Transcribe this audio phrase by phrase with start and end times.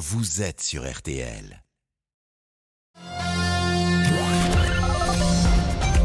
[0.00, 1.62] vous êtes sur RTL.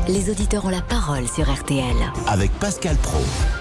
[0.07, 1.95] Les auditeurs ont la parole sur RTL.
[2.27, 3.17] Avec Pascal Pro.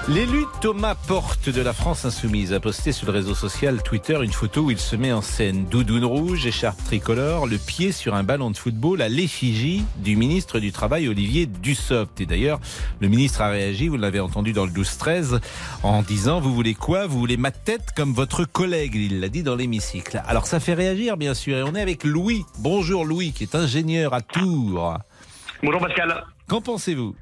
[0.09, 4.30] L'élu Thomas Porte de la France Insoumise a posté sur le réseau social Twitter une
[4.30, 8.25] photo où il se met en scène doudoune rouge, écharpe tricolore, le pied sur un
[8.25, 12.20] ballon de football à l'effigie du ministre du Travail Olivier Dussopt.
[12.20, 12.61] Et d'ailleurs,
[13.01, 15.41] le ministre a réagi, vous l'avez entendu dans le 12-13,
[15.83, 17.06] en disant Vous voulez quoi?
[17.06, 18.97] Vous voulez ma tête comme votre collègue?
[18.97, 20.23] Il l'a dit dans l'hémicycle.
[20.27, 21.56] Alors ça fait réagir, bien sûr.
[21.56, 22.45] Et on est avec Louis.
[22.59, 24.98] Bonjour Louis, qui est ingénieur à Tours.
[25.62, 26.23] Bonjour Pascal.
[26.48, 27.16] Qu'en pensez-vous?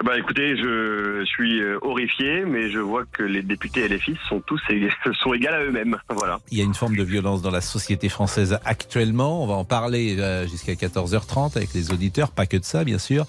[0.00, 4.60] Bah écoutez, je suis euh, horrifié, mais je vois que les députés LFI sont tous
[5.22, 5.96] sont égales à eux-mêmes.
[6.08, 6.40] Voilà.
[6.50, 9.44] Il y a une forme de violence dans la société française actuellement.
[9.44, 12.98] On va en parler euh, jusqu'à 14h30 avec les auditeurs, pas que de ça bien
[12.98, 13.26] sûr,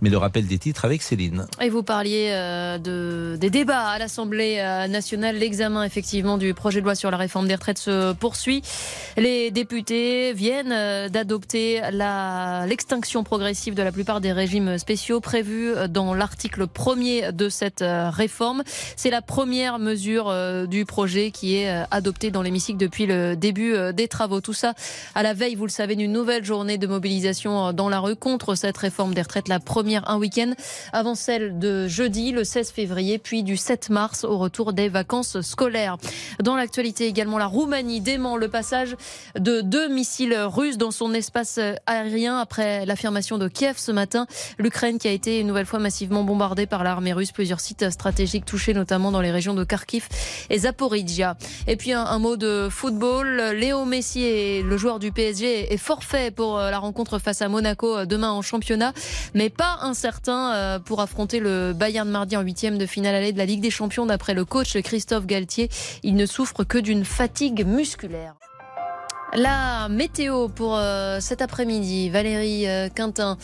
[0.00, 1.46] mais le rappel des titres avec Céline.
[1.60, 4.56] Et vous parliez euh, de, des débats à l'Assemblée
[4.88, 5.36] nationale.
[5.36, 8.62] L'examen effectivement du projet de loi sur la réforme des retraites se poursuit.
[9.16, 16.66] Les députés viennent d'adopter l'extinction progressive de la plupart des régimes spéciaux prévus dans l'article
[16.66, 18.62] premier de cette euh, réforme.
[18.96, 23.36] C'est la première mesure euh, du projet qui est euh, adoptée dans l'hémicycle depuis le
[23.36, 24.40] début des travaux.
[24.40, 24.74] Tout ça
[25.14, 28.54] à la veille, vous le savez, d'une nouvelle journée de mobilisation dans la rue contre
[28.54, 30.52] cette réforme des retraites, la première un week-end
[30.92, 35.40] avant celle de jeudi, le 16 février, puis du 7 mars au retour des vacances
[35.40, 35.96] scolaires.
[36.42, 38.96] Dans l'actualité également, la Roumanie dément le passage
[39.38, 44.26] de deux missiles russes dans son espace aérien après l'affirmation de Kiev ce matin.
[44.58, 47.32] L'Ukraine qui a été une nouvelle fois massivement bombardé par l'armée russe.
[47.32, 50.08] Plusieurs sites stratégiques touchés, notamment dans les régions de Kharkiv
[50.50, 51.36] et Zaporizhia.
[51.66, 53.52] Et puis un, mot de football.
[53.54, 57.96] Léo Messi, le joueur du PSG, est forfait pour euh, la rencontre face à Monaco
[57.96, 58.92] euh, demain en championnat,
[59.34, 63.38] mais pas incertain euh, pour affronter le Bayern mardi en huitième de finale allée de
[63.38, 64.06] la Ligue des Champions.
[64.06, 65.70] D'après le coach Christophe Galtier,
[66.02, 68.34] il ne souffre que d'une fatigue musculaire.
[69.34, 70.80] La météo pour
[71.20, 73.36] cet après-midi, Valérie Quintin,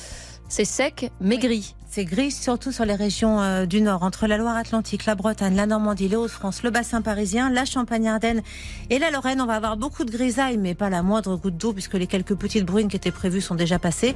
[0.48, 1.74] c'est sec mais gris.
[1.94, 5.66] C'est gris surtout sur les régions euh, du nord, entre la Loire-Atlantique, la Bretagne, la
[5.66, 8.40] Normandie, les Hauts-de-France, le bassin parisien, la Champagne-Ardenne
[8.88, 9.42] et la Lorraine.
[9.42, 12.34] On va avoir beaucoup de grisailles, mais pas la moindre goutte d'eau puisque les quelques
[12.34, 14.14] petites bruines qui étaient prévues sont déjà passées.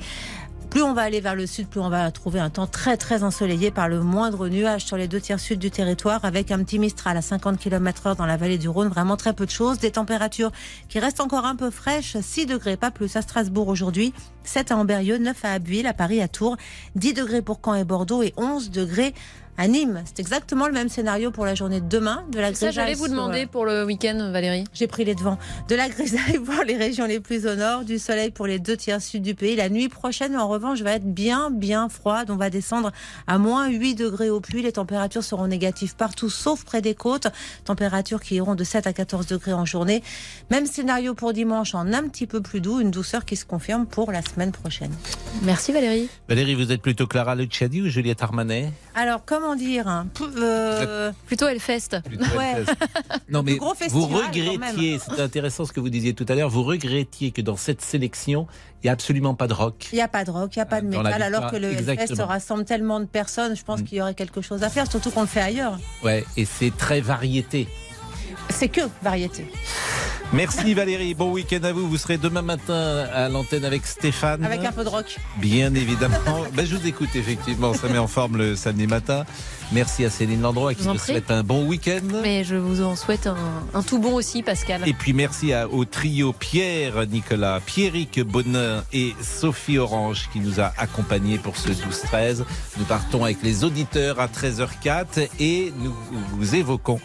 [0.77, 3.23] Plus on va aller vers le sud, plus on va trouver un temps très très
[3.23, 6.79] ensoleillé par le moindre nuage sur les deux tiers sud du territoire avec un petit
[6.79, 8.89] Mistral à 50 km heure dans la vallée du Rhône.
[8.89, 9.79] Vraiment très peu de choses.
[9.79, 10.53] Des températures
[10.91, 12.19] qui restent encore un peu fraîches.
[12.21, 14.13] 6 degrés, pas plus à Strasbourg aujourd'hui.
[14.45, 16.59] 7 à Amberieu, 9 à Abbeville, à Paris, à Tours.
[16.95, 19.15] 10 degrés pour Caen et Bordeaux et 11 degrés
[19.59, 20.03] à Nîmes.
[20.05, 22.25] C'est exactement le même scénario pour la journée de demain.
[22.31, 24.65] De la Ça, j'allais vous demander euh, pour le week-end, Valérie.
[24.73, 25.39] J'ai pris les devants.
[25.69, 28.77] De la grisaille pour les régions les plus au nord, du soleil pour les deux
[28.77, 29.57] tiers sud du pays.
[29.57, 32.31] La nuit prochaine, en revanche, va être bien, bien froide.
[32.31, 32.93] On va descendre
[33.27, 34.61] à moins 8 degrés au plus.
[34.61, 37.29] Les températures seront négatives partout, sauf près des côtes.
[37.65, 40.03] Températures qui iront de 7 à 14 degrés en journée.
[40.51, 42.81] Même scénario pour dimanche, en un petit peu plus doux.
[42.81, 44.93] Une douceur qui se confirme pour la semaine prochaine.
[45.43, 46.09] Merci Valérie.
[46.29, 48.73] Valérie, vous êtes plutôt Clara Luciani ou Juliette Armanet?
[48.95, 51.13] Alors, comment dire hein, euh...
[51.27, 52.01] Plutôt Hellfest.
[52.37, 52.65] Ouais.
[53.29, 53.59] Non, mais
[53.91, 57.57] vous regrettiez, c'est intéressant ce que vous disiez tout à l'heure, vous regrettiez que dans
[57.57, 58.47] cette sélection,
[58.83, 59.89] il n'y a absolument pas de rock.
[59.93, 61.73] Il n'y a pas de rock, il n'y a pas de métal, alors que le
[61.73, 63.85] Hellfest rassemble tellement de personnes, je pense mm.
[63.85, 65.79] qu'il y aurait quelque chose à faire, surtout qu'on le fait ailleurs.
[66.05, 67.69] Ouais, et c'est très variété.
[68.51, 69.47] C'est que variété.
[70.33, 71.89] Merci Valérie, bon week-end à vous.
[71.89, 74.45] Vous serez demain matin à l'antenne avec Stéphane.
[74.45, 75.17] Avec un peu de rock.
[75.37, 76.17] Bien évidemment.
[76.53, 79.25] ben, je vous écoute effectivement, ça met en forme le samedi matin.
[79.73, 82.01] Merci à Céline Landreau qui vous souhaite un bon week-end.
[82.23, 84.87] Mais je vous en souhaite un, tout bon aussi Pascal.
[84.87, 90.73] Et puis merci au trio Pierre, Nicolas, Pierrick Bonin et Sophie Orange qui nous a
[90.77, 92.45] accompagnés pour ce 12-13.
[92.79, 95.95] Nous partons avec les auditeurs à 13h04 et nous
[96.33, 97.01] vous évoquons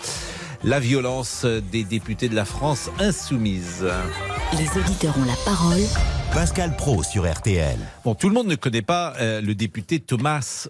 [0.64, 3.88] la violence des députés de la France insoumise.
[4.58, 5.82] Les auditeurs ont la parole.
[6.34, 7.78] Pascal Pro sur RTL.
[8.06, 10.68] Bon, tout le monde ne connaît pas euh, le député Thomas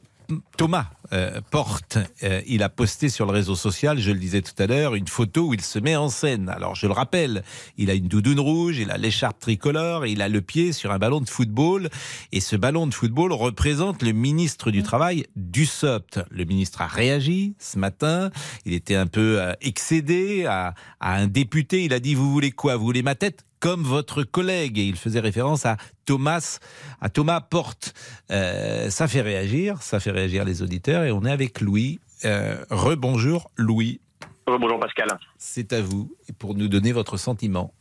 [0.58, 4.53] Thomas euh, Porte, euh, il a posté sur le réseau social, je le disais tout
[4.58, 6.50] à l'heure, une photo où il se met en scène.
[6.50, 7.44] Alors je le rappelle,
[7.78, 11.00] il a une doudoune rouge, il a l'écharpe tricolore, il a le pied sur un
[11.00, 11.89] ballon de football.
[12.31, 16.19] Et ce ballon de football représente le ministre du Travail, Dussopt.
[16.30, 18.31] Le ministre a réagi ce matin,
[18.66, 22.78] il était un peu euh, excédé à un député, il a dit, vous voulez quoi?
[22.78, 23.45] Vous voulez ma tête?
[23.62, 24.78] Comme votre collègue.
[24.78, 26.60] Et il faisait référence à Thomas,
[27.00, 27.94] à Thomas Porte.
[28.31, 31.06] Euh, ça fait réagir, ça fait réagir les auditeurs.
[31.06, 32.02] Et on est avec Louis.
[32.25, 34.02] Euh, rebonjour Louis.
[34.46, 35.08] Rebonjour Pascal.
[35.38, 37.74] C'est à vous pour nous donner votre sentiment.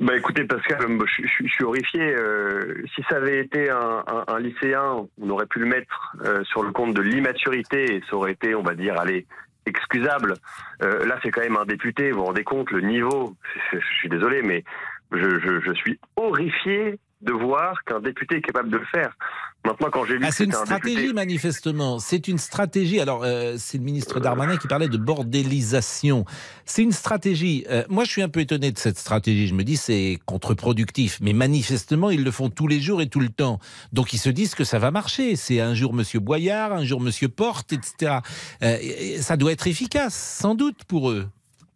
[0.00, 0.78] Bah écoutez Pascal,
[1.18, 2.00] je, suis horrifié.
[2.00, 6.94] Euh, si ça avait été un, lycéen, on aurait pu le mettre sur le compte
[6.94, 9.26] de l'immaturité et ça aurait été, on va dire, allez,
[9.68, 10.34] excusable.
[10.82, 12.10] Euh, là, c'est quand même un député.
[12.10, 13.34] Vous vous rendez compte le niveau
[13.72, 14.64] Je suis désolé, mais
[15.12, 19.16] je, suis horrifié de voir qu'un député est capable de le faire.
[19.64, 21.98] Maintenant, quand j'ai vu ah, c'est une un stratégie, député, manifestement.
[21.98, 23.00] C'est une stratégie.
[23.00, 26.24] Alors, euh, c'est le ministre Darmanin qui parlait de bordélisation.
[26.64, 27.66] C'est une stratégie.
[27.68, 29.48] Euh, moi, je suis un peu étonné de cette stratégie.
[29.48, 31.18] Je me dis, c'est contre-productif.
[31.20, 33.58] Mais manifestement, ils le font tous les jours et tout le temps.
[33.92, 35.34] Donc, ils se disent que ça va marcher.
[35.36, 38.18] C'est un jour Monsieur Boyard, un jour Monsieur Porte, etc.
[38.62, 38.76] Euh,
[39.20, 41.26] ça doit être efficace, sans doute, pour eux.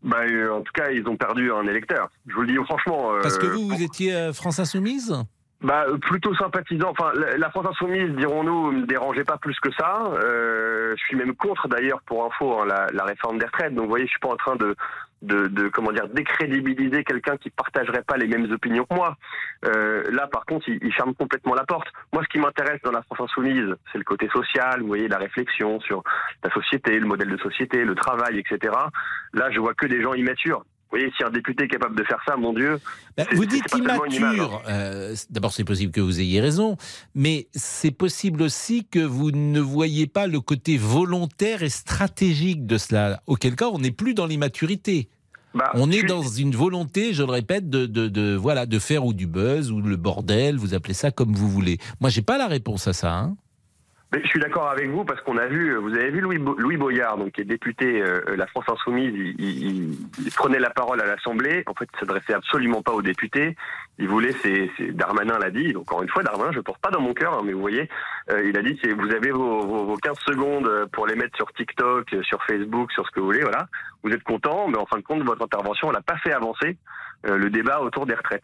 [0.03, 0.19] bah,
[0.53, 2.11] en tout cas, ils ont perdu un électeur.
[2.27, 3.13] Je vous le dis franchement.
[3.23, 5.15] Parce que vous, vous étiez France Insoumise?
[5.63, 6.91] Bah, euh, plutôt sympathisant.
[6.91, 10.11] Enfin, la France Insoumise, dirons-nous, me dérangeait pas plus que ça.
[10.25, 13.75] Euh, je suis même contre, d'ailleurs, pour info, hein, la, la réforme des retraites.
[13.75, 14.75] Donc, vous voyez, je suis pas en train de,
[15.23, 19.17] de, de comment dire, décrédibiliser quelqu'un qui partagerait pas les mêmes opinions que moi.
[19.65, 21.87] Euh, là, par contre, il, il ferme complètement la porte.
[22.13, 24.81] Moi, ce qui m'intéresse dans la France Insoumise, c'est le côté social.
[24.81, 26.03] Vous voyez, la réflexion sur
[26.43, 28.75] la société, le modèle de société, le travail, etc.
[29.33, 30.65] Là, je vois que des gens immatures.
[30.93, 32.79] Vous voyez, si un député est capable de faire ça, mon Dieu.
[33.17, 34.63] C'est- vous dites immature.
[34.69, 36.77] Euh, D'abord, c'est possible que vous ayez raison,
[37.15, 42.77] mais c'est possible aussi que vous ne voyez pas le côté volontaire et stratégique de
[42.77, 43.23] cela.
[43.27, 45.09] Auquel cas, on n'est plus dans l'immaturité.
[45.55, 49.05] Bah, On est dans une volonté, je le répète, de, de, de- voilà, de faire
[49.07, 51.79] ou du buzz ou le bordel, vous appelez ça comme vous voulez.
[52.01, 53.15] Moi, j'ai pas la réponse à ça.
[53.15, 53.37] hein.
[54.15, 57.17] Je suis d'accord avec vous parce qu'on a vu, vous avez vu Louis, Louis Boyard,
[57.17, 61.07] donc qui est député euh, la France Insoumise, il, il- il prenait la parole à
[61.07, 61.63] l'Assemblée.
[61.67, 63.57] En fait, il s'adressait absolument pas aux députés.
[63.99, 65.75] Il voulait, c'est Darmanin l'a dit.
[65.77, 67.89] Encore une fois, Darmanin, je porte pas dans mon cœur, hein, mais vous voyez,
[68.31, 71.51] euh, il a dit, vous avez vos, vos, vos 15 secondes pour les mettre sur
[71.55, 73.41] TikTok, euh, sur Facebook, sur ce que vous voulez.
[73.43, 73.67] Voilà,
[74.03, 76.77] vous êtes content, mais en fin de compte, votre intervention, elle n'a pas fait avancer
[77.27, 78.43] euh, le débat autour des retraites.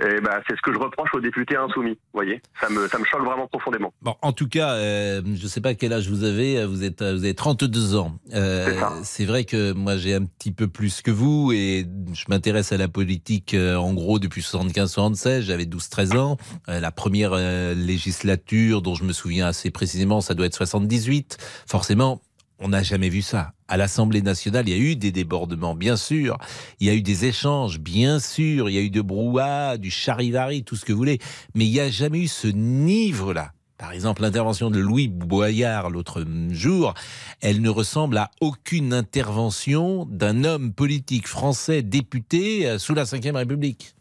[0.00, 1.92] Et ben, c'est ce que je reproche aux députés insoumis.
[1.92, 3.92] Vous voyez, ça me, ça me choque vraiment profondément.
[4.02, 7.02] Bon, en tout cas, euh, je ne sais pas quel âge vous avez, vous êtes,
[7.02, 8.12] vous avez 32 ans.
[8.34, 12.72] Euh, C'est vrai que moi j'ai un petit peu plus que vous et je m'intéresse
[12.72, 16.36] à la politique euh, en gros depuis 75-76, j'avais 12-13 ans.
[16.68, 21.38] Euh, la première euh, législature dont je me souviens assez précisément, ça doit être 78.
[21.66, 22.20] Forcément,
[22.60, 23.52] on n'a jamais vu ça.
[23.68, 26.36] À l'Assemblée nationale, il y a eu des débordements, bien sûr.
[26.78, 28.68] Il y a eu des échanges, bien sûr.
[28.68, 31.18] Il y a eu de brouhaha, du charivari, tout ce que vous voulez.
[31.54, 33.52] Mais il n'y a jamais eu ce livre-là.
[33.78, 36.92] Par exemple, l'intervention de Louis Boyard l'autre jour,
[37.40, 43.34] elle ne ressemble à aucune intervention d'un homme politique français député euh, sous la Ve
[43.34, 43.94] République.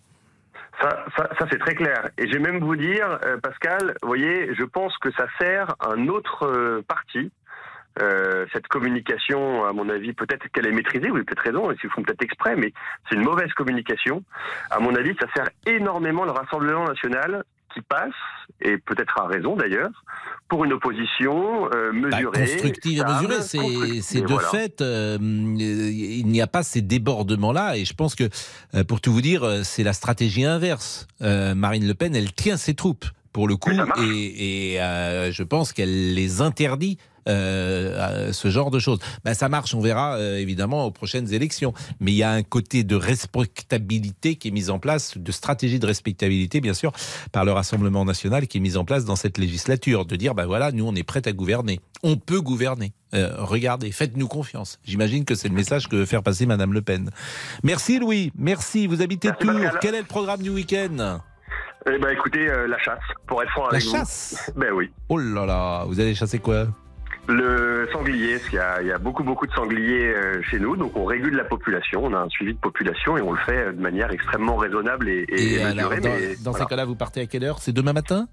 [0.81, 2.09] Ça, ça, ça, c'est très clair.
[2.17, 5.75] Et je vais même vous dire, euh, Pascal, vous voyez, je pense que ça sert
[5.79, 7.31] un autre euh, parti.
[8.01, 11.89] Euh, cette communication, à mon avis, peut-être qu'elle est maîtrisée, vous avez peut-être raison, ils
[11.89, 12.71] font peut-être exprès, mais
[13.09, 14.23] c'est une mauvaise communication.
[14.71, 17.43] À mon avis, ça sert énormément le Rassemblement national
[17.73, 18.13] qui passe,
[18.61, 19.91] et peut-être à raison d'ailleurs,
[20.47, 22.39] pour une opposition euh, Bah, mesurée.
[22.41, 24.01] constructive et mesurée, c'est constructive.
[24.01, 24.47] c'est Et de voilà.
[24.47, 27.77] fait, euh, il n'y a pas ces débordements-là.
[27.77, 28.23] Et je pense que,
[28.87, 31.07] pour tout vous dire, c'est la stratégie inverse.
[31.21, 33.71] Marine Le Pen, elle tient ses troupes pour le coup,
[34.01, 36.97] et, et, euh, je pense qu'elle les interdit.
[37.27, 38.97] euh, à ce genre de choses.
[39.23, 41.73] Ben, ça marche, on verra euh, évidemment aux prochaines élections.
[41.99, 45.77] Mais il y a un côté de respectabilité qui est mis en place, de stratégie
[45.77, 46.91] de respectabilité, bien sûr,
[47.31, 50.47] par le Rassemblement national qui est mise en place dans cette législature, de dire, ben
[50.47, 51.79] voilà, nous on est prêts à gouverner.
[52.01, 52.93] On peut gouverner.
[53.13, 54.79] Regardez, faites-nous confiance.
[54.83, 57.11] J'imagine que c'est le message que veut faire passer Madame Le Pen.
[57.63, 58.87] Merci Louis, merci.
[58.87, 59.53] Vous habitez Merci, Tours.
[59.53, 59.79] Pascal.
[59.81, 61.19] Quel est le programme du week-end?
[61.87, 63.91] Eh ben, écoutez, euh, la chasse, pour être franc La avec vous.
[63.91, 64.91] chasse Ben oui.
[65.07, 66.67] Oh là là, vous allez chasser quoi?
[67.27, 70.59] Le sanglier, parce qu'il y a, il y a beaucoup beaucoup de sangliers euh, chez
[70.59, 73.37] nous, donc on régule la population, on a un suivi de population et on le
[73.39, 76.65] fait euh, de manière extrêmement raisonnable et, et, Et alors, dans, mais dans voilà.
[76.65, 77.59] ces cas-là, vous partez à quelle heure?
[77.59, 78.27] C'est demain matin?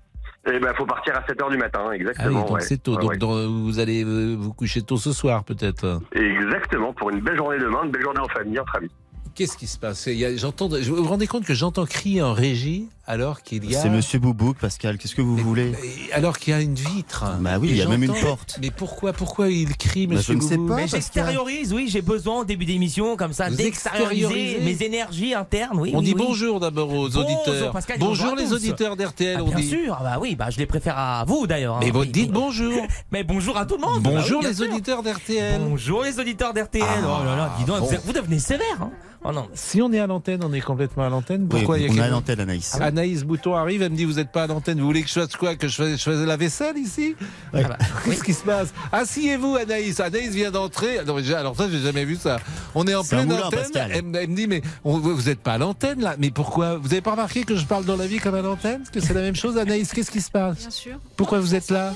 [0.51, 2.41] Eh ben, faut partir à 7h du matin, Ah oui, exactement.
[2.43, 2.61] donc ouais.
[2.61, 2.93] c'est tôt.
[2.95, 3.17] Ouais, donc ouais.
[3.19, 6.01] dans- vous allez vous coucher tôt ce soir, peut-être.
[6.13, 8.91] Exactement, pour une belle journée demain, une belle journée en famille, entre amis.
[9.37, 10.07] Qu'est-ce qui se passe?
[10.07, 13.43] Il y a- j'entends, je- Vous vous rendez compte que j'entends crier en régie alors
[13.43, 13.81] qu'il y a.
[13.83, 14.97] C'est Monsieur Boubouk, Pascal.
[14.97, 15.73] Qu'est-ce que vous Mais- voulez?
[15.73, 17.23] mais- Alors qu'il y a une vitre.
[17.41, 18.59] Bah oui, il y a même une porte.
[18.63, 20.63] Mais pourquoi, pourquoi il crie, Bah, monsieur je ne sais pas.
[20.63, 20.89] Mais Pascal.
[20.89, 25.93] j'extériorise, oui, j'ai besoin au début d'émission, comme ça, Vous d'extérioriser mes énergies internes, oui.
[25.95, 26.25] On oui, dit oui.
[26.27, 27.73] bonjour d'abord aux Bonjour, auditeurs.
[27.73, 29.69] Pascal, bonjour bonjour à les auditeurs d'RTL, Ah, on bien dit.
[29.69, 31.79] sûr, ah bah oui, bah je les préfère à vous d'ailleurs.
[31.81, 31.91] Mais hein.
[31.93, 32.73] vous Oui, dites bonjour.
[33.13, 34.03] Mais bonjour à tout le monde.
[34.03, 35.61] bah bonjour oui, bien les auditeurs d'RTL.
[35.61, 36.83] Bonjour les auditeurs d'RTL.
[36.89, 38.89] Ah, oh là là, dis donc, vous- vous devenez sévère.
[39.29, 39.49] Oh non.
[39.55, 41.43] Si on est à l'antenne, on est complètement à l'antenne.
[41.43, 42.77] Oui, Pourquoi il y a On est à l'antenne, Anaïs.
[42.81, 45.15] Anaïs Bouton arrive, elle me dit vous n'êtes pas à l'antenne, vous voulez que je
[45.15, 47.17] fasse quoi Que je fasse, je fasse la vaisselle ici?
[47.53, 48.69] Ah bah, Qu'est-ce qui se passe?
[48.93, 51.01] Asseyez-vous Anaïs, Anaïs vient d'entrer.
[51.23, 52.39] J'ai- alors ça j'ai jamais vu ça.
[52.75, 53.59] On est en C'est un pleine moulin, antenne.
[53.61, 53.91] Pascal.
[53.93, 56.15] Elle, me- elle me dit mais on- vous n'êtes pas à l'antenne là.
[56.19, 56.77] Mais pourquoi?
[56.77, 58.83] Vous avez pas remarqué que je parle dans la vie comme à l'antenne?
[58.93, 60.59] Que c'est la même chose Anaïs Qu'est-ce qui se passe?
[60.59, 60.97] Bien sûr.
[61.17, 61.93] Pourquoi vous êtes là?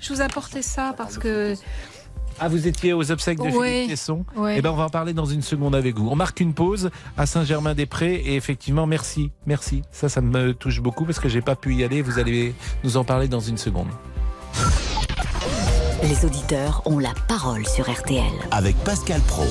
[0.00, 1.54] Je vous apportais ça parce que
[2.40, 3.72] Ah, vous étiez aux obsèques de Ouais.
[3.82, 4.56] Philippe Tesson Ouais.
[4.58, 6.08] Eh ben, on va en parler dans une seconde avec vous.
[6.08, 9.82] On marque une pause à Saint-Germain-des-Prés et effectivement, merci, merci.
[9.90, 12.02] Ça, ça me touche beaucoup parce que j'ai pas pu y aller.
[12.02, 12.54] Vous allez
[12.84, 13.88] nous en parler dans une seconde.
[16.02, 18.22] Les auditeurs ont la parole sur RTL.
[18.52, 19.44] Avec Pascal Pro.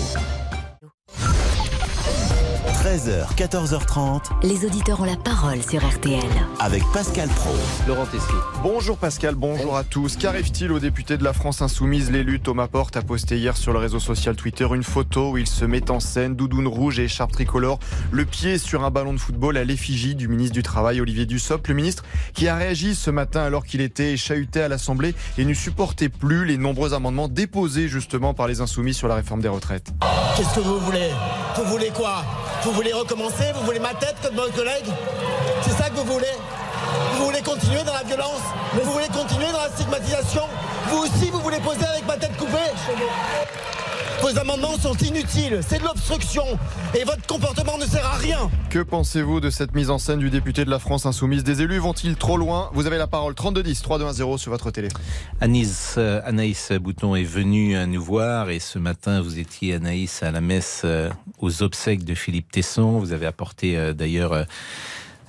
[2.88, 6.22] 13h, 14h30 Les auditeurs ont la parole sur RTL.
[6.62, 7.54] avec Pascal Pro.
[7.86, 8.34] Laurent Tessier.
[8.64, 10.16] Bonjour Pascal, bonjour à tous.
[10.16, 12.10] Qu'arrive-t-il au député de la France Insoumise?
[12.12, 15.48] L'élu Thomas Porte a posté hier sur le réseau social Twitter une photo où il
[15.48, 17.80] se met en scène, doudoune rouge et écharpe tricolore,
[18.12, 21.68] le pied sur un ballon de football à l'effigie du ministre du Travail Olivier Dussopt.
[21.68, 25.54] Le ministre qui a réagi ce matin alors qu'il était chahuté à l'Assemblée et ne
[25.54, 29.92] supportait plus les nombreux amendements déposés justement par les Insoumis sur la réforme des retraites.
[30.38, 31.10] Qu'est-ce que vous voulez?
[31.58, 32.24] Vous voulez quoi?
[32.64, 34.86] Vous voulez recommencer Vous voulez ma tête comme mon collègue.
[35.64, 36.36] C'est ça que vous voulez.
[37.16, 38.42] Vous voulez continuer dans la violence.
[38.74, 40.44] Vous voulez continuer dans la stigmatisation.
[40.90, 42.70] Vous aussi, vous voulez poser avec ma tête coupée
[44.22, 46.44] Vos amendements sont inutiles, c'est de l'obstruction
[47.00, 48.50] et votre comportement ne sert à rien.
[48.70, 51.78] Que pensez-vous de cette mise en scène du député de la France Insoumise Des élus
[51.78, 54.88] vont-ils trop loin Vous avez la parole 3210 3210 sur votre télé.
[55.40, 60.32] Anaïs, euh, Anaïs Bouton est venue nous voir et ce matin vous étiez Anaïs à
[60.32, 61.10] la messe euh,
[61.40, 63.00] aux obsèques de Philippe Tesson.
[63.00, 64.46] Vous avez apporté euh, d'ailleurs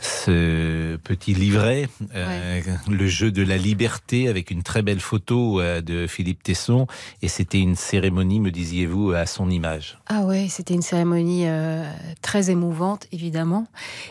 [0.00, 5.80] ce petit livret, euh, le jeu de la liberté avec une très belle photo euh,
[5.80, 6.86] de Philippe Tesson
[7.22, 9.98] et c'était une cérémonie, me disiez-vous, à son image.
[10.06, 11.84] Ah ouais, c'était une cérémonie euh,
[12.22, 13.66] très émouvante, évidemment.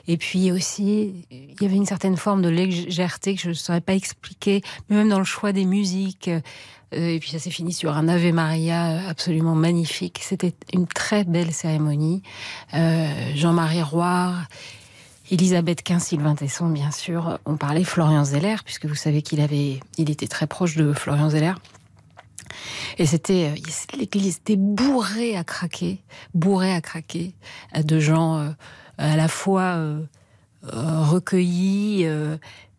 [0.08, 3.82] Et puis aussi, il y avait une certaine forme de légèreté que je ne saurais
[3.82, 6.29] pas expliquer, mais même dans le choix des musiques.
[6.94, 10.20] Et puis ça s'est fini sur un Ave Maria absolument magnifique.
[10.22, 12.24] C'était une très belle cérémonie.
[13.36, 14.34] Jean-Marie Roy,
[15.30, 17.40] Elisabeth Quint, Sylvain Tesson, bien sûr.
[17.46, 21.30] On parlait Florian Zeller, puisque vous savez qu'il avait, il était très proche de Florian
[21.30, 21.54] Zeller.
[22.98, 26.02] Et c'était, euh, l'église était bourrée à craquer,
[26.34, 27.34] bourrée à craquer,
[27.76, 28.50] euh, de gens euh,
[28.98, 29.80] à la fois
[30.64, 32.08] recueillis,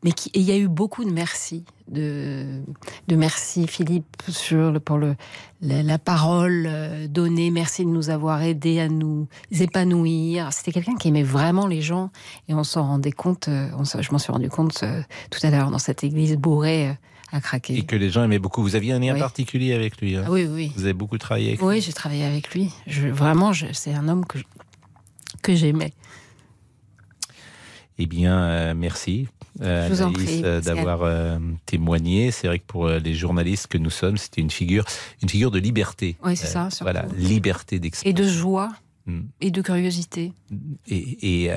[0.03, 2.61] mais qui, et il y a eu beaucoup de merci, de,
[3.09, 5.17] de merci Philippe sur le, pour le,
[5.63, 10.53] la, la parole euh, donnée, merci de nous avoir aidés à nous épanouir.
[10.53, 12.11] C'était quelqu'un qui aimait vraiment les gens
[12.49, 15.51] et on s'en rendait compte, euh, on je m'en suis rendu compte euh, tout à
[15.51, 16.97] l'heure dans cette église bourrée
[17.33, 17.77] à craquer.
[17.77, 18.63] Et que les gens aimaient beaucoup.
[18.63, 19.21] Vous aviez un lien Oui.
[19.21, 20.17] particulier avec lui.
[20.17, 20.73] hein Ah oui, oui.
[20.77, 21.67] Vous avez beaucoup travaillé avec lui.
[21.67, 22.71] Oui, j'ai travaillé avec lui.
[22.87, 24.45] Je, vraiment, c'est un homme que, je-
[25.43, 25.93] que j'aimais.
[27.99, 29.29] Eh bien, euh, merci.
[29.61, 32.31] Euh, Je vous en Anaïs, euh, d'avoir euh, témoigné.
[32.31, 34.85] C'est vrai que pour euh, les journalistes que nous sommes, c'était une figure,
[35.23, 36.17] une figure de liberté.
[36.25, 36.85] Oui, c'est ça, surtout.
[36.85, 38.17] Voilà, liberté Et d'expression.
[38.17, 38.71] de joie
[39.07, 39.21] Mm.
[39.41, 40.35] et de curiosité.
[40.87, 41.51] Et, et,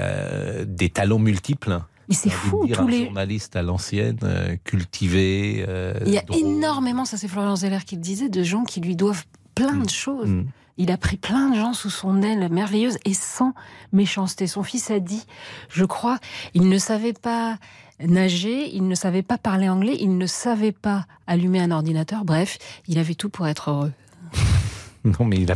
[0.66, 1.82] des talents multiples.
[2.08, 3.04] Mais c'est fou, dire, tous un les.
[3.04, 4.18] journaliste à l'ancienne,
[4.64, 5.66] cultivé.
[5.68, 8.80] euh, Il y a énormément, ça c'est Florian Zeller qui le disait, de gens qui
[8.82, 10.30] lui doivent plein de choses.
[10.30, 10.46] Mm.
[10.78, 13.54] Il a pris plein de gens sous son aile merveilleuse et sans
[13.92, 14.48] méchanceté.
[14.48, 15.24] Son fils a dit,
[15.70, 16.20] je crois,
[16.54, 17.58] il ne savait pas
[18.08, 22.26] nager, il ne savait pas parler anglais, il ne savait pas allumer un ordinateur.
[22.26, 23.92] Bref, il avait tout pour être heureux.
[25.04, 25.56] Non, mais il a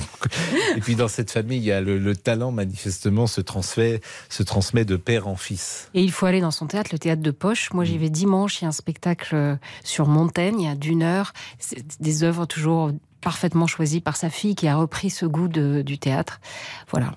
[0.75, 4.41] Et puis dans cette famille, il y a le, le talent manifestement se transmet, se
[4.41, 5.91] transmet de père en fils.
[5.93, 7.71] Et il faut aller dans son théâtre, le théâtre de Poche.
[7.71, 8.59] Moi, j'y vais dimanche.
[8.59, 11.31] Il y a un spectacle euh, sur Montaigne, d'une heure.
[11.59, 12.89] C'est des œuvres toujours
[13.21, 16.39] parfaitement choisies par sa fille qui a repris ce goût de- du théâtre.
[16.89, 17.13] Voilà.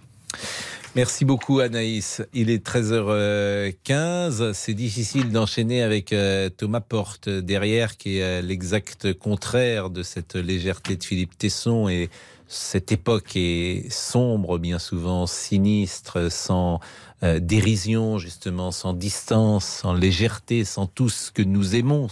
[0.98, 2.22] Merci beaucoup Anaïs.
[2.34, 4.52] Il est 13h15.
[4.52, 10.34] C'est difficile d'enchaîner avec euh, Thomas Porte derrière, qui est euh, l'exact contraire de cette
[10.34, 11.88] légèreté de Philippe Tesson.
[11.88, 12.10] Et
[12.48, 16.80] cette époque est sombre, bien souvent sinistre, sans
[17.24, 22.06] euh, dérision, justement, sans distance, sans légèreté, sans tout ce que nous aimons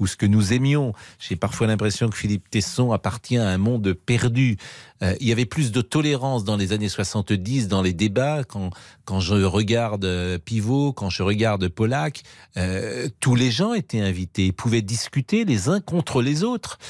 [0.00, 0.94] ou ce que nous aimions.
[1.20, 4.56] J'ai parfois l'impression que Philippe Tesson appartient à un monde perdu.
[5.00, 8.42] Euh, il y avait plus de tolérance dans les années 70 dans les débats.
[8.42, 8.70] Quand,
[9.04, 12.22] quand je regarde euh, Pivot, quand je regarde Pollack,
[13.20, 16.80] tous les gens étaient invités, pouvaient discuter les uns contre les autres.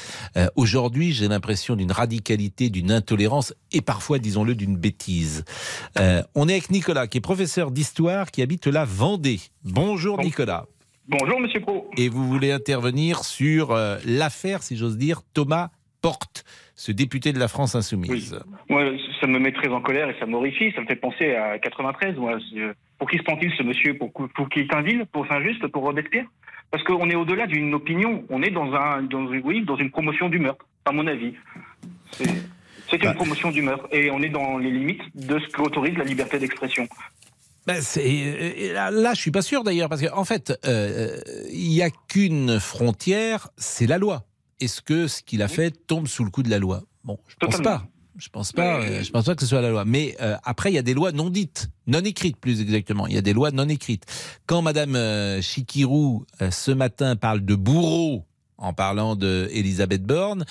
[0.55, 5.45] Aujourd'hui, j'ai l'impression d'une radicalité, d'une intolérance et parfois, disons-le, d'une bêtise.
[5.95, 9.39] On est avec Nicolas, qui est professeur d'histoire, qui habite la Vendée.
[9.63, 10.23] Bonjour Bon.
[10.23, 10.65] Nicolas.
[11.07, 11.89] Bonjour Monsieur Pro.
[11.97, 15.69] Et vous voulez intervenir sur euh, l'affaire, si j'ose dire, Thomas
[16.01, 18.39] Porte, ce député de la France insoumise.
[18.69, 18.83] Moi,
[19.19, 20.71] ça me met très en colère et ça m'horrifie.
[20.75, 22.15] Ça me fait penser à 93.
[22.15, 23.97] Moi, C'est- pour qui se prend-il ce monsieur?
[23.97, 26.25] Pour, pour qui est Pour Saint-Just Pour Robespierre?
[26.71, 28.23] Parce qu'on est au-delà d'une opinion.
[28.29, 31.33] On est dans un, dans, une- oui, dans une promotion du meurtre, à mon avis.
[32.11, 32.25] C'est
[32.89, 33.13] c'est une Bah.
[33.13, 36.87] promotion du meurtre et on est dans les limites de ce qu'autorise la liberté d'expression.
[37.69, 41.19] Ben, euh, là, là, je suis pas sûr d'ailleurs, parce qu'en en fait, euh,
[41.51, 44.25] il y a qu'une frontière, c'est la loi.
[44.59, 46.81] est-ce que ce qu'il a fait tombe sous le coup de la loi?
[47.03, 47.79] Bon, je pense Totalement.
[47.79, 47.87] pas.
[48.17, 48.81] Je pense pas.
[48.81, 49.85] euh, je pense pas que ce soit la loi.
[49.85, 53.07] Mais euh, après, il y a des lois non dites, non écrites plus exactement.
[53.07, 54.03] Il y a des lois non écrites.
[54.45, 58.25] Quand Madame euh, Chikirou euh, ce matin parle de bourreau
[58.57, 60.43] en parlant de Elisabeth Borne,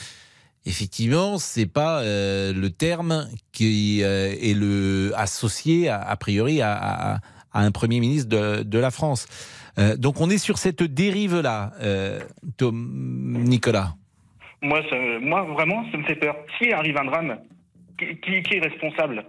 [0.68, 6.72] effectivement, c'est pas euh, le terme qui euh, est le associé a, a priori à,
[6.76, 7.18] à-
[7.52, 9.26] à un premier ministre de, de la France.
[9.78, 11.72] Euh, donc on est sur cette dérive là,
[12.72, 13.94] Nicolas.
[14.62, 16.34] Moi, ça- moi, vraiment, ça me fait peur.
[16.58, 17.38] S'il arrive un drame,
[17.98, 19.24] qui, qui- qui est responsable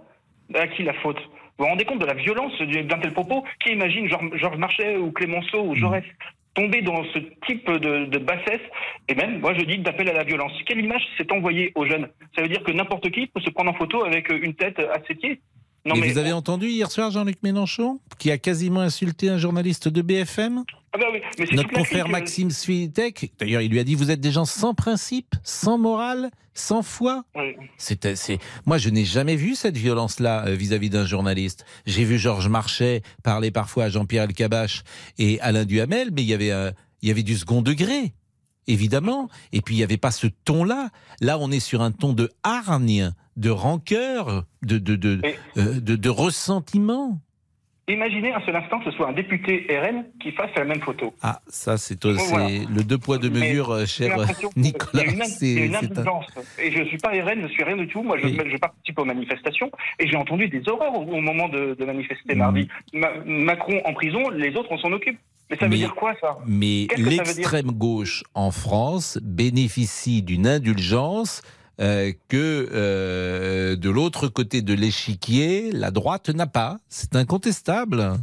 [0.54, 1.18] À qui la faute
[1.58, 4.58] Vous vous rendez compte de la violence du- d'un tel propos Qui imagine Georges Georges
[4.58, 6.04] Marchais ou Clémenceau ou Jaurès
[6.54, 8.60] tomber dans ce type de, bassesse.
[9.08, 10.52] Et même, moi je dis, d'appel à la violence.
[10.66, 12.08] Quelle image s'est envoyée aux jeunes?
[12.34, 14.98] Ça veut dire que n'importe qui peut se prendre en photo avec une tête à
[15.06, 15.40] ses pieds
[15.86, 19.88] Non mais vous avez entendu hier soir Jean-Luc Mélenchon qui a quasiment insulté un journaliste
[19.88, 23.84] de BFM Ah bah oui, mais c'est Notre confrère Maxime Svitek, d'ailleurs, il lui a
[23.84, 27.24] dit Vous êtes des gens sans principe, sans morale, sans foi.
[27.34, 27.56] Oui.
[27.78, 28.38] C'était, c'est...
[28.66, 31.64] Moi, je n'ai jamais vu cette violence-là euh, vis-à-vis d'un journaliste.
[31.86, 34.82] J'ai vu Georges Marchais parler parfois à Jean-Pierre Elkabach
[35.18, 36.70] et Alain Duhamel, mais il y avait, euh,
[37.00, 38.12] il y avait du second degré,
[38.66, 39.28] évidemment.
[39.52, 40.90] Et puis, il n'y avait pas ce ton-là.
[41.20, 45.20] Là, on est sur un ton de hargne, de rancœur, de, de, de,
[45.56, 47.20] euh, de, de ressentiment.
[47.92, 51.12] Imaginez un seul instant que ce soit un député RN qui fasse la même photo.
[51.22, 52.48] Ah, ça, c'est, c'est Voilà.
[52.48, 55.04] le deux poids, deux Mais mesures, cher euh, que Nicolas.
[55.04, 56.26] Il y a une, un- indulgence.
[56.58, 58.02] Et je ne suis pas RN, je suis rien du tout.
[58.02, 61.74] Moi, je, je participe aux manifestations et j'ai entendu des horreurs au, au moment de,
[61.78, 62.68] de manifester mardi.
[62.92, 65.18] Ma- Macron en prison, les autres, on s'en occupe.
[65.50, 66.38] Mais ça veut Mais- dire quoi, ça?
[66.46, 71.42] Mais l'extrême gauche en France bénéficie d'une indulgence
[71.80, 76.78] euh, que euh, de l'autre côté de l'échiquier, la droite n'a pas.
[76.88, 78.18] C'est incontestable.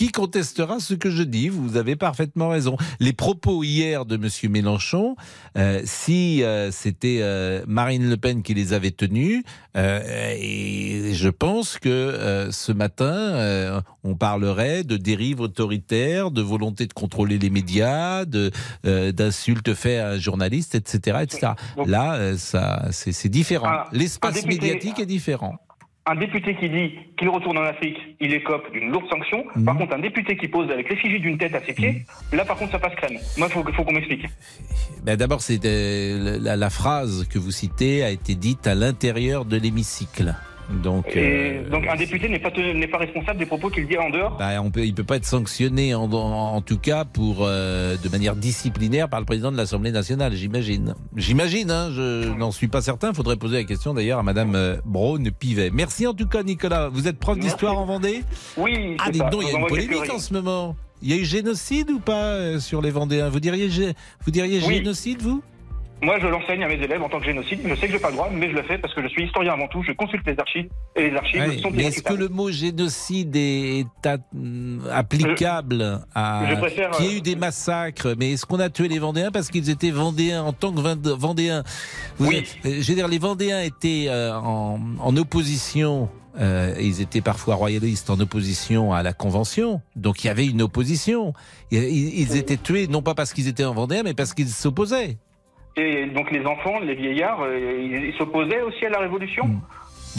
[0.00, 1.50] Qui contestera ce que je dis?
[1.50, 2.78] Vous avez parfaitement raison.
[3.00, 4.50] Les propos hier de M.
[4.50, 5.14] Mélenchon,
[5.58, 9.42] euh, si euh, c'était euh, Marine Le Pen qui les avait tenus,
[9.76, 17.38] et je pense que ce matin, on parlerait de dérive autoritaire, de volonté de contrôler
[17.38, 21.52] les médias, d'insultes faites à un journaliste, etc., etc.
[21.84, 23.84] Là, ça, c'est différent.
[23.92, 25.58] L'espace député- médiatique est différent.
[26.10, 29.44] Un député qui dit qu'il retourne en Afrique, il écope d'une lourde sanction.
[29.54, 29.64] Mhm.
[29.64, 32.56] Par contre, un député qui pose avec l'effigie d'une tête à ses pieds, là, par
[32.56, 33.16] contre, ça passe crème.
[33.38, 34.26] Moi, il faut, faut qu'on m'explique.
[35.04, 39.44] Ben D'abord, c'est euh, la, la phrase que vous citez a été dite à l'intérieur
[39.44, 40.34] de l'hémicycle.
[40.82, 43.98] Donc, Et euh, donc, un député n'est pas, n'est pas responsable des propos qu'il dit
[43.98, 47.04] en dehors bah, on peut, il peut pas être sanctionné en, en, en tout cas
[47.04, 50.94] pour euh, de manière disciplinaire par le président de l'Assemblée nationale, j'imagine.
[51.16, 53.12] J'imagine, hein, je n'en suis pas certain.
[53.12, 55.70] Faudrait poser la question d'ailleurs à Madame euh, Braun Pivet.
[55.72, 56.88] Merci en tout cas, Nicolas.
[56.88, 58.22] Vous êtes prof d'histoire en Vendée
[58.56, 60.76] Oui, Ah, dites donc, il y a une polémique en ce moment.
[61.02, 63.30] Il y a eu génocide ou pas sur les Vendéens?
[63.30, 63.68] Vous diriez,
[64.24, 64.74] vous diriez Oui.
[64.76, 65.42] génocide, vous?
[66.02, 67.60] Moi, je l'enseigne à mes élèves en tant que génocide.
[67.62, 69.08] Je sais que je n'ai pas le droit, mais je le fais parce que je
[69.08, 69.82] suis historien avant tout.
[69.82, 73.84] Je consulte les archives et les archives Ouais, sont est-ce que le mot génocide est
[74.34, 78.60] hum, applicable à je préfère, qu'il y ait euh, eu des massacres Mais est-ce qu'on
[78.60, 81.64] a tué les Vendéens parce qu'ils étaient Vendéens en tant que Vend- Vendéens?
[82.18, 86.08] Vous êtes- euh, Je veux dire, les Vendéens étaient euh, en, en opposition.
[86.40, 90.62] euh, ils étaient parfois royalistes en opposition à la Convention, donc il y avait une
[90.62, 91.34] opposition.
[91.72, 91.82] Ils,
[92.20, 95.18] ils étaient tués non pas parce qu'ils étaient en Vendéen, mais parce qu'ils s'opposaient.
[95.76, 99.48] Et donc les enfants, les vieillards, euh, ils s'opposaient aussi à la Révolution.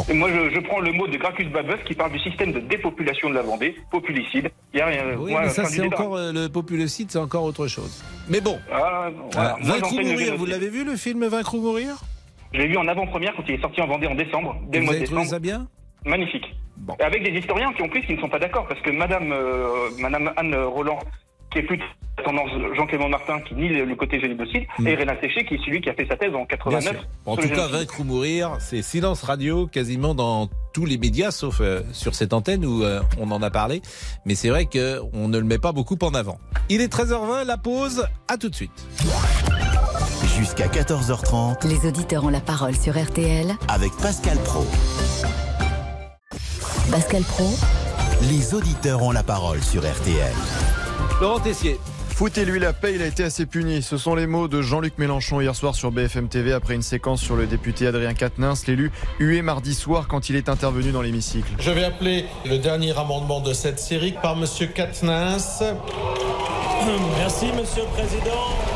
[0.09, 2.61] Et moi, je, je prends le mot de Gracchus Babeuf qui parle du système de
[2.61, 4.49] dépopulation de la Vendée, populicide.
[4.73, 5.03] Il y a rien.
[5.19, 8.01] Oui, moi, mais ça c'est encore euh, le populocide, c'est encore autre chose.
[8.29, 9.55] Mais bon, Ah, voilà.
[9.55, 11.95] Ah, Moi, Vaincre ou mourir, vous l'avez vu le film Vaincre ou mourir?
[12.53, 14.85] Je l'ai vu en avant-première quand il est sorti en Vendée en décembre, dès le
[14.85, 15.35] mois de avez trouvé décembre.
[15.35, 15.67] ça bien?
[16.05, 16.55] Magnifique.
[16.99, 19.89] Avec des historiens qui ont plus qui ne sont pas d'accord, parce que Madame, euh,
[19.99, 20.99] Madame Anne Roland,
[21.51, 21.83] qui est plus de
[22.23, 25.89] tendance Jean-Clément Martin, qui nie le, côté génocide, et Réna Séché, qui est celui qui
[25.89, 26.69] a fait sa thèse en Hmm.
[26.69, 26.91] Bien 89.
[26.91, 27.07] sûr.
[27.25, 27.67] En tout cas.
[27.67, 32.33] Vaincre ou mourir, c'est silence radio quasiment dans tous les médias, sauf euh, sur cette
[32.33, 33.81] antenne où euh, on en a parlé.
[34.25, 36.37] Mais c'est vrai qu'on ne le met pas beaucoup en avant.
[36.69, 38.71] Il est 13h20, la pause, à tout de suite.
[40.37, 43.47] Jusqu'à 14h30 Les auditeurs ont la parole sur RTL.
[43.67, 44.65] avec Pascal Pro.
[46.91, 47.49] Pascal Pro,
[48.29, 50.33] Les auditeurs ont la parole sur RTL.
[51.21, 51.79] Laurent Tessier.
[52.15, 53.83] Foutez-lui la paix, il a été assez puni.
[53.83, 57.21] Ce sont les mots de Jean-Luc Mélenchon hier soir sur BFM TV après une séquence
[57.21, 61.51] sur le député Adrien Quatennens, l'élu hué mardi soir quand il est intervenu dans l'hémicycle.
[61.59, 65.37] Je vais appeler le dernier amendement de cette série par Monsieur Katnins.
[67.19, 68.70] Merci, Monsieur le Président.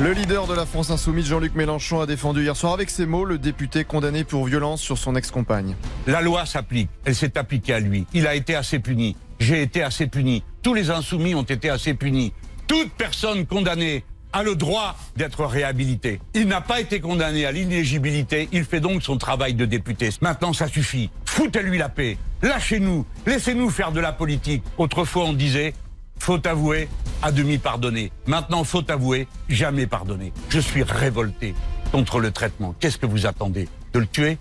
[0.00, 3.24] Le leader de la France Insoumise, Jean-Luc Mélenchon, a défendu hier soir avec ces mots
[3.24, 5.76] le député condamné pour violence sur son ex-compagne.
[6.06, 6.88] La loi s'applique.
[7.04, 8.06] Elle s'est appliquée à lui.
[8.12, 9.16] Il a été assez puni.
[9.38, 10.42] J'ai été assez puni.
[10.62, 12.32] Tous les insoumis ont été assez punis.
[12.66, 16.20] Toute personne condamnée a le droit d'être réhabilité.
[16.34, 20.08] Il n'a pas été condamné à l'inéligibilité, il fait donc son travail de député.
[20.22, 21.10] Maintenant, ça suffit.
[21.26, 22.16] Foutez-lui la paix.
[22.40, 23.04] Lâchez-nous.
[23.26, 24.62] Laissez-nous faire de la politique.
[24.78, 25.74] Autrefois, on disait,
[26.18, 26.88] faut avouer,
[27.22, 28.12] à demi pardonner.
[28.26, 30.32] Maintenant, faut avouer, jamais pardonner.
[30.48, 31.54] Je suis révolté
[31.92, 32.74] contre le traitement.
[32.80, 34.38] Qu'est-ce que vous attendez De le tuer?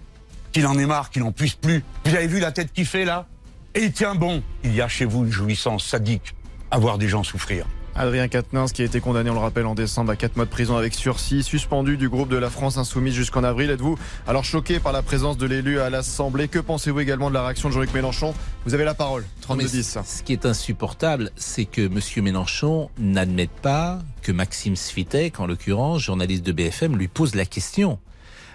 [0.51, 3.05] Qu'il en ait marre, qu'il n'en puisse plus Vous avez vu la tête qu'il fait
[3.05, 3.27] là?
[3.73, 4.43] Et il tient bon.
[4.63, 6.35] Il y a chez vous une jouissance sadique
[6.71, 7.65] à voir des gens souffrir.
[7.95, 10.49] Adrien Quatennens, qui a été condamné, on le rappelle, en décembre à 4 mois de
[10.49, 13.69] prison avec sursis, suspendu du groupe de la France Insoumise jusqu'en avril.
[13.69, 16.47] Êtes-vous alors choqué par la présence de l'élu à l'Assemblée?
[16.47, 18.33] Que pensez-vous également de la réaction de Jean-Luc Mélenchon?
[18.65, 20.03] Vous avez la parole, 32-10.
[20.03, 21.99] Ce qui est insupportable, c'est que M.
[22.23, 27.99] Mélenchon n'admette pas que Maxime Svitek, en l'occurrence, journaliste de BFM, lui pose la question.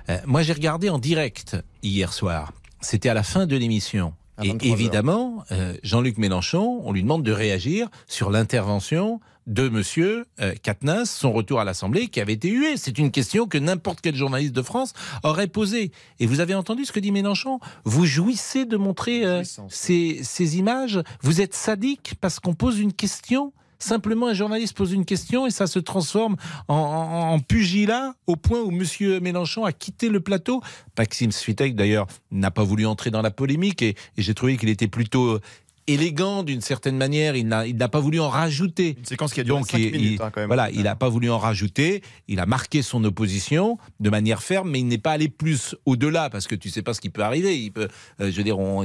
[0.08, 2.52] Euh, moi, j'ai regardé en direct hier soir.
[2.80, 4.14] C'était à la fin de l'émission.
[4.42, 10.54] Et évidemment, euh, Jean-Luc Mélenchon, on lui demande de réagir sur l'intervention de Monsieur euh,
[10.60, 12.76] Katnas, son retour à l'Assemblée, qui avait été hué.
[12.76, 15.92] C'est une question que n'importe quel journaliste de France aurait posée.
[16.18, 17.60] Et vous avez entendu ce que dit Mélenchon?
[17.84, 21.00] Vous jouissez de montrer euh, ces, ces images?
[21.22, 25.50] Vous êtes sadique parce qu'on pose une question Simplement, un journaliste pose une question et
[25.50, 26.36] ça se transforme
[26.68, 29.20] en, en, en pugilat au point où M.
[29.20, 30.62] Mélenchon a quitté le plateau.
[30.98, 34.68] Maxime Svitek, d'ailleurs, n'a pas voulu entrer dans la polémique et, et j'ai trouvé qu'il
[34.68, 35.40] était plutôt
[35.86, 37.36] élégant d'une certaine manière.
[37.36, 38.96] Il n'a, pas voulu en rajouter.
[38.98, 40.48] Une séquence qui a duré Donc, 5 il- minutes, hein, quand même.
[40.48, 42.02] Voilà, il n'a pas voulu en rajouter.
[42.28, 46.30] Il a marqué son opposition de manière ferme, mais il n'est pas allé plus au-delà
[46.30, 47.56] parce que tu sais pas ce qui peut arriver.
[47.58, 47.88] Il peut,
[48.20, 48.82] euh, je veux dire, on,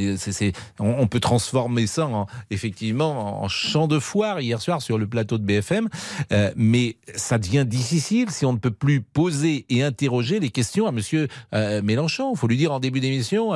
[1.07, 5.43] peut transformer ça en, effectivement en champ de foire hier soir sur le plateau de
[5.43, 5.89] BFM,
[6.31, 10.87] Euh, mais ça devient difficile si on ne peut plus poser et interroger les questions
[10.87, 12.31] à Monsieur euh, Mélenchon.
[12.33, 13.53] Il faut lui dire en début d'émission,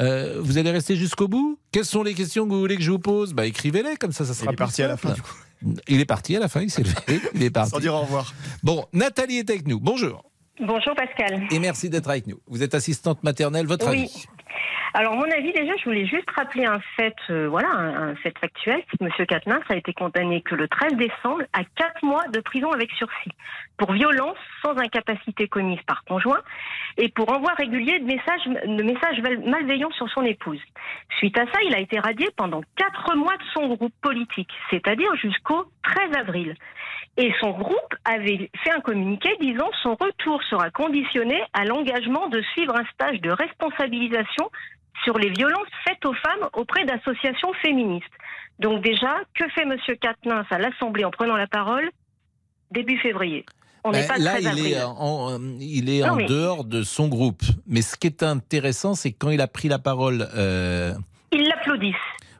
[0.00, 1.58] euh, vous allez rester jusqu'au bout?
[1.70, 4.24] Quelles sont les questions que vous voulez que je vous pose Bah écrivez-les comme ça,
[4.24, 5.34] ça sera est plus parti à la fin, du coup.
[5.88, 7.70] Il est parti à la fin, il s'est levé, il est parti.
[7.70, 8.32] Sans dire au revoir.
[8.62, 9.80] Bon, Nathalie est avec nous.
[9.80, 10.24] Bonjour.
[10.60, 11.46] Bonjour Pascal.
[11.50, 12.40] Et merci d'être avec nous.
[12.48, 14.00] Vous êtes assistante maternelle, votre Oui.
[14.02, 14.26] avis
[14.94, 18.82] Alors mon avis déjà, je voulais juste rappeler un fait, euh, voilà, un, fait factuel,
[18.90, 19.26] c'est que M.
[19.26, 23.30] Katnins a été condamné que le 13 décembre à 4 mois de prison avec sursis
[23.76, 26.40] pour violence sans incapacité commise par conjoint
[26.96, 30.60] et pour envoi régulier de messages, de messages mal- malveillants sur son épouse.
[31.18, 35.14] Suite à ça, il a été radié pendant 4 mois de son groupe politique, c'est-à-dire
[35.16, 36.54] jusqu'au 13 avril.
[37.18, 42.40] Et son groupe avait fait un communiqué disant son retour sera conditionné à l'engagement de
[42.52, 44.50] suivre un stage de responsabilisation
[45.04, 48.06] sur les violences faites aux femmes auprès d'associations féministes.
[48.58, 51.90] Donc déjà, que fait Monsieur Katnins à l'Assemblée en prenant la parole
[52.70, 53.44] début février?
[53.84, 56.64] On n'est Ben, pas Là, 13 il est, en, il est Non, en mais- dehors
[56.64, 57.42] de son groupe.
[57.66, 60.28] Mais ce qui est intéressant, c'est que quand il a pris la parole.
[60.34, 60.92] euh,
[61.32, 61.94] Ils l'applaudissent.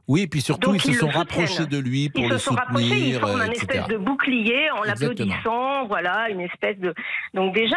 [0.09, 2.45] Oui, et puis surtout, Donc, ils se sont rapprochés de lui pour Ils le se
[2.47, 6.79] sont rapprochés, ils soutenir, forment euh, un espèce de bouclier en l'applaudissant, voilà, une espèce
[6.79, 6.95] de.
[7.35, 7.77] Donc déjà,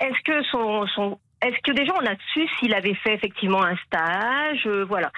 [0.00, 3.76] est-ce que son, son est-ce que déjà on a su s'il avait fait effectivement un
[3.86, 5.10] stage, euh, voilà.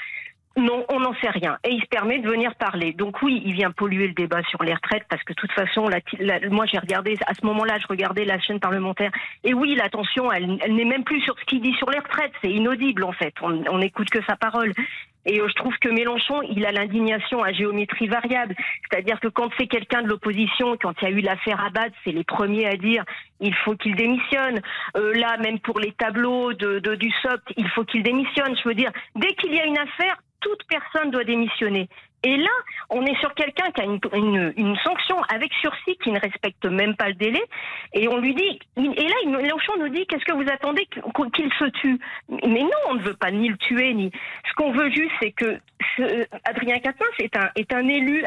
[0.57, 1.59] Non, on n'en sait rien.
[1.65, 2.93] Et il se permet de venir parler.
[2.93, 5.83] Donc oui, il vient polluer le débat sur les retraites parce que de toute façon,
[6.51, 9.11] moi j'ai regardé, à ce moment-là, je regardais la chaîne parlementaire.
[9.45, 12.33] Et oui, l'attention, elle, elle n'est même plus sur ce qu'il dit sur les retraites.
[12.43, 13.35] C'est inaudible en fait.
[13.43, 14.73] On n'écoute que sa parole.
[15.29, 18.55] Et euh, je trouve que Mélenchon, il a l'indignation à géométrie variable.
[18.89, 22.13] C'est-à-dire que quand c'est quelqu'un de l'opposition, quand il y a eu l'affaire Abad, c'est
[22.13, 23.05] les premiers à dire
[23.41, 24.61] il faut qu'il démissionne.
[24.97, 28.57] Euh, là, même pour les tableaux de, de- du SOP, il faut qu'il démissionne.
[28.57, 30.17] Je veux dire, dès qu'il y a une affaire,
[30.47, 31.89] toute personne doit démissionner.
[32.27, 32.51] Et là,
[32.91, 36.65] on est sur quelqu'un qui a une, une- une sanction avec sursis qui ne respecte
[36.67, 37.43] même pas le délai.
[37.93, 41.51] Et on lui dit, et là, Mélenchon nous dit, qu'est-ce que vous attendez qu'- qu'il
[41.61, 41.99] se tue?
[42.29, 44.11] Mais non, on ne veut pas ni le tuer, ni.
[44.49, 45.59] Ce qu'on veut juste, c'est que
[45.97, 48.25] ce- Adrien Quatennens est un, est un élu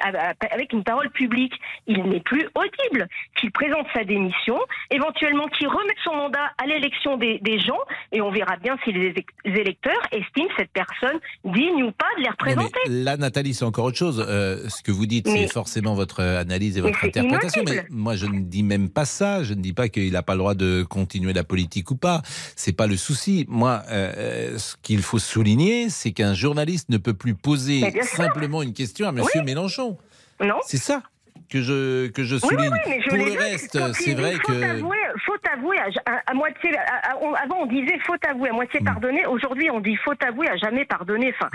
[0.52, 1.54] avec une parole publique.
[1.88, 3.08] Il n'est plus audible.
[3.36, 4.58] Qu'il présente sa démission,
[4.92, 7.80] éventuellement qu'il remette son mandat à l'élection des, des gens,
[8.12, 12.06] et on verra bien si les élec- les électeurs estiment cette personne digne ou pas
[12.18, 12.80] de les représenter.
[12.88, 14.26] mais là, Nathalie, c'est encore autre chose.
[14.28, 17.64] Euh, ce que vous dites, c'est forcément votre analyse et votre interprétation.
[17.68, 19.44] Mais moi, je ne dis même pas ça.
[19.44, 22.22] Je ne dis pas qu'il n'a pas le droit de continuer la politique ou pas.
[22.56, 23.46] C'est pas le souci.
[23.50, 28.74] Moi, euh, ce qu'il faut souligner, c'est qu'un journaliste ne peut plus poser simplement une
[28.74, 29.46] question à Monsieur Oui.
[29.46, 29.98] Mélenchon.
[30.42, 31.04] Non C'est ça
[31.50, 32.60] que je que je Oui, souligne.
[32.72, 35.78] oui, oui, mais je Pour le vu, reste, c'est vrai faut que Avouer, faut avouer
[35.80, 36.70] à, à- à moitié.
[36.78, 37.12] à-
[37.44, 39.26] avant, on disait faut avouer à moitié pardonner.
[39.26, 41.34] Aujourd'hui, on dit faut avouer à jamais pardonner.
[41.36, 41.50] Enfin.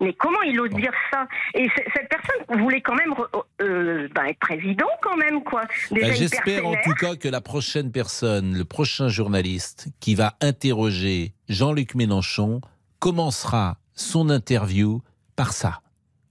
[0.00, 4.24] Mais comment il ose dire ça Et cette personne voulait quand même re- euh, ben,
[4.26, 5.62] être président, quand même, quoi.
[5.90, 10.36] Bah, hyper J'espère en tout cas que la prochaine personne, le prochain journaliste qui va
[10.42, 12.60] interroger Jean-Luc Mélenchon
[12.98, 15.00] commencera son interview
[15.36, 15.80] par ça.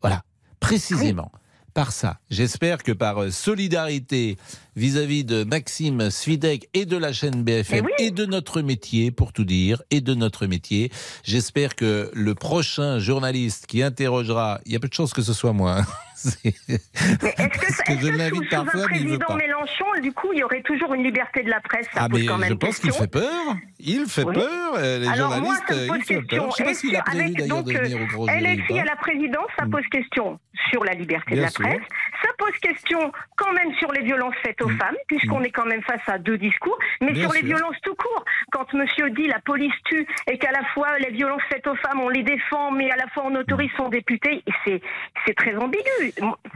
[0.01, 0.21] Voilà,
[0.59, 1.31] précisément.
[1.75, 2.19] Par ça.
[2.31, 4.37] J'espère que par euh, solidarité
[4.75, 9.43] vis-à-vis de Maxime Svidek et de la chaîne BFM et de notre métier, pour tout
[9.43, 10.89] dire, et de notre métier,
[11.23, 15.33] j'espère que le prochain journaliste qui interrogera, il y a peu de chances que ce
[15.33, 15.79] soit moi.
[15.81, 15.85] hein.
[17.21, 19.35] Parce que je l'invite Sous parfois, un mais il veut président pas.
[19.35, 21.85] Mélenchon, du coup, il y aurait toujours une liberté de la presse?
[21.93, 23.55] Ça Ah pose mais quand même je pense qu'il fait peur.
[23.79, 24.33] Il fait Oui.
[24.35, 24.73] peur.
[24.77, 26.37] euh, Les Alors moi, journalistes, ça me euh, pose il fait question.
[26.43, 26.51] peur.
[26.51, 28.27] Je sais pas Est-ce s'il a que prévu avec- d'ailleurs de donc, venir au gros
[28.27, 29.69] LFI à la présidence, ça Mm.
[29.71, 30.39] pose question
[30.71, 31.65] sur la liberté de la sûr.
[31.65, 31.81] presse.
[32.23, 35.83] Ça pose question quand même sur les violences faites aux femmes, puisqu'on est quand même
[35.83, 37.13] face à deux discours, mais Mm.
[37.13, 38.23] Bien sur les violences tout court.
[38.51, 41.99] Quand monsieur dit la police tue et qu'à la fois les violences faites aux femmes,
[42.01, 44.81] on les défend, mais à la fois on autorise son député, c'est
[45.25, 46.04] c'est très ambigu.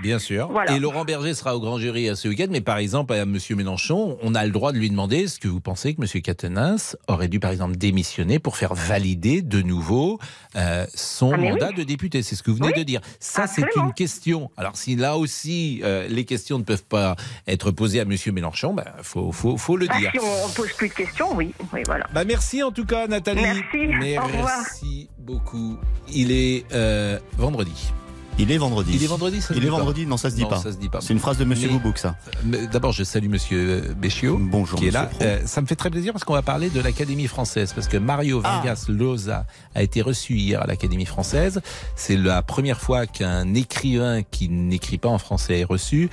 [0.02, 0.48] Bien sûr.
[0.52, 0.74] Voilà.
[0.76, 3.38] Et Laurent Berger sera au grand jury à ce week-end, mais par exemple, à M.
[3.52, 6.22] Mélenchon, on a le droit de lui demander est-ce que vous pensez que M.
[6.22, 6.76] Catenins
[7.08, 10.20] aurait dû, par exemple, démissionner pour faire valider de nouveau
[10.56, 11.76] euh, son Ah, mandat oui.
[11.76, 13.02] de député C'est ce que vous venez Oui, de dire.
[13.20, 14.50] Ça, c'est une question.
[14.58, 17.16] Alors, si là aussi, euh, les questions ne peuvent pas
[17.48, 18.16] être posées à M.
[18.34, 20.12] Mélenchon, il faut, faut, faut le Ah, dire.
[20.14, 22.06] si on, on pose plus de questions, oui, oui, voilà.
[22.14, 23.42] Bah merci en tout cas Nathalie.
[23.42, 23.88] Merci.
[24.36, 25.78] Merci beaucoup.
[26.12, 27.92] Il est euh, vendredi.
[28.42, 28.92] Il est vendredi.
[28.96, 29.76] Il est vendredi, ça se Il dit est pas.
[29.78, 30.60] vendredi, non, ça se dit Non, pas.
[30.60, 31.02] ça se dit pas.
[31.02, 32.16] C'est une phrase de Monsieur Boubouk, ça.
[32.46, 35.10] Mais D'abord, je salue Monsieur Béchiot, Bonjour, qui est là.
[35.22, 37.98] Euh, ça me fait très plaisir parce qu'on va parler de l'Académie française, parce que
[37.98, 38.62] Mario Ah.
[38.64, 41.62] Vargas Llosa a été reçu hier à l'Académie française.
[41.98, 46.10] C'est la première fois qu'un écrivain qui n'écrit pas en français est reçu.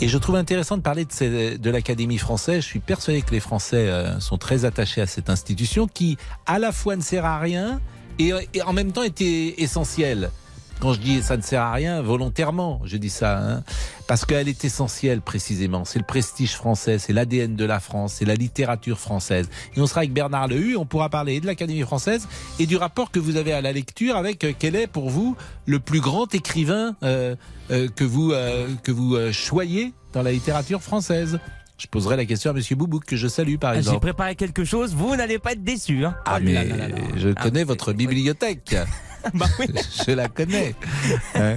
[0.00, 2.62] Et je trouve intéressant de parler de, ces- de l'Académie française.
[2.62, 6.58] Je suis persuadé que les Français euh, sont très attachés à cette institution qui, à
[6.58, 7.80] la fois, ne sert à rien
[8.18, 10.30] et, et en même temps était essentielle.
[10.80, 13.64] Quand je dis ça ne sert à rien, volontairement, je dis ça, hein,
[14.06, 15.84] parce qu'elle est essentielle précisément.
[15.84, 19.48] C'est le prestige français, c'est l'ADN de la France, c'est la littérature française.
[19.76, 22.28] Et on sera avec Bernard Lehu on pourra parler de l'Académie française
[22.60, 25.36] et du rapport que vous avez à la lecture avec euh, quel est pour vous
[25.66, 27.34] le plus grand écrivain euh,
[27.72, 31.40] euh, que vous, euh, que vous euh, choyez dans la littérature française?
[31.76, 34.00] Je poserai la question à Monsieur Boubouk que je salue par Ah, J'ai exemple.
[34.00, 36.04] préparé quelque chose, vous n'allez pas être déçus.
[36.04, 36.14] Hein.
[36.24, 36.96] Ah Oh mais là là là là.
[37.16, 38.76] je Ah, connais votre bibliothèque.
[39.34, 39.66] Bah oui.
[40.06, 40.74] je la connais.
[41.34, 41.56] Hein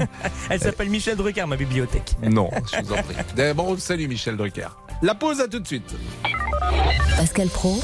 [0.50, 2.16] Elle s'appelle Michel Drucker, ma bibliothèque.
[2.24, 3.16] non, je vous en prie.
[3.36, 4.68] D'abord, salut Michel Drucker.
[5.02, 5.90] La pause à tout de suite.
[7.18, 7.80] Pascal Pro,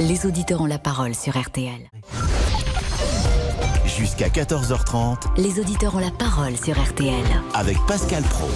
[0.00, 1.88] les auditeurs ont la parole sur RTL.
[3.98, 7.14] Jusqu'à 14h30 Les auditeurs ont la parole sur RTL.
[7.54, 8.48] avec Pascal Pro.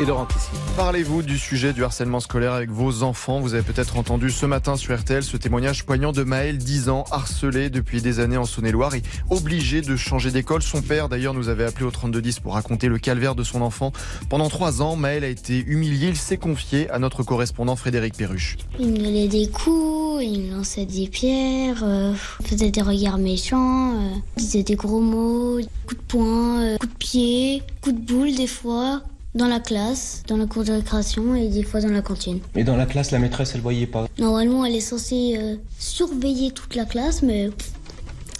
[0.00, 0.48] Et Laurent ici.
[0.76, 3.38] Parlez-vous du sujet du harcèlement scolaire avec vos enfants?
[3.38, 7.04] Vous avez peut-être entendu ce matin sur RTL ce témoignage poignant de Maël, 10 ans,
[7.12, 10.62] harcelé depuis des années en Saône-et-Loire et obligé de changer d'école.
[10.62, 13.92] Son père, d'ailleurs, nous avait appelé au 3210 pour raconter le calvaire de son enfant.
[14.28, 16.08] Pendant trois ans, Maël a été humilié.
[16.08, 18.56] Il s'est confié à notre correspondant Frédéric Perruche.
[18.80, 23.94] Il me donnait des coups, il me lançait des pierres, euh, faisait des regards méchants,
[23.94, 28.34] euh, disait des gros mots, coups de poing, euh, coups de pied, coups de boule
[28.34, 29.00] des fois,
[29.34, 32.40] dans la classe, dans la cour de récréation et des fois dans la cantine.
[32.54, 34.06] Et dans la classe, la maîtresse, elle voyait pas.
[34.18, 37.70] Normalement, elle est censée euh, surveiller toute la classe, mais pff,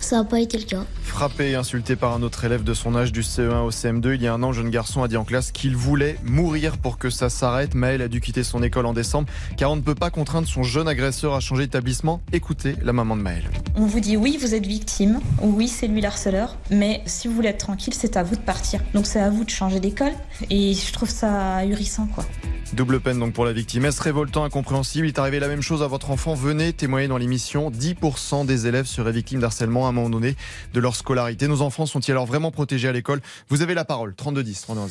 [0.01, 0.85] ça n'a pas été le cas.
[1.05, 4.23] Frappé et insulté par un autre élève de son âge du CE1 au CM2, il
[4.23, 6.99] y a un an, un jeune garçon a dit en classe qu'il voulait mourir pour
[6.99, 7.75] que ça s'arrête.
[7.75, 10.64] Maël a dû quitter son école en décembre car on ne peut pas contraindre son
[10.64, 12.21] jeune agresseur à changer d'établissement.
[12.33, 13.49] Écoutez la maman de Maël.
[13.77, 17.51] On vous dit oui, vous êtes victime, oui, c'est lui l'harceleur, mais si vous voulez
[17.51, 18.81] être tranquille, c'est à vous de partir.
[18.93, 20.12] Donc c'est à vous de changer d'école,
[20.51, 22.25] et je trouve ça ahurissant, quoi.
[22.73, 23.85] Double peine donc pour la victime.
[23.85, 25.07] Est-ce révoltant, incompréhensible?
[25.07, 26.35] Il est arrivé la même chose à votre enfant.
[26.35, 27.71] Venez témoigner dans l'émission.
[27.71, 30.35] 10% des élèves seraient victimes d'harcèlement à un moment donné
[30.73, 31.49] de leur scolarité.
[31.49, 34.15] Nos enfants sont-ils alors vraiment protégés à l'école Vous avez la parole.
[34.15, 34.87] 3210, 31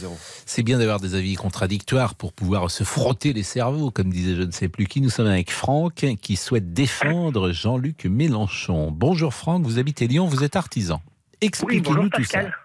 [0.45, 4.43] C'est bien d'avoir des avis contradictoires pour pouvoir se frotter les cerveaux, comme disait je
[4.43, 5.01] ne sais plus qui.
[5.01, 8.91] Nous sommes avec Franck qui souhaite défendre Jean-Luc Mélenchon.
[8.91, 11.01] Bonjour Franck, vous habitez Lyon, vous êtes artisan.
[11.41, 12.39] Expliquez-nous bonjour tout ça.
[12.39, 12.57] Pascal.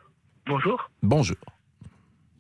[0.46, 0.90] Bonjour.
[1.02, 1.36] Bonjour.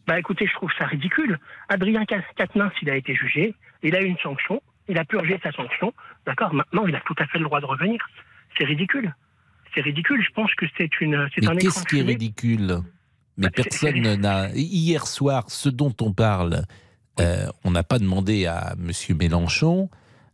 [0.06, 1.38] Bah écoutez, je trouve ça ridicule.
[1.68, 5.52] Adrien Quatennens, il a été jugé, il a eu une sanction, il a purgé sa
[5.52, 5.92] sanction,
[6.24, 8.00] d'accord Maintenant, il a tout à fait le droit de revenir.
[8.56, 9.14] C'est ridicule.
[9.78, 10.20] C'est ridicule.
[10.26, 12.80] Je pense que c'est une, c'est un qu'est-ce qui est ridicule?
[13.36, 14.50] Mais Bah, personne n'a.
[14.56, 16.64] Hier soir, ce dont on parle,
[17.20, 18.90] euh, on n'a pas demandé à M.
[19.16, 19.88] Mélenchon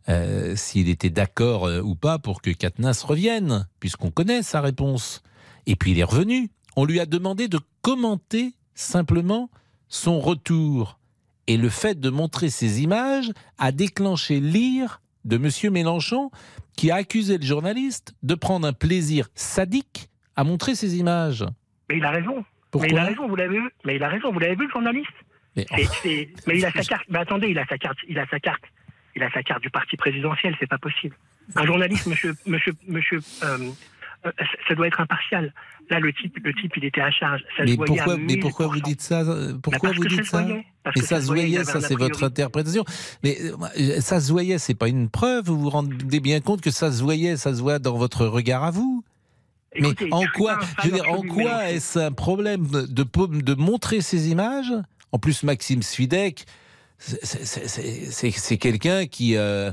[0.09, 5.21] euh, s'il était d'accord euh, ou pas pour que Katnas revienne, puisqu'on connaît sa réponse.
[5.67, 6.49] Et puis il est revenu.
[6.75, 9.51] On lui a demandé de commenter simplement
[9.89, 10.97] son retour.
[11.45, 15.73] Et le fait de montrer ces images a déclenché l'ire de M.
[15.73, 16.31] Mélenchon,
[16.77, 21.45] qui a accusé le journaliste de prendre un plaisir sadique à montrer ces images.
[21.89, 22.45] Mais il a raison.
[22.71, 23.69] Pourquoi mais il a raison, vous l'avez vu.
[23.85, 25.11] Mais il a raison, vous l'avez vu, le journaliste?
[25.55, 25.65] Mais,
[26.47, 27.05] il a sa carte.
[27.09, 27.97] Mais attendez, il a sa carte.
[28.07, 28.63] Il a sa carte.
[29.15, 30.55] Il a sa carte du parti présidentiel.
[30.59, 31.15] C'est pas possible.
[31.55, 33.69] Un journaliste, monsieur, monsieur, monsieur, euh,
[34.37, 35.53] ça- ça doit être impartial.
[35.89, 37.41] Là, le type, le type, il était à charge.
[37.57, 38.39] Ça Mais pourquoi, mais 1000%.
[38.41, 41.63] pourquoi vous dites ça euh, Pourquoi parce vous dites ça voyait, Mais ça se voyait,
[41.63, 42.83] ça c'est votre interprétation.
[43.23, 45.45] Mais euh, euh, ça se voyait, c'est pas une preuve.
[45.45, 48.63] Vous vous rendez bien compte que ça se voyait, ça se voit dans votre regard
[48.63, 49.03] à vous.
[49.75, 54.29] Écoutez, mais en quoi, je veux dire, en quoi est-ce un problème de, montrer ces
[54.29, 54.73] images?
[55.11, 56.45] En plus, Maxime Svidek,
[56.97, 59.71] c'est- quelqu'un qui euh,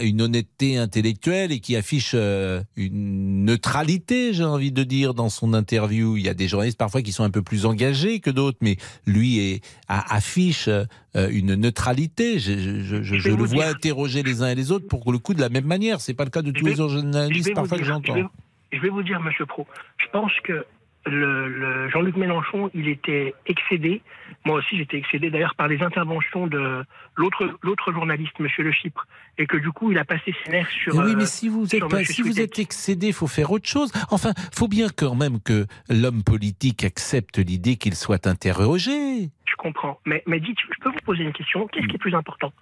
[0.00, 5.54] une honnêteté intellectuelle et qui affiche euh, une neutralité, j'ai envie de dire, dans son
[5.54, 6.16] interview.
[6.16, 8.76] Il y a des journalistes parfois qui sont un peu plus engagés que d'autres, mais
[9.06, 10.84] lui est, affiche euh,
[11.30, 12.38] une neutralité.
[12.38, 13.74] Je, le vois dire.
[13.76, 16.00] interroger les uns et les autres pour le coup de la même manière.
[16.00, 18.14] C'est pas le cas de tous vais- les autres journalistes parfois que j'entends.
[18.14, 18.28] Je vais,
[18.72, 19.66] je vais vous dire, Monsieur Pro,
[19.98, 20.64] je pense que
[21.06, 24.02] le, le Jean-Luc Mélenchon, il était excédé.
[24.44, 26.84] Moi aussi, j'étais excédé d'ailleurs par les interventions de
[27.16, 29.06] l'autre l'autre journaliste, Monsieur Le Chypre,
[29.38, 30.94] et que du coup, il a passé ses nerfs sur.
[30.94, 33.12] Mais oui, euh, mais si vous êtes sur pas, Monsieur si vous êtes excédé, il
[33.12, 33.90] faut faire autre chose.
[34.10, 39.30] Enfin, faut bien quand même que l'homme politique accepte l'idée qu'il soit interrogé.
[39.46, 40.00] Je comprends.
[40.06, 41.66] Mais, mais dites, je peux vous poser une question.
[41.68, 42.52] Qu'est-ce qui est plus important?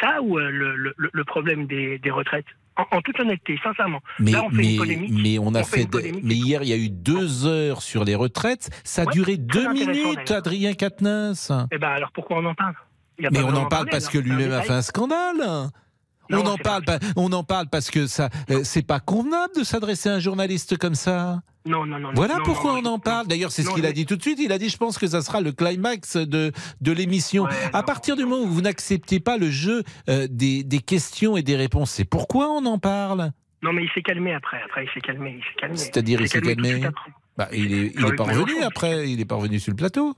[0.00, 2.46] Ça ou euh, le, le- le problème des, des retraites?
[2.76, 4.00] En, en toute honnêteté, sincèrement.
[4.18, 5.12] Mais, Là, on fait mais, une polémique.
[5.22, 6.24] mais on a on fait, une de- polémique.
[6.24, 8.70] mais hier il y a eu deux heures sur les retraites.
[8.84, 10.30] Ça a Ouais, duré deux minutes.
[10.30, 11.52] Adrien Quatennens.
[11.70, 12.74] Eh ben alors pourquoi on en parle?
[13.18, 15.70] Mais on en parle parler, parce alors, que lui-même a fait un scandale.
[16.32, 19.64] On en parle, pas- on en parle parce que ça, euh, c'est pas convenable de
[19.64, 21.40] s'adresser à un journaliste comme ça.
[21.64, 22.10] Non, non, non.
[22.14, 23.26] Voilà non, pourquoi non, on en parle.
[23.28, 24.38] D'ailleurs, c'est ce qu'il a dit tout de suite.
[24.40, 27.46] Il a dit, je pense que ça sera le climax de, de l'émission.
[27.72, 31.42] à partir du moment où vous n'acceptez pas le jeu euh, des, des questions et
[31.42, 33.30] des réponses, c'est pourquoi on en parle?
[33.62, 34.60] Non, mais il s'est calmé après.
[34.64, 35.36] Après, il s'est calmé.
[35.38, 35.76] Il s'est calmé.
[35.76, 36.80] C'est-à-dire, il s'est calmé
[37.36, 38.66] bah, Il est, il est Jean-Luc pas revenu Mélenchon.
[38.66, 39.08] après.
[39.10, 40.14] Il est pas revenu sur le plateau.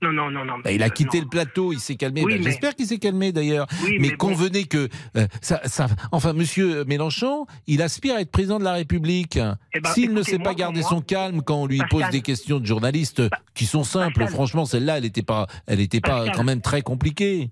[0.00, 0.58] Non, non, non, non.
[0.62, 2.22] Bah, il a quitté le plateau, il s'est calmé.
[2.24, 3.66] Oui, Bah, mais- J'espère qu'il s'est calmé d'ailleurs.
[3.84, 4.28] Oui, mais mais bon.
[4.28, 8.74] convenez que euh, ça, ça- enfin, Monsieur Mélenchon, il aspire à être président de la
[8.74, 9.36] République.
[9.74, 12.00] Eh ben, S'il ne sait pas garder moi, son calme quand on lui Pascal.
[12.00, 13.22] pose des questions de journalistes
[13.54, 14.34] qui sont simples, Pascal.
[14.34, 16.34] franchement, celle-là, elle n'était pas, elle était pas Pascal.
[16.36, 17.50] quand même très compliquée.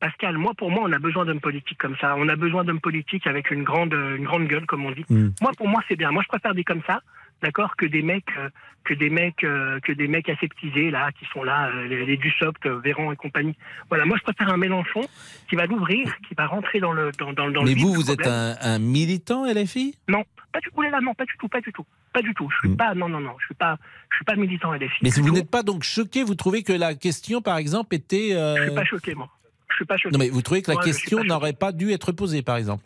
[0.00, 2.14] Pascal, moi, pour moi, on a besoin d'hommes politiques comme ça.
[2.18, 5.04] On a besoin d'hommes politiques avec une grande, euh, une grande gueule, comme on dit.
[5.08, 5.30] Mm.
[5.40, 6.12] Moi, pour moi, c'est bien.
[6.12, 7.00] Moi, je préfère des comme ça,
[7.42, 8.48] d'accord, que des mecs, euh,
[8.84, 12.16] que des mecs, euh, que des mecs aseptisés là, qui sont là, euh, les, les
[12.16, 13.54] Dussopt, Véran et compagnie.
[13.88, 15.02] Voilà, moi, je préfère un Mélenchon
[15.48, 18.26] qui va l'ouvrir, qui va rentrer dans le, dans, dans, dans Mais vous, vous êtes
[18.26, 20.80] un, un militant LFI Non, pas du tout.
[20.82, 22.48] Là, non, pas du tout, pas du tout, pas du tout.
[22.50, 23.76] Je suis pas, non, non, non, je suis pas,
[24.10, 24.88] je suis pas militant LFI.
[25.02, 28.30] Mais si vous n'êtes pas donc choqué, vous trouvez que la question, par exemple, était.
[28.34, 29.28] euh, Je suis pas choqué, moi.
[29.70, 30.12] Je suis pas choqué.
[30.12, 32.84] Non, mais vous trouvez que la Moi, question n'aurait pas dû être posée, par exemple?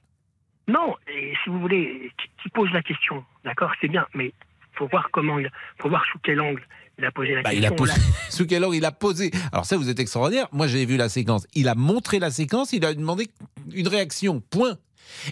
[0.68, 0.94] Non,
[1.42, 2.10] si vous voulez,
[2.42, 4.32] qui, pose la question, d'accord, c'est bien, mais
[4.72, 6.62] faut voir comment il, faut voir sous quel angle
[6.98, 7.74] il a posé la Bah, il question.
[7.74, 7.92] a posé.
[8.30, 10.48] Sous quel angle il a posé Alors ça, vous êtes extraordinaire.
[10.52, 11.46] Moi, j'ai vu la séquence.
[11.54, 12.72] Il a montré la séquence.
[12.72, 13.28] Il a demandé
[13.72, 14.40] une réaction.
[14.50, 14.76] Point.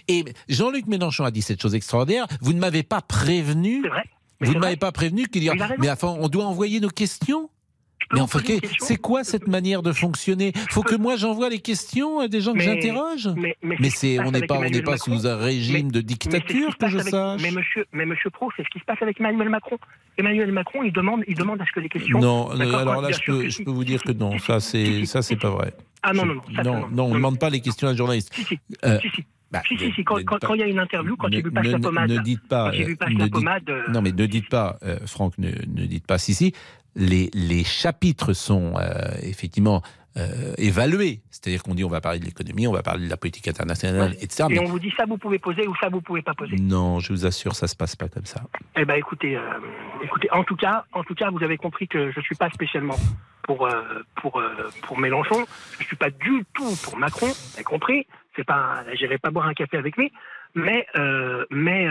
[0.07, 2.27] Et Jean-Luc Mélenchon a dit cette chose extraordinaire.
[2.41, 3.83] Vous ne m'avez pas prévenu.
[4.41, 5.53] Vous ne m'avez pas prévenu qu'il y a.
[5.77, 7.49] Mais enfin, on doit envoyer nos questions.
[8.13, 8.39] Mais enfin,
[8.79, 10.53] c'est quoi cette manière de fonctionner?
[10.69, 13.29] Faut que moi j'envoie les questions à des gens que j'interroge?
[13.35, 13.55] mais-
[13.89, 15.17] c'est, on n'est pas, on n'est Emmanuel pas Macron.
[15.17, 17.41] sous un régime Mais- de dictature que je avec- sache.
[17.41, 19.77] Mais monsieur, mais monsieur Pro, c'est ce qui se passe avec Emmanuel Macron.
[20.17, 22.19] Emmanuel Macron, il demande, il demande à ce que les questions.
[22.19, 25.35] Non, D'accord, alors là, je peux, je vous dire que non, ça c'est, ça c'est
[25.37, 25.73] pas vrai.
[26.03, 27.91] Ah non, non, non, ça, non, non, non, on ne demande pas les questions à
[27.91, 28.31] un journaliste.
[28.33, 28.59] Si, si.
[28.83, 29.23] Euh, Si, si.
[29.51, 31.27] bah, Si, si, ne- si, quand ne- quand- quand il y a une interview, quand
[31.27, 32.09] il lui passe ne, la ne- pommade.
[32.09, 32.71] Ne dites pas.
[32.71, 33.69] Quand il lui euh, passe ne la dites- pommade.
[33.69, 36.17] euh, Non, mais ne dites pas, euh, Franck, ne, ne dites pas.
[36.17, 36.53] Si, si,
[36.95, 39.81] les, les chapitres sont euh, effectivement
[40.17, 41.21] euh, évalués.
[41.29, 44.13] C'est-à-dire qu'on dit on va parler de l'économie, on va parler de la politique internationale,
[44.19, 44.43] etc.
[44.49, 46.57] Et Mais on vous dit ça, vous pouvez poser ou ça, vous pouvez pas poser.
[46.57, 48.41] non, je vous assure, ça se passe pas comme ça.
[48.75, 49.41] Eh ben, écoutez, euh,
[50.03, 52.97] écoutez, en tout cas, en tout cas, vous avez compris que je suis pas spécialement
[53.43, 54.43] pour euh, pour
[54.81, 55.45] pour Mélenchon.
[55.79, 57.27] Je suis pas du tout pour Macron.
[57.27, 60.11] Vous avez compris C'est pas, j'irai pas boire un café avec lui.
[60.55, 60.85] Mais
[61.49, 61.87] mais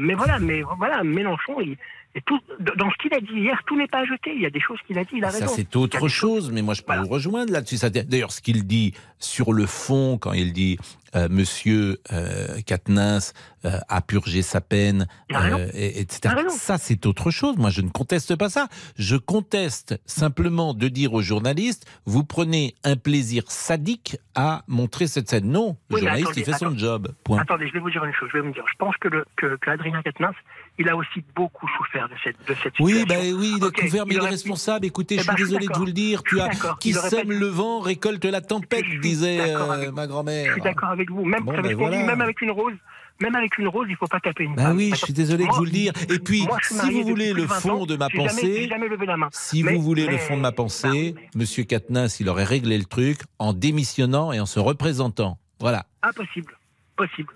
[0.00, 1.76] mais voilà, mais voilà, Mélenchon, il,
[2.14, 2.38] et tout,
[2.76, 4.32] dans ce qu'il a dit hier, tout n'est pas à jeter.
[4.34, 5.52] Il y a des choses qu'il a dit, il a Ça, raison.
[5.56, 7.78] c'est autre chose, mais moi, je peux vous rejoindre là-dessus.
[7.78, 10.78] Ça- D'ailleurs, ce qu'il dit sur le fond, quand il dit
[11.14, 13.32] euh, Monsieur euh, Quatennens
[13.64, 16.34] euh, a purgé sa peine, a euh, et- etc.
[16.46, 16.48] a.
[16.50, 17.56] Ça, c'est autre chose.
[17.56, 18.68] Moi, je ne conteste pas ça.
[18.96, 25.28] Je conteste simplement de dire aux journalistes vous prenez un plaisir sadique à montrer cette
[25.28, 25.46] scène.
[25.50, 27.08] Non, le Oui, journaliste, attendez, il fait son job.
[27.24, 27.40] Point.
[27.40, 28.28] Attendez, je vais vous dire une chose.
[28.32, 28.64] Je vais vous dire.
[28.70, 30.34] Je pense que le que, que Adrien Quatennens,
[30.78, 33.06] il a aussi beaucoup souffert de cette de cette Oui, situation.
[33.32, 34.86] bah oui, il est Ok, couvert, mais il est responsable.
[34.86, 36.22] Écoutez, Eh je ben, suis je suis désolé de vous le dire.
[36.22, 36.48] Tu as
[36.80, 40.46] qui sème le vent récolte la tempête, disait euh, ma grand-mère.
[40.48, 41.24] Je suis d'accord avec vous.
[41.24, 42.04] Même, Bon, ben voilà.
[42.04, 42.74] même avec une rose,
[43.20, 44.76] même avec une rose, il faut pas taper une Bah femme.
[44.76, 45.92] oui, je suis désolé de vous le dire.
[46.10, 48.24] Et puis, moi, si vous voulez le plus de 20 fond ans, de ma jamais-
[48.24, 48.86] pensée, jamais
[49.32, 52.78] si Mais- vous voulez le mais- fond de ma pensée, Monsieur Katnas, il aurait réglé
[52.78, 55.38] le truc en démissionnant et en se représentant.
[55.60, 55.86] Voilà.
[56.02, 56.56] Impossible.
[56.96, 57.32] Possible.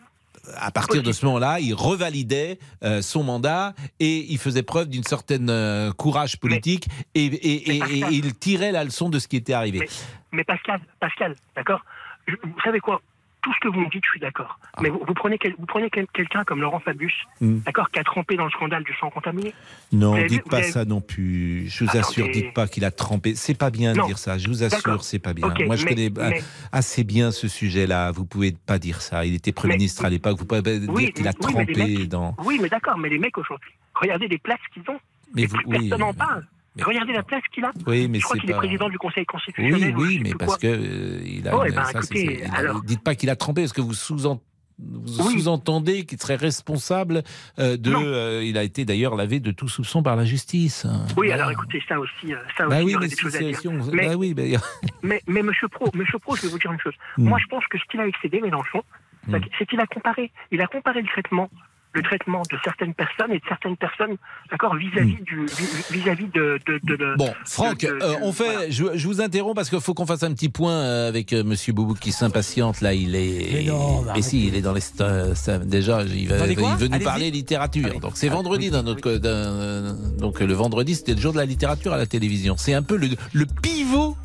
[0.59, 5.03] à partir de ce moment-là, il revalidait euh, son mandat et il faisait preuve d'une
[5.03, 9.35] certaine euh, courage politique et, et- et- et il tirait la leçon de ce qui
[9.37, 9.81] était arrivé.
[9.81, 9.89] Mais,
[10.31, 11.85] mais Pascal, Pascal, d'accord?
[12.29, 13.03] Vous savez quoi?
[13.47, 14.59] Tout ce que vous me dites, je suis d'accord.
[14.82, 17.44] Mais vous, vous prenez, quel- vous prenez quel- quelqu'un comme Laurent Fabius, Ah.
[17.44, 17.61] Hmm.
[17.61, 19.55] d'accord, qui a trempé dans le scandale du sang contaminé.
[19.92, 21.68] Non, vu- dites pas avez- ça non plus.
[21.68, 21.99] Je vous Attendez.
[22.09, 23.36] assure, dites pas qu'il a trempé.
[23.36, 24.36] C'est pas bien de dire ça.
[24.36, 25.47] Je vous assure, c'est pas bien.
[25.64, 26.42] Moi, je mais- connais mais-
[26.72, 28.11] assez bien ce sujet-là.
[28.11, 29.24] Vous pouvez pas dire ça.
[29.24, 30.38] Il était Premier Mais- ministre à l'époque.
[30.40, 32.34] Vous pouvez pas dire Oui, qu'il a oui, mais trempé mecs- dans.
[32.44, 34.99] Oui, mais d'accord, mais les mecs aujourd'hui, regardez les places qu'ils ont.
[35.36, 36.44] Mais vous- oui, personne n'en parle.
[36.83, 37.72] Regardez la place qu'il a.
[37.87, 39.95] Oui, mais je crois c'est qu'il est pas- président du Conseil Oui, constitutionnel.
[39.97, 40.59] oui, sais mais parce quoi.
[40.59, 41.57] que euh, il a.
[41.57, 43.62] Oh, eh une- ben, ça, écoutez, c'est- il a- alors- Dites pas qu'il a trempé,
[43.62, 44.43] parce que vous sous-entendez.
[44.79, 45.41] Vous Oui.
[45.41, 47.22] sous-entendez qu'il serait responsable
[47.59, 47.95] euh, de.
[47.95, 50.85] Euh, il a été d'ailleurs lavé de tout soupçon par la justice.
[51.16, 51.35] Oui, Voilà.
[51.35, 53.70] alors écoutez, ça aussi, ça Bah aussi, oui, mais des choses à c'est- dire.
[53.72, 54.35] on- Mais, bah oui,
[55.03, 56.93] mais, mais Monsieur Pro, Monsieur Pro, je vais vous dire une chose.
[57.16, 57.29] Hmm.
[57.29, 58.83] Moi, je pense que ce qu'il a excédé, Mélenchon,
[59.27, 59.37] Hmm.
[59.59, 60.31] c'est qu'il a comparé.
[60.53, 61.49] Il a comparé le traitement,
[61.97, 64.16] le traitement de certaines personnes et de certaines personnes,
[64.51, 67.16] d'accord, vis-à-vis du, vis- vis-à-vis de, de, de, de- Hmm.
[67.18, 68.70] Bon, Franck, de- euh, on fait.
[68.70, 71.42] Je, je vous interromps parce qu'il faut qu'on fasse un petit point euh, avec euh,
[71.44, 72.80] Monsieur Boubou qui s'impatiente.
[72.80, 73.49] Là, il est.
[73.53, 74.80] Mais non, mais si, il est dans les.
[74.80, 77.05] ça- déjà, il, va, il veut nous Allez-y.
[77.05, 77.99] parler littérature.
[78.01, 79.12] Donc c'est vendredi d'un autre.
[79.16, 82.57] d'un- Donc le vendredi, c'était le jour de la littérature à la télévision.
[82.59, 84.16] C'est un peu le, le pivot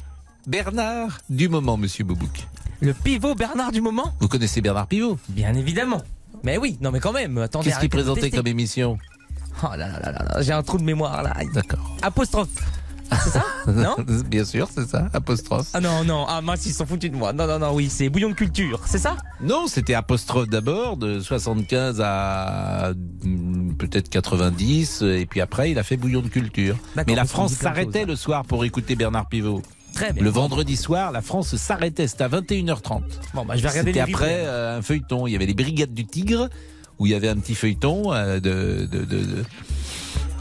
[0.47, 2.47] Bernard du moment, Monsieur Boubouk.
[2.81, 4.13] Le pivot Bernard du moment?
[4.19, 5.19] Vous connaissez Bernard Pivot?
[5.29, 6.01] Bien évidemment.
[6.43, 7.69] Mais oui, non mais quand même, attendez.
[7.69, 8.97] Qu'est-ce qu'il présentait comme émission
[9.63, 11.35] Oh là là là là là, j'ai un trou de mémoire là.
[11.53, 11.97] D'accord.
[12.01, 12.49] Apostrophe.
[13.11, 13.95] C'est ça Non
[14.27, 15.09] Bien sûr, c'est ça.
[15.13, 15.67] Apostrophe.
[15.73, 17.33] Ah non, non, ah mince, ils sont foutus de moi.
[17.33, 21.19] Non, non, non, oui, c'est bouillon de culture, c'est ça Non, c'était apostrophe d'abord, de
[21.19, 26.77] 75 à mm, peut-être 90, et puis après, il a fait bouillon de culture.
[26.95, 29.61] Mais la France s'arrêtait le soir pour écouter Bernard Pivot.
[30.19, 33.01] Le vendredi soir, la France s'arrêtait, c'était à 21h30.
[33.33, 35.27] Bon, bah je vais regarder C'était après euh, un feuilleton.
[35.27, 36.49] Il y avait les Brigades du Tigre,
[36.99, 39.43] où il y avait un petit feuilleton euh, de, de, de, de,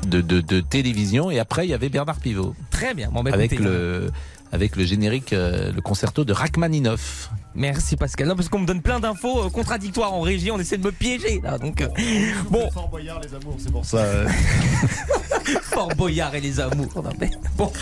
[0.06, 2.54] de- de- de télévision, et après, il y avait Bernard Pivot.
[2.70, 3.10] Très bien.
[3.12, 4.10] Bon, bah, avec, écoutez, le,
[4.52, 7.30] avec le générique, euh, le concerto de Rachmaninoff.
[7.54, 8.28] Merci Pascal.
[8.28, 10.92] Non, parce qu'on me donne plein d'infos euh, contradictoires en régie, on essaie de me
[10.92, 11.58] piéger là.
[11.58, 11.88] Donc, euh,
[12.48, 12.70] bon.
[12.70, 14.04] Fort Boyard, les amours, c'est pour ça.
[15.62, 17.02] Fort Boyard et les amours.
[17.02, 17.72] Non, mais bon.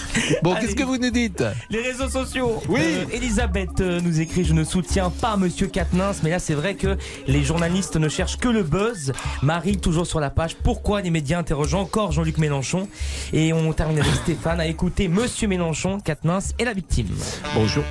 [0.43, 1.43] Bon, qu'est-ce que vous nous dites?
[1.71, 2.63] Les réseaux sociaux.
[2.69, 2.81] Oui.
[2.83, 6.75] Euh, Elisabeth euh, nous écrit Je ne soutiens pas Monsieur Quatennens, mais là c'est vrai
[6.75, 6.97] que
[7.27, 9.13] les journalistes ne cherchent que le buzz.
[9.43, 12.89] Marie, toujours sur la page Pourquoi les médias interrogent encore Jean-Luc Mélenchon?
[13.33, 17.09] Et on termine avec Stéphane à écouter Monsieur Mélenchon, Quatennens et la victime.
[17.55, 17.85] Bonjour.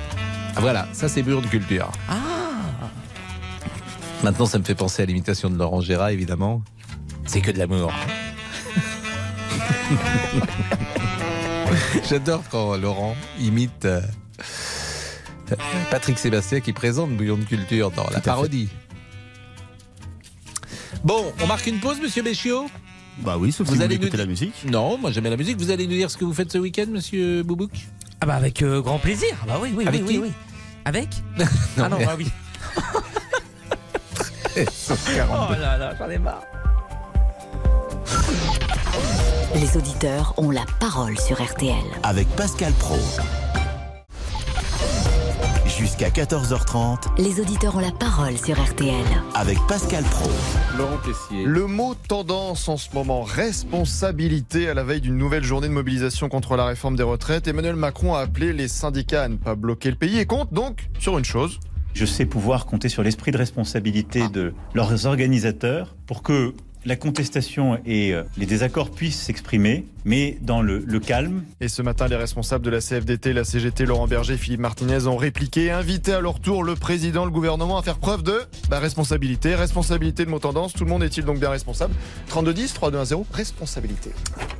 [0.56, 1.90] Ah, voilà, ça c'est Bure de culture.
[2.08, 2.14] Ah
[4.22, 6.62] Maintenant, ça me fait penser à l'imitation de Laurent Gérard, évidemment.
[7.24, 7.92] C'est que de l'amour.
[12.08, 14.00] J'adore quand Laurent imite euh,
[15.90, 18.68] Patrick Sébastien qui présente Bouillon de culture dans la parodie.
[21.04, 22.66] Bon, on marque une pause, monsieur Béchiot?
[23.18, 24.54] Bah oui, sauf si vous nous écouter la musique.
[24.70, 25.58] Non, moi j'aime la musique.
[25.58, 27.70] Vous allez nous dire ce que vous faites ce week-end, monsieur Boubouk?
[28.20, 29.28] Ah bah avec euh, grand plaisir.
[29.42, 30.32] Ah Bah oui, oui, Avec oui, qui oui, oui.
[30.84, 31.08] Avec
[31.38, 31.44] Non,
[31.84, 32.30] Ah non, mais- bah oui.
[34.58, 36.42] Oh là là, j'en ai marre.
[39.54, 41.74] Les auditeurs ont la parole sur RTL.
[42.02, 42.98] Avec Pascal Pro.
[45.78, 48.94] Jusqu'à 14h30 Les auditeurs ont la parole sur RTL.
[49.34, 50.28] avec Pascal Pro.
[50.76, 51.44] Laurent Tessier.
[51.44, 56.28] Le mot tendance en ce moment, responsabilité à la veille d'une nouvelle journée de mobilisation
[56.28, 57.46] contre la réforme des retraites.
[57.46, 60.88] Emmanuel Macron a appelé les syndicats à ne pas bloquer le pays et compte donc
[60.98, 61.60] sur une chose.
[61.94, 66.54] Je sais pouvoir compter sur l'esprit de responsabilité de leurs organisateurs pour que
[66.84, 71.44] la contestation et euh, les désaccords puissent s'exprimer, mais dans le, le calme.
[71.60, 75.06] Et ce matin, les responsables de la CFDT, la CGT, Laurent Berger et Philippe Martinez
[75.06, 78.40] ont répliqué invité à leur tour le président, le gouvernement à faire preuve de
[78.70, 79.54] bah, responsabilité.
[79.54, 80.72] Responsabilité de mot tendance.
[80.72, 81.94] Tout le monde est-il donc bien responsable?
[82.30, 84.10] 32-10, 3-2-1-0, responsabilité.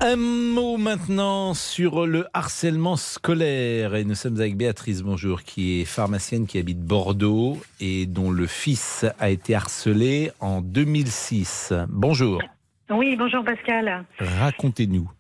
[0.01, 3.95] Un mot maintenant sur le harcèlement scolaire.
[3.95, 8.47] Et nous sommes avec Béatrice, bonjour, qui est pharmacienne qui habite Bordeaux et dont le
[8.47, 11.73] fils a été harcelé en 2006.
[11.89, 12.43] Bonjour,
[12.91, 14.05] Oui, bonjour Pascal.
[14.19, 15.11] racontez-nous.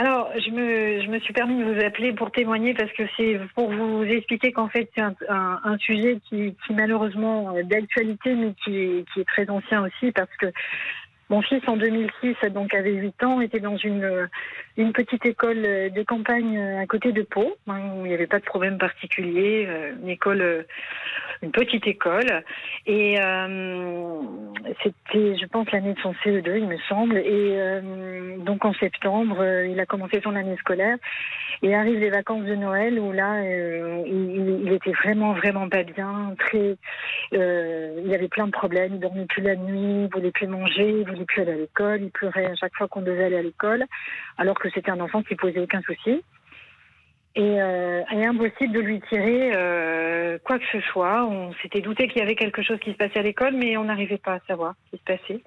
[0.00, 3.40] Alors, je me, je me suis permis de vous appeler pour témoigner parce que c'est
[3.56, 9.04] pour vous expliquer qu'en fait, c'est un, sujet qui, qui malheureusement d'actualité, mais qui est,
[9.12, 10.46] qui est très ancien aussi parce que
[11.30, 14.28] mon fils en 2006, donc avait 8 ans, était dans une,
[14.78, 18.14] une petite école euh, de campagne euh, à côté de Pau, hein, où il n'y
[18.14, 20.66] avait pas de problème particulier, euh, une école,
[21.42, 22.44] une petite école.
[22.86, 23.16] Et
[24.82, 27.18] c'était, je pense, l'année de son CE2, il me semble.
[27.18, 27.80] Et
[28.38, 30.96] donc en septembre, il a commencé son année scolaire.
[31.62, 36.34] Et arrivent les vacances de Noël où là, il, était vraiment, vraiment pas bien.
[36.38, 36.76] Très,
[37.32, 38.94] il avait plein de problèmes.
[38.94, 42.02] Il dormait plus la nuit, il voulait plus manger, il voulait plus aller à l'école.
[42.02, 43.84] Il pleurait à chaque fois qu'on devait aller à l'école,
[44.38, 46.22] alors que c'était un enfant qui posait aucun souci.
[47.34, 51.24] Et, euh, et impossible de lui tirer euh, quoi que ce soit.
[51.24, 53.84] On s'était douté qu'il y avait quelque chose qui se passait à l'école, mais on
[53.84, 55.42] n'arrivait pas à savoir ce qui se passait.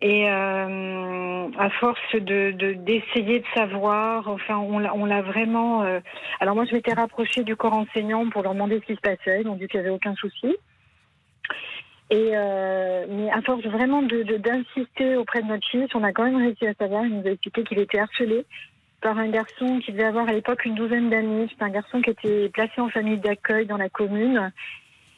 [0.00, 5.82] Et euh, à force de de- d'essayer de, savoir, enfin, on l'a vraiment.
[5.82, 5.98] euh,
[6.40, 9.42] Alors moi, je m'étais rapprochée du corps enseignant pour leur demander ce qui se passait.
[9.42, 10.56] Ils ont dit qu'il n'y avait aucun souci.
[12.10, 16.12] Et euh, mais à force vraiment de de- d'insister auprès de notre fils, on a
[16.12, 17.04] quand même réussi à savoir.
[17.04, 18.46] Il nous a expliqué qu'il était harcelé
[19.00, 21.48] par un garçon qui devait avoir à l'époque une douzaine d'années.
[21.50, 24.50] C'est un garçon qui était placé en famille d'accueil dans la commune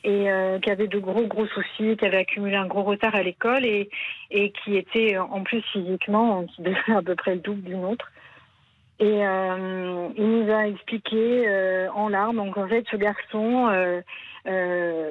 [0.02, 3.22] et euh, qui avait de gros gros soucis, qui avait accumulé un gros retard à
[3.22, 3.88] l'école et,
[4.30, 8.10] et qui était en plus physiquement, qui devait à peu près le double d'une autre.
[9.00, 14.02] Et euh, il nous a expliqué euh, en larmes, donc en fait ce garçon euh,
[14.46, 15.10] euh,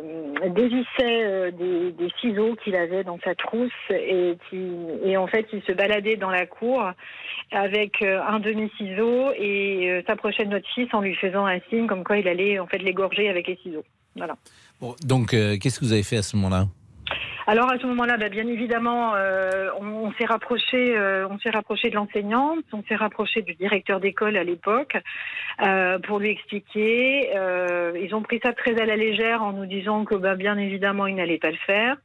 [0.49, 6.17] dévissait des, ciseaux qu'il avait dans sa trousse et, qui, en fait il se baladait
[6.17, 6.83] dans la cour
[7.51, 12.17] avec un demi-ciseau et s'approchait de notre fils en lui faisant un signe comme quoi
[12.17, 13.85] il allait en fait l'égorger avec les ciseaux.
[14.15, 14.35] Voilà.
[14.79, 16.67] Bon, donc, qu'est-ce que vous avez fait à ce moment-là?
[17.49, 21.89] Alors à ce moment-là, bah, bien évidemment, euh, on, s'est rapproché, euh, on s'est rapproché
[21.89, 24.95] de l'enseignante, on s'est rapproché du directeur d'école à l'époque
[25.65, 27.31] euh, pour lui expliquer.
[27.99, 31.07] Ils ont pris ça très à la légère en nous disant que bah, bien évidemment,
[31.07, 31.97] ils n'allaient pas le faire.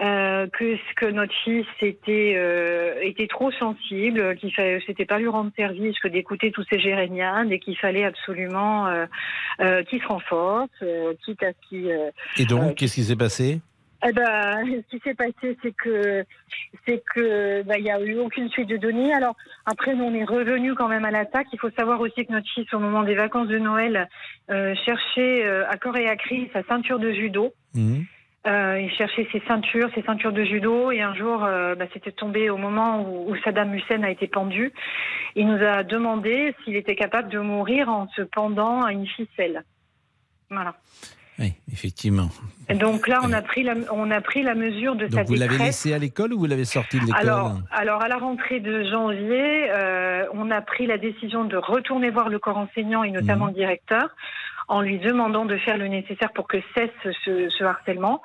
[0.00, 5.18] Euh, que ce que notre fils était euh, était trop sensible, qu'il fallait c'était pas
[5.18, 10.06] lui rendre service que d'écouter tous ces géréniades et qu'il fallait absolument euh, qu'il se
[10.08, 10.70] renforce,
[11.24, 13.60] quitte à ce euh, Et donc, qu'est-ce qui s'est passé?
[14.04, 16.24] Eh ben, ce qui s'est passé, c'est que
[16.86, 19.14] c'est que bah, il y a eu aucune suite de données.
[19.14, 21.46] Alors après, nous on est revenu quand même à l'attaque.
[21.52, 24.08] Il faut savoir aussi que notre fils, au moment des vacances de Noël,
[24.50, 27.52] euh, cherchait euh, à corps et à cri sa ceinture de judo.
[27.74, 28.04] Mhm.
[28.44, 32.10] Euh, il cherchait ses ceintures, ses ceintures de judo, et un jour, euh, bah, c'était
[32.10, 34.72] tombé au moment où, où Saddam Hussein a été pendu.
[35.36, 39.62] Il nous a demandé s'il était capable de mourir en se pendant à une ficelle.
[40.50, 40.74] Voilà.
[41.42, 42.28] Oui, effectivement.
[42.70, 45.34] Donc là, on a pris la, on a pris la mesure de sa Donc, vous
[45.34, 48.60] l'avez laissé à l'école ou vous l'avez sorti de l'école Alors, alors, à la rentrée
[48.60, 53.10] de janvier, euh, on a pris la décision de retourner voir le corps enseignant et
[53.10, 54.14] notamment le directeur
[54.68, 56.90] en lui demandant de faire le nécessaire pour que cesse
[57.24, 58.22] ce, ce harcèlement.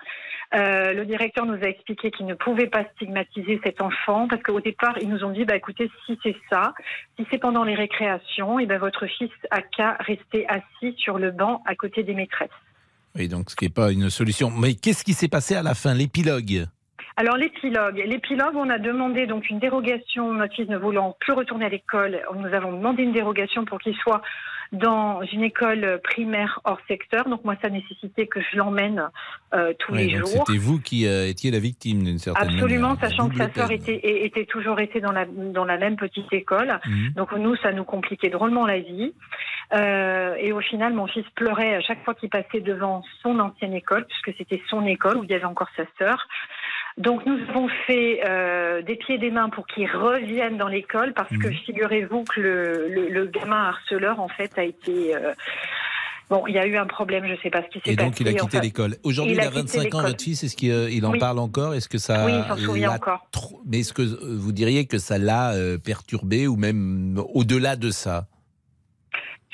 [0.56, 4.62] Euh, le directeur nous a expliqué qu'il ne pouvait pas stigmatiser cet enfant parce qu'au
[4.62, 6.74] départ, ils nous ont dit bah, écoutez, si c'est ça,
[7.18, 11.32] si c'est pendant les récréations, et ben votre fils a qu'à rester assis sur le
[11.32, 12.50] banc à côté des maîtresses.
[13.18, 14.52] Oui, donc ce qui n'est pas une solution.
[14.52, 16.68] Mais qu'est-ce qui s'est passé à la fin, l'épilogue?
[17.20, 21.70] Alors l'épilogue, l'épilogue, on a demandé donc une dérogation, notre ne voulant plus retourner à
[21.70, 24.22] l'école, nous avons demandé une dérogation pour qu'il soit
[24.72, 27.28] dans une école primaire hors secteur.
[27.30, 29.10] Donc moi, ça nécessitait que je l'emmène
[29.54, 30.46] euh, tous Oui, les jours.
[30.46, 33.10] C'était vous qui euh, étiez la victime d'une certaine Absolument, manière.
[33.10, 36.80] sachant que sa sœur était, était toujours été dans la, dans la même petite école.
[36.86, 37.12] Mhm.
[37.16, 39.14] Donc nous, ça nous compliquait drôlement la vie.
[39.74, 43.74] Euh, et au final, mon fils pleurait à chaque fois qu'il passait devant son ancienne
[43.74, 46.28] école, puisque c'était son école où il y avait encore sa sœur.
[46.98, 51.14] Donc nous avons fait euh, des pieds et des mains pour qu'il revienne dans l'école,
[51.14, 55.16] parce que figurez-vous que le, le, le gamin harceleur, en fait, a été...
[55.16, 55.34] euh,
[56.30, 57.96] Bon, il y a eu un problème, je ne sais pas ce qui s'est Et
[57.96, 58.10] passé.
[58.10, 58.96] donc il a quitté l'école.
[59.04, 60.44] Aujourd'hui, il, a quitté 25 ans, votre fils.
[60.44, 61.20] Est-ce qu'il euh, il en Oui.
[61.20, 61.74] parle encore?
[61.74, 63.26] Est-ce que ça Oui, il s'en souvient encore.
[63.66, 68.26] Mais est-ce que vous diriez que ça l'a perturbé ou même au-delà de ça?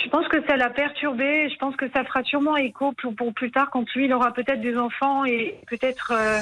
[0.03, 1.49] Je pense que ça l'a perturbé.
[1.49, 4.33] Je pense que ça fera sûrement écho pour, pour plus tard quand lui il aura
[4.33, 6.41] peut-être des enfants et peut-être euh,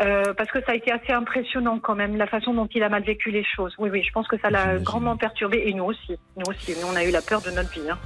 [0.00, 2.88] euh, parce que ça a été assez impressionnant quand même la façon dont il a
[2.88, 3.74] mal vécu les choses.
[3.78, 6.72] Oui, oui, je pense que ça l'a grandement perturbé et nous aussi, nous aussi.
[6.80, 7.88] Nous on a eu la peur de notre vie.
[7.88, 7.98] hein.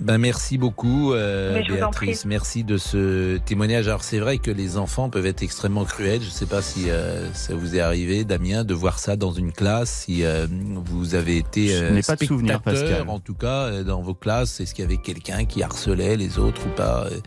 [0.00, 1.62] Ben merci beaucoup, euh.
[1.68, 2.24] Béatrice.
[2.24, 3.86] Merci de ce témoignage.
[3.86, 6.22] Alors c'est vrai que les enfants peuvent être extrêmement cruels.
[6.22, 9.32] Je ne sais pas si euh, ça vous est arrivé, Damien, de voir ça dans
[9.32, 10.04] une classe.
[10.06, 10.46] Si euh,
[10.86, 13.08] vous avez été Je euh, pas de souvenir, spectateur, Pascal.
[13.10, 14.60] en tout cas, euh, dans vos classes.
[14.60, 17.20] Est-ce qu'il y avait quelqu'un qui harcelait les autres ou pas Euh,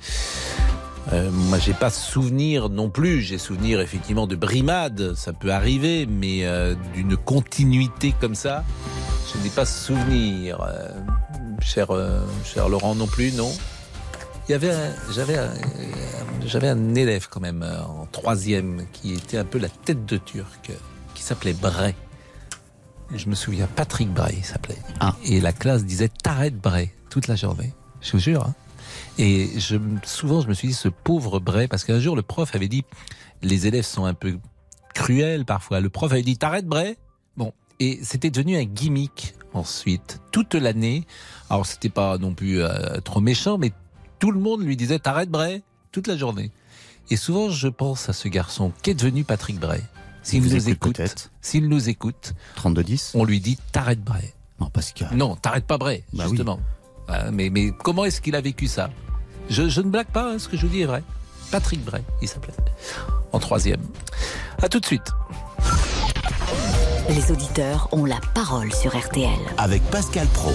[1.11, 3.21] euh, moi, j'ai pas souvenir non plus.
[3.21, 8.63] J'ai souvenir effectivement de brimades, ça peut arriver, mais euh, d'une continuité comme ça,
[9.33, 10.61] je n'ai pas souvenir.
[10.61, 10.89] Euh,
[11.63, 13.51] cher, euh, cher Laurent non plus, non.
[14.47, 15.53] Il y avait, un- j'avais, un,
[16.45, 20.17] j'avais un élève quand même euh, en troisième qui était un peu la tête de
[20.17, 20.71] Turc,
[21.13, 21.95] qui s'appelait Bray.
[23.15, 24.77] je me souviens, Patrick Bray s'appelait.
[25.25, 27.73] Et la classe disait t'arrêtes Bray toute la journée.
[28.01, 28.43] Je vous jure.
[28.45, 28.55] hein.
[29.17, 32.53] Et je, souvent, je me suis dit, ce pauvre Bray, parce qu'un jour, le prof
[32.53, 32.83] avait dit,
[33.41, 34.37] les élèves sont un peu
[34.93, 35.79] cruels parfois.
[35.79, 36.97] Le prof avait dit, t'arrêtes Bray?
[37.37, 37.53] Bon.
[37.79, 41.05] Et c'était devenu un gimmick ensuite, toute l'année.
[41.49, 43.71] Alors, c'était pas non plus euh, trop méchant, mais
[44.19, 46.51] tout le monde lui disait, t'arrêtes Bray toute la journée.
[47.09, 48.71] Et souvent, je pense à ce garçon.
[48.81, 49.81] Qu'est devenu Patrick Bray
[50.23, 54.33] S'il nous écoute écoute, s'il nous écoute, 32-10 on lui dit t'arrêtes Bray.
[54.59, 55.09] Non, Pascal.
[55.15, 56.59] Non, t'arrêtes pas Bray, Bah justement.
[57.07, 58.89] Voilà, mais, mais comment est-ce qu'il a vécu ça?
[59.49, 61.03] Je, je ne blague pas, hein, ce que je vous dis est vrai.
[61.51, 62.53] Patrick Bray, il s'appelait.
[63.33, 63.81] En troisième.
[64.61, 65.11] À tout de suite.
[67.09, 69.29] Les auditeurs ont la parole sur RTL.
[69.57, 70.51] Avec Pascal Pro.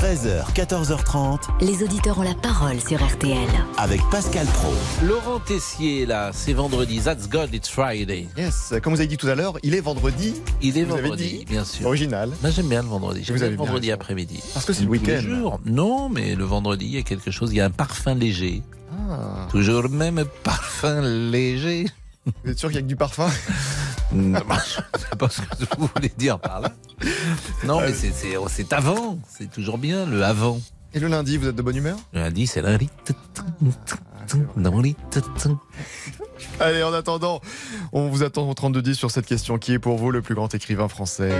[0.00, 1.38] 13h, 14h30.
[1.60, 3.48] Les auditeurs ont la parole sur RTL.
[3.78, 4.72] Avec Pascal Pro.
[5.04, 7.00] Laurent Tessier, là, c'est vendredi.
[7.00, 8.28] That's God, it's Friday.
[8.36, 10.34] Yes, comme vous avez dit tout à l'heure, il est vendredi.
[10.60, 11.86] Il est Vous avez vendredi, dit bien sûr.
[11.86, 12.30] Original.
[12.42, 13.22] Moi, j'aime bien le vendredi.
[13.24, 14.40] J'aime Vous bien avez le bien vendredi après-midi.
[14.52, 15.58] Parce que c'est le week-end.
[15.64, 17.52] Non, mais le vendredi, il y a quelque chose.
[17.52, 18.62] Il y a un parfum léger.
[19.10, 19.46] Ah.
[19.50, 21.86] Toujours le même parfum léger.
[22.44, 23.28] Vous êtes sûr qu'il y a que du parfum?
[24.12, 24.40] Non,
[24.94, 26.72] je sais pas ce que vous voulez dire par là.
[27.64, 28.12] Non, mais c'est-
[28.48, 29.18] c'est avant.
[29.28, 30.60] C'est toujours bien, le avant.
[30.94, 31.96] Et le lundi, vous êtes de bonne humeur?
[32.12, 32.88] Le lundi, c'est lundi.
[33.60, 34.96] Lit.
[36.60, 37.40] Allez, en attendant,
[37.92, 39.58] on vous attend au 3210 sur cette question.
[39.58, 41.32] Qui est pour vous le plus grand écrivain français?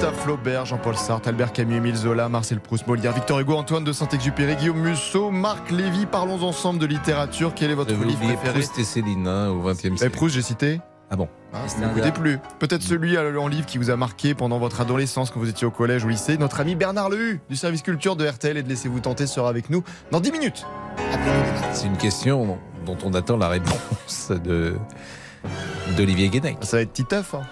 [0.00, 3.92] Gustave Flaubert, Jean-Paul Sartre, Albert Camus, Émile Zola, Marcel Proust, Molière, Victor Hugo, Antoine de
[3.92, 6.06] Saint-Exupéry, Guillaume Musso, Marc Lévy.
[6.06, 7.52] Parlons ensemble de littérature.
[7.54, 10.16] Quel est votre Vous livre préféré Proust et Céline hein, au XXe Et siècle.
[10.16, 10.80] Proust, j'ai cité
[11.10, 12.38] Ah bon Ah, vous n'écoutez plus.
[12.58, 15.66] Peut-être celui euh, en livre qui vous a marqué pendant votre adolescence quand vous étiez
[15.66, 16.38] au collège ou au lycée.
[16.38, 19.68] Notre ami Bernard Lehu du service culture de RTL et de Laissez-vous tenter sera avec
[19.68, 20.64] nous dans 10 minutes.
[21.74, 24.76] C'est une question dont on attend la réponse de
[25.98, 26.56] d'Olivier Guénec.
[26.62, 27.34] Ça va être Titeuf.
[27.34, 27.42] hein.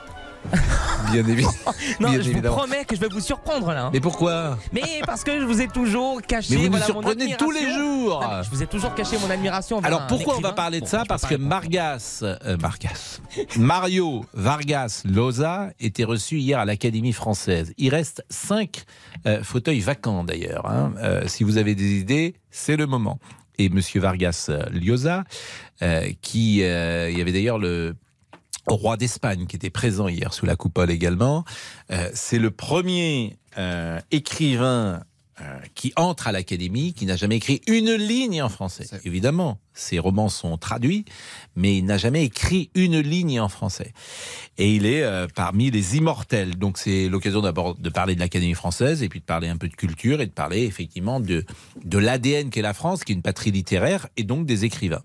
[1.13, 1.53] Bien évidemment.
[2.01, 2.57] Non, Bien je vous évidemment.
[2.57, 3.87] promets que je vais vous surprendre là.
[3.87, 3.91] hein.
[3.93, 4.59] Mais pourquoi?
[4.73, 6.57] Mais parce que je vous ai toujours caché.
[6.57, 8.21] Mais vous voilà, surprenez tous les jours.
[8.23, 9.81] Non, Je vous ai toujours caché mon admiration.
[9.81, 11.35] Alors pourquoi on va parler de Bon, ça Parce que.
[11.35, 13.21] Margas, euh, Margas,
[13.57, 17.73] Mario Vargas Llosa était reçu hier à l'Académie française.
[17.79, 18.85] Il reste cinq
[19.27, 20.67] euh, fauteuils vacants d'ailleurs.
[20.69, 20.93] hein.
[20.99, 23.19] Euh, si vous avez des idées, c'est le moment.
[23.59, 25.25] Et Monsieur Vargas euh, Llosa,
[25.83, 27.95] euh, qui euh, il y avait d'ailleurs le
[28.67, 31.45] roi d'Espagne qui était présent hier sous la coupole également.
[31.91, 35.03] Euh, c'est le premier euh, écrivain
[35.41, 38.87] euh, qui entre à l'Académie, qui n'a jamais écrit une ligne en français.
[39.05, 41.05] Évidemment, ses romans sont traduits,
[41.55, 43.93] mais il n'a jamais écrit une ligne en français.
[44.57, 46.59] Et il est euh, parmi les immortels.
[46.59, 49.69] Donc c'est l'occasion d'abord de parler de l'Académie française, et puis de parler un peu
[49.69, 51.45] de culture, et de parler effectivement de,
[51.85, 55.03] de l'ADN qu'est la France, qui est une patrie littéraire, et donc des écrivains.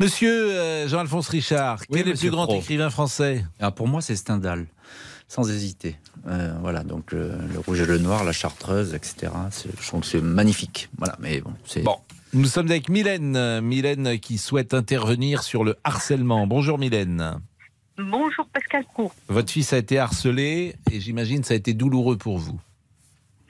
[0.00, 2.56] Monsieur euh, Jean-Alphonse Richard, Oui, quel est le plus grand Pro.
[2.58, 3.44] écrivain français?
[3.60, 4.66] Ah, Pour moi, c'est Stendhal,
[5.28, 5.96] sans hésiter.
[6.26, 9.32] Euh, voilà, donc le, le rouge et le noir, la chartreuse, etc.
[9.50, 10.88] C'est- Je trouve que c'est magnifique.
[10.98, 11.82] Voilà, mais bon, c'est.
[11.82, 11.96] Bon,
[12.32, 16.46] nous sommes avec Mylène, euh, Mylène qui souhaite intervenir sur le harcèlement.
[16.46, 17.38] Bonjour Mylène.
[17.96, 19.12] Bonjour Pascal Pro.
[19.28, 22.58] Votre fils a été harcelé et j'imagine ça a été douloureux pour vous.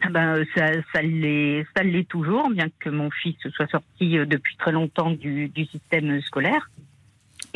[0.07, 4.19] Ah Ben, euh, ça, ça l'est ça l'est toujours, bien que mon fils soit sorti
[4.19, 6.69] euh, depuis très longtemps du, du système scolaire.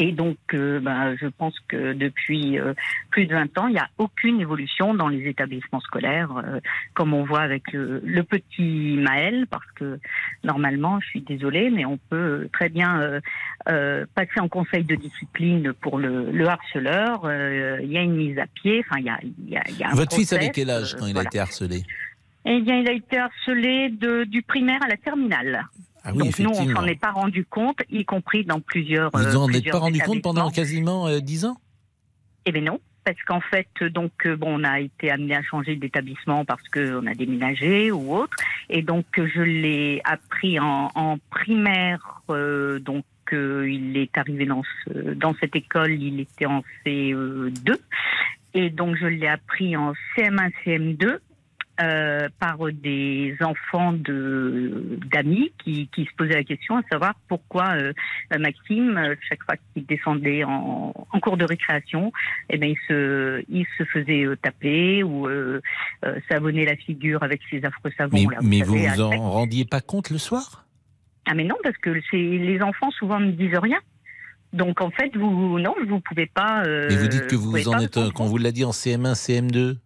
[0.01, 2.73] Et donc, euh, ben, je pense que depuis euh,
[3.11, 6.61] plus de 20 ans, il n'y a aucune évolution dans les établissements scolaires, euh,
[6.95, 9.99] comme on voit avec le, le petit Maël, parce que
[10.45, 13.21] normalement, je suis désolée, mais on peut très bien euh,
[13.69, 17.23] euh, passer en conseil de discipline pour le, le harceleur.
[17.25, 19.19] Euh, Il y a une mise à pied, enfin, il y a,
[19.49, 21.41] y a- y a un Votre fils avait quel âge euh, quand il a été
[21.41, 21.83] harcelé?
[22.51, 25.67] Eh bien, il a été harcelé de, du primaire à la terminale.
[26.03, 29.11] Ah oui, Donc nous, on s'en est pas rendu compte, y compris dans plusieurs.
[29.13, 31.59] Vous euh, en êtes pas rendu compte pendant quasiment euh, 10 ans?
[32.47, 35.77] Eh bien non, parce qu'en fait, donc euh, bon, on a été amené à changer
[35.77, 38.35] d'établissement parce qu'on a déménagé ou autre,
[38.71, 42.23] et donc euh, je l'ai appris en, en primaire.
[42.31, 47.77] euh, donc euh, il est arrivé dans ce, dans cette école, il était en CE2,
[48.55, 51.19] et donc je l'ai appris en CM1, CM2.
[51.81, 57.77] Euh, par des enfants de d'amis qui, qui se posaient la question à savoir pourquoi
[57.77, 57.93] euh,
[58.33, 62.13] euh, Maxime chaque fois qu'il descendait en, en cours de récréation
[62.51, 65.61] eh ben il se il se faisait taper ou euh,
[66.29, 69.65] savonner la figure avec ses affreux savons Mais, là, mais vous savez, vous en rendiez
[69.65, 70.67] pas compte le soir?
[71.27, 73.79] Ah mais non parce que les enfants souvent ne disent rien.
[74.53, 77.79] Donc en fait vous non vous pouvez pas Mais vous dites que vous pouvez en
[77.79, 79.77] êtes, qu'on vous l'a dit en CM1, CM2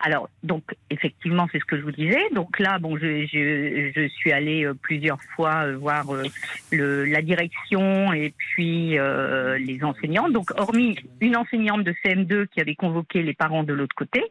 [0.00, 2.28] Alors, donc, effectivement, c'est ce que je vous disais.
[2.34, 6.24] Donc là, bon, je, je, je suis allée euh, plusieurs fois euh, voir euh,
[6.70, 10.28] le, la direction et puis les enseignants.
[10.28, 14.22] Donc, hormis une enseignante de CM2 qui avait convoqué les parents de l'autre côté,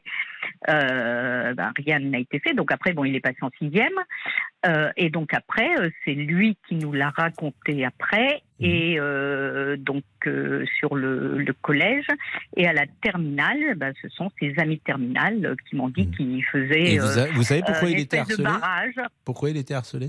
[0.69, 2.53] euh, ben, rien n'a été fait.
[2.53, 3.93] Donc après, bon, il est passé en sixième.
[4.65, 8.41] Euh, et donc après, euh, c'est lui qui nous l'a raconté après.
[8.61, 10.03] Et euh, donc
[10.79, 12.07] sur le, le collège
[12.55, 16.09] et à la terminale, ben, ce sont ses amis de terminale euh, qui m'ont dit
[16.11, 16.93] qu'il faisait.
[16.93, 18.43] Et vous, a- vous savez pourquoi il était harcelé?
[19.25, 20.07] Pourquoi il était harcelé?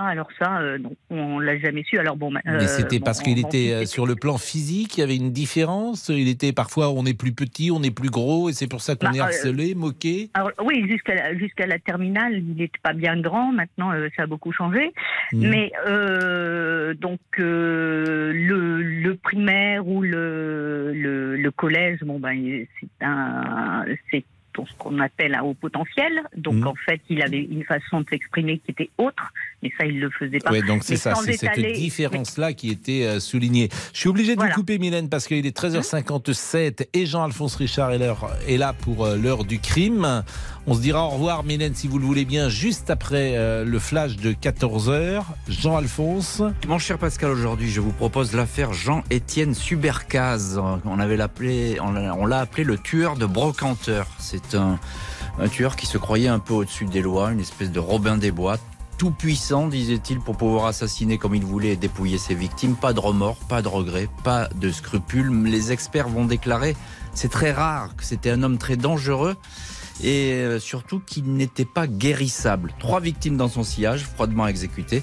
[0.00, 1.98] Ah, alors ça, euh, non, on l'a jamais su.
[1.98, 5.00] Alors bon, Mais euh, c'était bon, parce qu'il était euh, sur le plan physique, il
[5.00, 6.08] y avait une différence?
[6.08, 8.94] Il était parfois, on est plus petit, on est plus gros, et c'est pour ça
[8.94, 10.30] qu'on Bah, est euh, harcelé, moqué?
[10.34, 13.52] Alors, oui, jusqu'à la, jusqu'à la terminale, il n'était pas bien grand.
[13.52, 14.92] Maintenant, ça a beaucoup changé.
[15.32, 15.48] Mhm.
[15.48, 15.72] Mais
[17.00, 18.32] donc le,
[18.82, 24.24] le primaire ou le, le, le collège, bon ben c'est un c'est
[24.66, 26.12] ce qu'on appelle un haut potentiel.
[26.36, 26.66] Donc Mhm.
[26.66, 29.32] en fait, il avait une façon de s'exprimer qui était autre,
[29.62, 30.50] mais ça il le faisait pas.
[30.52, 33.68] Ouais, donc c'est ça, c'est cette différence-là qui était euh, soulignée.
[33.92, 34.54] Je suis obligé de Voilà.
[34.54, 39.44] vous couper, Mylène, parce qu'il est 13h57 et Jean-Alphonse Richard est, là pour euh, l'heure
[39.44, 40.22] du crime.
[40.66, 43.78] On se dira au revoir, Mylène, si vous le voulez bien, juste après euh, le
[43.78, 45.22] flash de 14h.
[45.48, 46.42] Jean-Alphonse.
[46.66, 50.60] Mon cher Pascal, aujourd'hui, je vous propose l'affaire Jean-Étienne Subercaz.
[50.84, 54.06] On avait l'appelé, on l'a appelé le tueur de brocanteur.
[54.18, 54.78] C'est un,
[55.40, 58.30] un tueur qui se croyait un peu au-dessus des lois, une espèce de Robin des
[58.30, 58.58] Bois,
[58.98, 62.74] tout puissant, disait-il, pour pouvoir assassiner comme il voulait et dépouiller ses victimes.
[62.74, 65.44] Pas de remords, pas de regrets, pas de scrupules.
[65.44, 66.76] Les experts vont déclarer,
[67.14, 69.36] c'est très rare, que c'était un homme très dangereux
[70.02, 72.72] et euh, surtout qu'il n'était pas guérissable.
[72.78, 75.02] Trois victimes dans son sillage, froidement exécutées.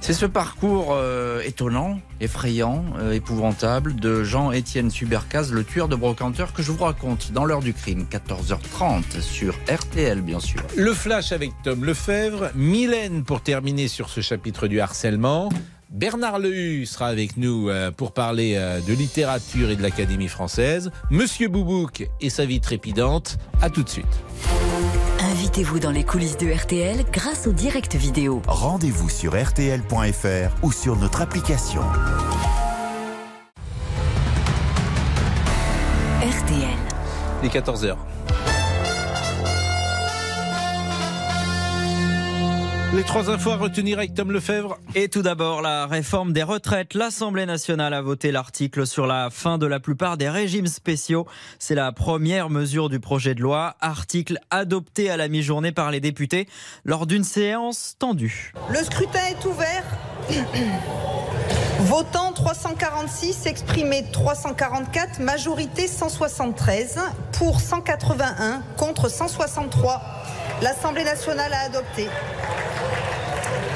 [0.00, 6.52] C'est ce parcours euh, étonnant, effrayant, euh, épouvantable de Jean-Étienne Subercaz, le tueur de brocanteur,
[6.52, 10.60] que je vous raconte dans l'heure du crime, 14h30, sur RTL bien sûr.
[10.76, 12.50] Le flash avec Tom Lefebvre.
[12.54, 15.48] Mylène pour terminer sur ce chapitre du harcèlement.
[15.94, 20.90] Bernard Lehu sera avec nous euh, pour parler euh, de littérature et de l'Académie française.
[21.08, 23.38] Monsieur Boubouk et sa vie trépidante.
[23.62, 24.04] À tout de suite.
[25.20, 28.42] Invitez-vous dans les coulisses de RTL grâce au direct vidéo.
[28.48, 31.82] Rendez-vous sur rtl.fr ou sur notre application.
[36.22, 36.76] RTL.
[37.40, 37.96] Il est 14h.
[42.94, 44.78] Les trois infos à retenir avec Tom Lefebvre.
[44.94, 46.94] Et tout d'abord, la réforme des retraites.
[46.94, 51.26] L'Assemblée nationale a voté l'article sur la fin de la plupart des régimes spéciaux.
[51.58, 55.98] C'est la première mesure du projet de loi, article adopté à la mi-journée par les
[55.98, 56.46] députés
[56.84, 58.52] lors d'une séance tendue.
[58.70, 59.82] Le scrutin est ouvert.
[61.80, 67.00] Votant 346, exprimé 344, majorité 173,
[67.32, 70.00] pour 181, contre 163.
[70.62, 72.08] L'Assemblée nationale a adopté.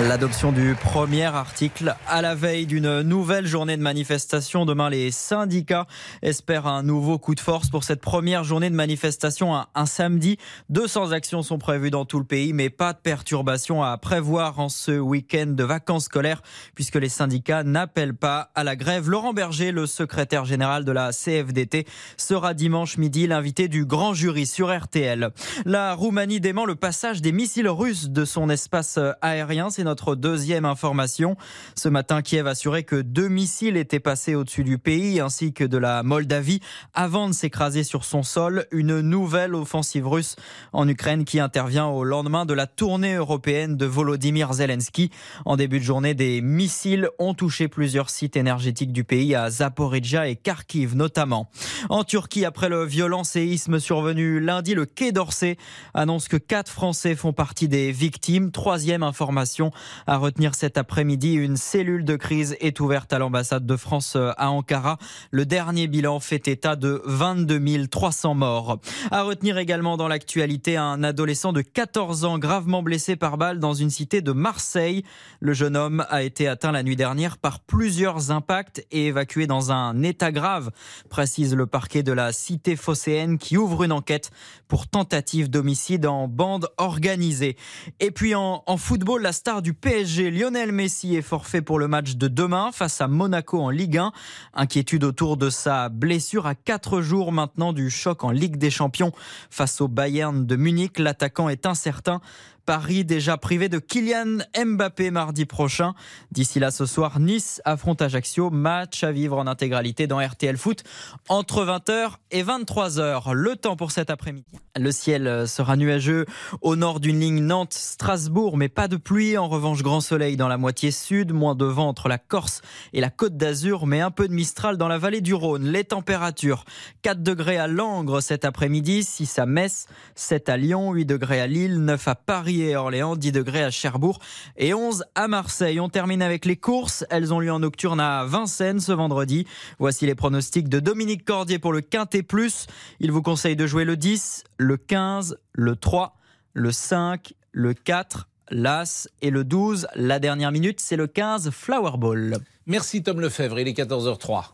[0.06, 4.64] L'adoption du premier article à la veille d'une nouvelle journée de manifestation.
[4.64, 5.88] Demain, les syndicats
[6.22, 10.38] espèrent un nouveau coup de force pour cette première journée de manifestation un, samedi.
[10.68, 14.68] 200 actions sont prévues dans tout le pays, mais pas de perturbations à prévoir en
[14.68, 16.42] ce week-end de vacances scolaires
[16.76, 19.10] puisque les syndicats n'appellent pas à la grève.
[19.10, 24.46] Laurent Berger, le secrétaire général de la CFDT, sera dimanche midi l'invité du grand jury
[24.46, 25.30] sur RTL.
[25.64, 29.70] La Roumanie dément le passage des missiles russes de son espace aérien.
[29.88, 31.36] Notre deuxième information.
[31.74, 35.78] Ce matin, Kiev assurait que deux missiles étaient passés au-dessus du pays ainsi que de
[35.78, 36.60] la Moldavie
[36.92, 38.66] avant de s'écraser sur son sol.
[38.70, 40.36] Une nouvelle offensive russe
[40.74, 45.10] en Ukraine qui intervient au lendemain de la tournée européenne de Volodymyr Zelensky.
[45.46, 50.28] En début de journée, des missiles ont touché plusieurs sites énergétiques du pays à Zaporizhia
[50.28, 51.50] et Kharkiv notamment.
[51.88, 55.56] En Turquie, après le violent séisme survenu lundi, le Quai d'Orsay
[55.94, 58.50] annonce que quatre Français font partie des victimes.
[58.50, 59.70] Troisième information
[60.06, 64.50] à retenir cet après-midi, une cellule de crise est ouverte à l'ambassade de France à
[64.50, 64.98] Ankara.
[65.30, 68.78] Le dernier bilan fait état de 22 300 morts.
[69.10, 73.74] À retenir également dans l'actualité, un adolescent de 14 ans gravement blessé par balle dans
[73.74, 75.04] une cité de Marseille.
[75.40, 79.72] Le jeune homme a été atteint la nuit dernière par plusieurs impacts et évacué dans
[79.72, 80.70] un état grave,
[81.08, 84.30] précise le parquet de la cité phocéenne qui ouvre une enquête
[84.68, 87.56] pour tentative d'homicide en bande organisée.
[88.00, 91.88] Et puis en, en football, la star du PSG, Lionel Messi, est forfait pour le
[91.88, 94.12] match de demain face à Monaco en Ligue 1.
[94.54, 99.12] Inquiétude autour de sa blessure à quatre jours maintenant du choc en Ligue des Champions
[99.50, 100.98] face au Bayern de Munich.
[100.98, 102.20] L'attaquant est incertain.
[102.68, 105.94] Paris déjà privé de Kylian Mbappé mardi prochain.
[106.32, 108.50] D'ici là, ce soir, Nice affronte Ajaccio.
[108.50, 110.84] Match à vivre en intégralité dans RTL Foot
[111.30, 113.32] entre 20h et 23h.
[113.32, 114.44] Le temps pour cet après-midi.
[114.76, 116.26] Le ciel sera nuageux
[116.60, 119.38] au nord d'une ligne Nantes-Strasbourg, mais pas de pluie.
[119.38, 122.60] En revanche, grand soleil dans la moitié sud, moins de vent entre la Corse
[122.92, 125.64] et la Côte d'Azur, mais un peu de Mistral dans la vallée du Rhône.
[125.64, 126.66] Les températures
[127.00, 131.46] 4 degrés à Langres cet après-midi, 6 à Metz, 7 à Lyon, 8 degrés à
[131.46, 134.18] Lille, 9 à Paris et Orléans, 10 degrés à Cherbourg
[134.56, 135.80] et 11 à Marseille.
[135.80, 137.04] On termine avec les courses.
[137.10, 139.46] Elles ont lieu en nocturne à Vincennes ce vendredi.
[139.78, 142.66] Voici les pronostics de Dominique Cordier pour le Quintet Plus.
[143.00, 146.16] Il vous conseille de jouer le 10, le 15, le 3,
[146.52, 149.88] le 5, le 4, l'As et le 12.
[149.94, 152.38] La dernière minute, c'est le 15 Flowerball.
[152.66, 154.44] Merci Tom Lefebvre, il est 14h03.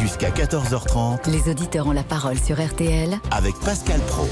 [0.00, 1.30] Jusqu'à 14h30.
[1.30, 4.28] Les auditeurs ont la parole sur RTL avec Pascal Pro.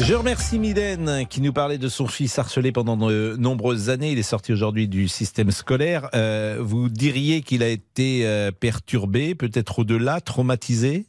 [0.00, 4.12] Je remercie Mylène qui nous parlait de son fils harcelé pendant de nombreuses années.
[4.12, 6.08] Il est sorti aujourd'hui du système scolaire.
[6.14, 11.06] Euh, vous diriez qu'il a été euh, perturbé, peut-être au-delà, traumatisé?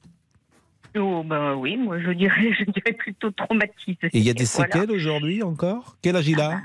[0.98, 3.98] Oh, ben oui, moi je dirais, je dirais plutôt traumatisé.
[4.04, 4.72] Et il y a des Voilà.
[4.72, 5.98] séquelles aujourd'hui encore?
[6.02, 6.62] Quel âge il a?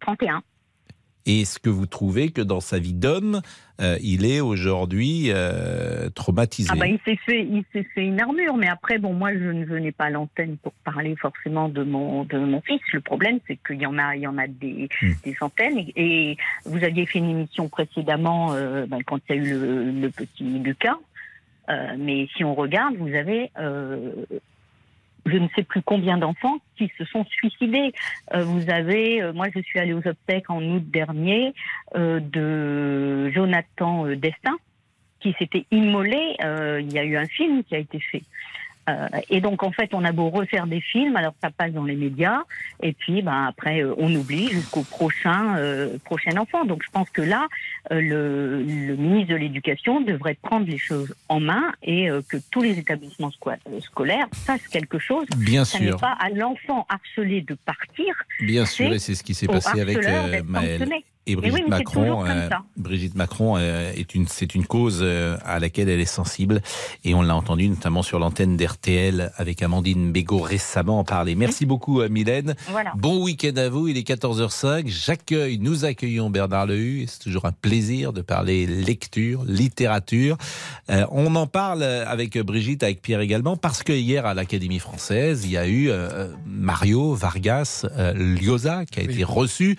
[0.00, 0.42] 31.
[1.26, 3.42] Et est-ce que vous trouvez que dans sa vie d'homme,
[3.80, 6.70] euh, il est aujourd'hui euh, traumatisé?
[6.72, 9.50] Ah bah, il s'est fait, il s'est fait une armure, mais après bon moi je
[9.50, 12.80] ne venais pas à l'antenne pour parler forcément de mon de mon fils.
[12.92, 14.88] Le problème c'est qu'il y en a, il y en a des,
[15.24, 19.38] des centaines et, et vous aviez fait une émission précédemment euh, ben, quand il y
[19.38, 20.96] a eu le, le petit Lucas.
[21.68, 24.12] Euh, mais si on regarde, vous avez euh,
[25.26, 27.92] je ne sais plus combien d'enfants qui se sont suicidés.
[28.34, 31.52] Euh, vous avez, euh, moi je suis allée aux obsèques en août dernier
[31.96, 34.56] euh, de Jonathan Destin
[35.20, 36.36] qui s'était immolé.
[36.40, 38.22] Il y a eu un film qui a été fait.
[38.88, 41.84] Euh, et donc en fait, on a beau refaire des films, alors ça passe dans
[41.84, 42.42] les médias,
[42.82, 46.64] et puis ben après euh, on oublie jusqu'au prochain euh, prochain enfant.
[46.64, 47.48] Donc je pense que là,
[47.90, 52.36] euh, le, le ministre de l'Éducation devrait prendre les choses en main et euh, que
[52.50, 55.26] tous les établissements sco- scolaires fassent quelque chose.
[55.36, 55.94] Bien ça sûr.
[55.94, 58.14] n'est pas à l'enfant harcelé de partir.
[58.40, 59.98] Bien sûr, et c'est ce qui s'est passé avec
[60.46, 60.86] Maëlle.
[61.28, 62.48] Et oui, Brigitte Macron, euh.
[62.76, 66.62] Brigitte Macron euh, est une, c'est une cause euh, à laquelle elle est sensible
[67.04, 71.34] et on l'a entendu notamment sur l'antenne d'RTL avec Amandine Bégaud récemment en parler.
[71.34, 72.54] Merci beaucoup euh, Mylène.
[72.68, 72.92] Voilà.
[72.96, 74.84] Bon week-end à vous, il est 14h05.
[74.86, 80.36] J'accueille, nous accueillons Bernard Lehu et c'est toujours un plaisir de parler lecture, littérature.
[80.90, 85.44] Euh, on en parle avec Brigitte, avec Pierre également parce que hier à l'Académie française,
[85.44, 89.76] il y a eu euh, Mario Vargas euh, Llosa qui a été reçu.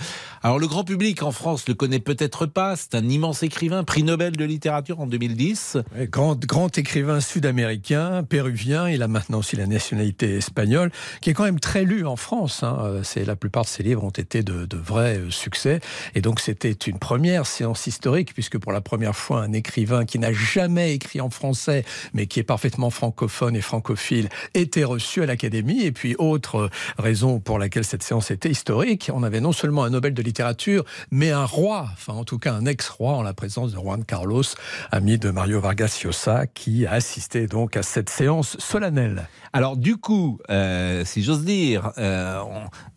[0.48, 4.04] Alors le grand public en France le connaît peut-être pas, c'est un immense écrivain, prix
[4.04, 5.76] Nobel de littérature en 2010.
[5.94, 10.90] Ouais, Grand, grand écrivain sud-américain, péruvien, il a maintenant aussi la nationalité espagnole,
[11.20, 12.64] qui est quand même très lu en France.
[12.64, 12.78] hein.
[12.82, 15.82] Euh, La plupart de ses livres ont été de, de vrais euh, succès.
[16.16, 20.18] Et donc c'était une première séance historique, puisque pour la première fois, un écrivain qui
[20.18, 21.84] n'a jamais écrit en français,
[22.14, 25.84] mais qui est parfaitement francophone et francophile, était reçu à l'Académie.
[25.84, 29.84] Et puis autre euh, raison pour laquelle cette séance était historique, on avait non seulement
[29.84, 30.37] un Nobel de littérature,
[31.12, 34.44] mais un roi, enfin en tout cas un ex-roi en la présence de Juan Carlos,
[34.92, 39.28] ami de Mario Vargas Llosa, qui a assisté donc à cette séance solennelle.
[39.54, 42.42] Alors du coup, euh, si j'ose dire, euh,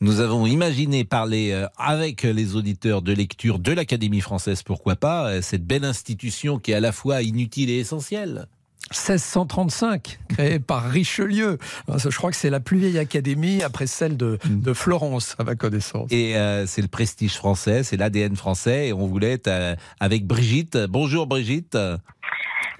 [0.00, 5.42] nous avons imaginé parler euh, avec les auditeurs de lecture de l'Académie française, pourquoi pas,
[5.42, 8.46] cette belle institution qui est à la fois inutile et essentielle.
[8.90, 11.58] 1635, créée par Richelieu.
[11.96, 15.54] Je crois que c'est la plus vieille académie après celle de, de Florence, à ma
[15.54, 16.10] connaissance.
[16.10, 20.26] Et euh, c'est le prestige français, c'est l'ADN français, et on voulait être euh, avec
[20.26, 20.76] Brigitte.
[20.88, 21.76] Bonjour Brigitte,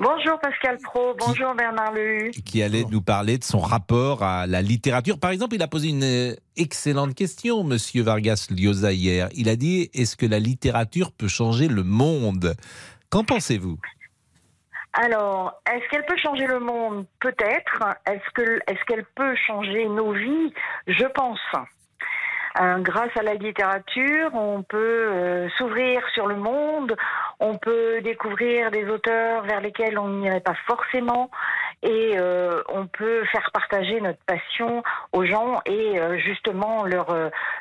[0.03, 2.31] Bonjour Pascal Pro, bonjour Bernard Lehu.
[2.47, 5.19] qui allait nous parler de son rapport à la littérature.
[5.19, 9.29] Par exemple, il a posé une euh, excellente question, Monsieur Vargas Llosa hier.
[9.35, 12.57] Il a dit est-ce que la littérature peut changer le monde?
[13.11, 13.79] Qu'en pensez-vous?
[14.93, 17.07] Alors, est-ce qu'elle peut changer le monde?
[17.21, 17.83] Peut-être.
[18.07, 20.53] Est-ce que est-ce qu'elle peut changer nos vies?
[20.87, 21.41] Je pense.
[22.61, 26.97] Euh, grâce à la littérature, on peut euh, s'ouvrir sur le monde,
[27.39, 31.31] on peut découvrir des auteurs vers lesquels on n'irait pas forcément,
[31.85, 34.83] et euh, on peut faire partager notre passion
[35.13, 37.17] aux gens et justement leur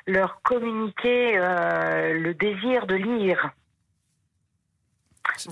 [0.08, 3.52] leur communiquer le désir de lire.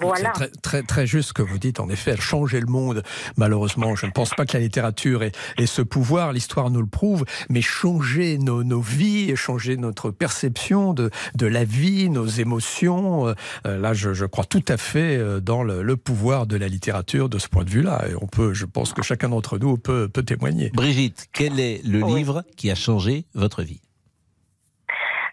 [0.02, 0.34] Voilà.
[0.36, 3.04] C'est très, très, très juste ce que vous dites, en effet, elle changeait le monde.
[3.38, 6.88] Malheureusement, je ne pense pas que la littérature ait, ait ce pouvoir, l'histoire nous le
[6.88, 13.28] prouve, mais changer nos, nos vies, changer notre perception de, de la vie, nos émotions,
[13.28, 13.34] euh,
[13.78, 17.30] là, je, je crois tout à fait euh, dans le, le pouvoir de la littérature
[17.30, 18.06] de ce point de vue-là.
[18.10, 20.72] Et on peut, je pense que chacun d'entre nous peut, peut témoigner.
[20.74, 23.82] Brigitte, quel est le livre qui a changé votre vie?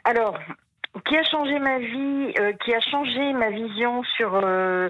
[0.05, 0.39] Alors,
[1.03, 4.89] qui a changé ma vie, euh, qui a changé ma vision sur euh,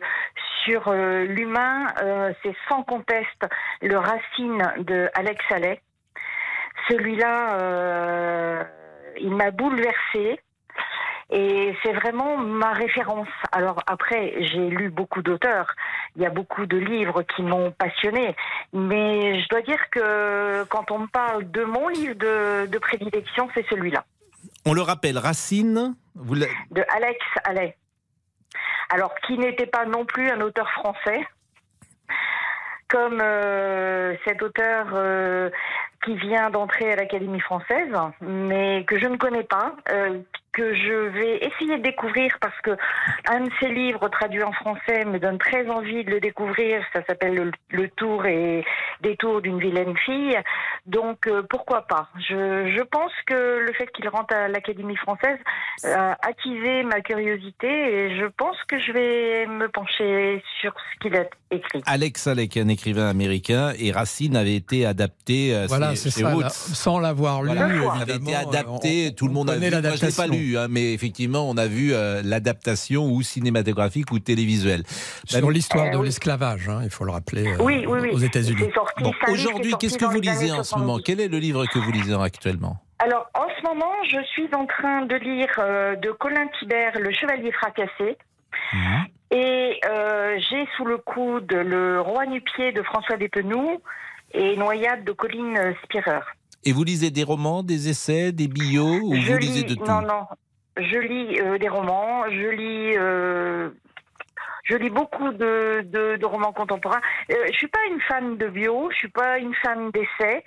[0.65, 3.47] sur euh, l'humain, euh, c'est sans conteste
[3.83, 5.81] le Racine de Alex Allais.
[6.89, 8.63] Celui-là, euh,
[9.21, 10.41] il m'a bouleversée.
[11.31, 13.29] Et c'est vraiment ma référence.
[13.51, 15.75] Alors après, j'ai lu beaucoup d'auteurs.
[16.17, 18.37] Il y a beaucoup de livres qui m'ont passionné.
[18.75, 23.49] Mais je dois dire que quand on me parle de mon livre de, de prédilection,
[23.55, 24.05] c'est celui-là
[24.67, 27.77] On le rappelle, Racine, vous de Alex Allais.
[28.91, 31.27] Alors, qui n'était pas non plus un auteur français,
[32.89, 35.51] comme euh, cet auteur euh,
[36.05, 40.21] qui vient d'entrer à l'Académie française, mais que je ne connais pas, euh,
[40.55, 42.71] que je vais essayer de découvrir parce que
[43.29, 46.83] un de ses livres traduits en français me donne très envie de le découvrir.
[46.95, 48.65] Ça s'appelle le, Le Tour et
[49.03, 50.37] Détour d'une vilaine fille.
[50.87, 52.09] Donc euh, pourquoi pas?
[52.29, 55.39] Je, je pense que le fait qu'il rentre à l'Académie française
[55.85, 60.99] euh, a attisé ma curiosité et je pense que je vais me pencher sur ce
[61.01, 61.83] qu'il a écrit.
[61.87, 66.21] Alex est un écrivain américain, et Racine avait été adapté euh, Voilà, chez- c'est chez
[66.23, 66.31] ça.
[66.33, 66.43] Roots.
[66.43, 69.51] là, sans l'avoir lu, Voilà, évidemment, avait été euh, adapté, on- tout le on monde
[69.51, 69.61] a vu.
[69.61, 70.35] Moi, je l'ai pas l'adaptation.
[70.57, 74.83] Hein, mais effectivement, on a vu euh, l'adaptation ou cinématographique ou télévisuelle.
[75.25, 76.07] Sur l'histoire Euh, de oui.
[76.07, 78.11] l'esclavage, hein, il faut le rappeler, euh, Oui, oui, oui.
[78.13, 78.69] aux États-Unis.
[79.03, 80.99] Bon, aujourd'hui, qu'est-ce que vous lisez en ce moment?
[80.99, 81.03] 70.
[81.05, 82.77] Quel est le livre que vous lisez actuellement?
[83.01, 87.11] Alors, en ce moment, je suis en train de lire euh, de Colin Thibert, Le
[87.13, 88.17] Chevalier fracassé.
[89.31, 93.81] Et euh, j'ai sous le coude Le Roi nu-pied de François Despenoux
[94.33, 96.21] et Noyade de Colline Spirer.
[96.65, 99.75] Et vous lisez des romans, des essais, des bios ou je vous lisez lis, de
[99.75, 99.85] tout?
[99.85, 100.27] non, non,
[100.79, 103.71] je lis euh, des romans, je lis, euh,
[104.65, 107.01] je lis beaucoup de, de, de romans contemporains.
[107.31, 110.43] Euh, je suis pas une fan de bio, je suis pas une fan d'essais.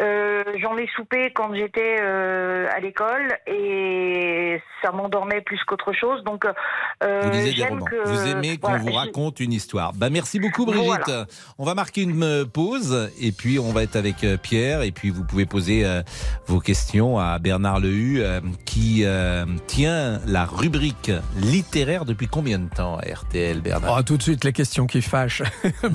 [0.00, 6.22] Euh, J'en ai soupé quand j'étais euh, à l'école et ça m'endormait plus qu'autre chose.
[6.24, 6.44] Donc,
[7.02, 7.84] euh, Vous lisez des romans.
[7.84, 9.92] que- vous aimez qu'on voilà, vous raconte une histoire.
[9.94, 10.86] Bah, merci beaucoup, Brigitte.
[11.06, 11.26] Voilà.
[11.58, 14.82] On va marquer une euh, pause et puis on va être avec Pierre.
[14.82, 16.02] Et puis vous pouvez poser euh,
[16.46, 22.68] vos questions à Bernard Lehu euh, qui euh, tient la rubrique littéraire depuis combien de
[22.68, 23.96] temps à RTL, Bernard?
[23.98, 25.42] Ah, tout de suite, les questions qui fâchent.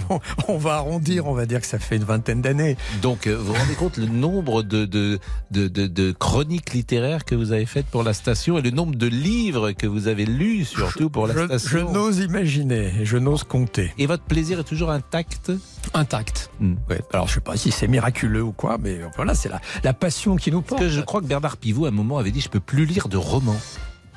[0.09, 2.75] Bon, on va arrondir, on va dire que ça fait une vingtaine d'années.
[3.01, 5.19] Donc, vous vous rendez compte le nombre de, de,
[5.51, 8.95] de, de- de chroniques littéraires que vous avez faites pour la station et le nombre
[8.95, 13.17] de livres que vous avez lus surtout pour la Je, je station n'ose imaginer, je
[13.17, 13.91] n'ose compter.
[13.97, 15.51] Et votre plaisir est toujours intact?
[15.93, 16.49] Intact.
[16.59, 16.75] Hmm.
[16.89, 17.01] Ouais.
[17.13, 20.35] Alors, je sais pas si c'est miraculeux ou quoi, mais voilà, c'est la, la passion
[20.35, 20.79] qui nous porte.
[20.81, 22.85] Parce que je crois que Bernard Pivot, à un moment, avait dit Je peux plus
[22.85, 23.59] lire de romans.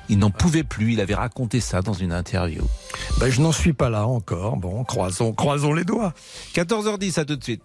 [0.08, 2.62] Il n'en pouvait plus, il avait raconté ça dans une interview.
[3.18, 4.56] Ben, je n'en suis pas là encore.
[4.56, 6.14] Bon, croisons, croisons les doigts.
[6.54, 7.64] 14h10, à tout de suite.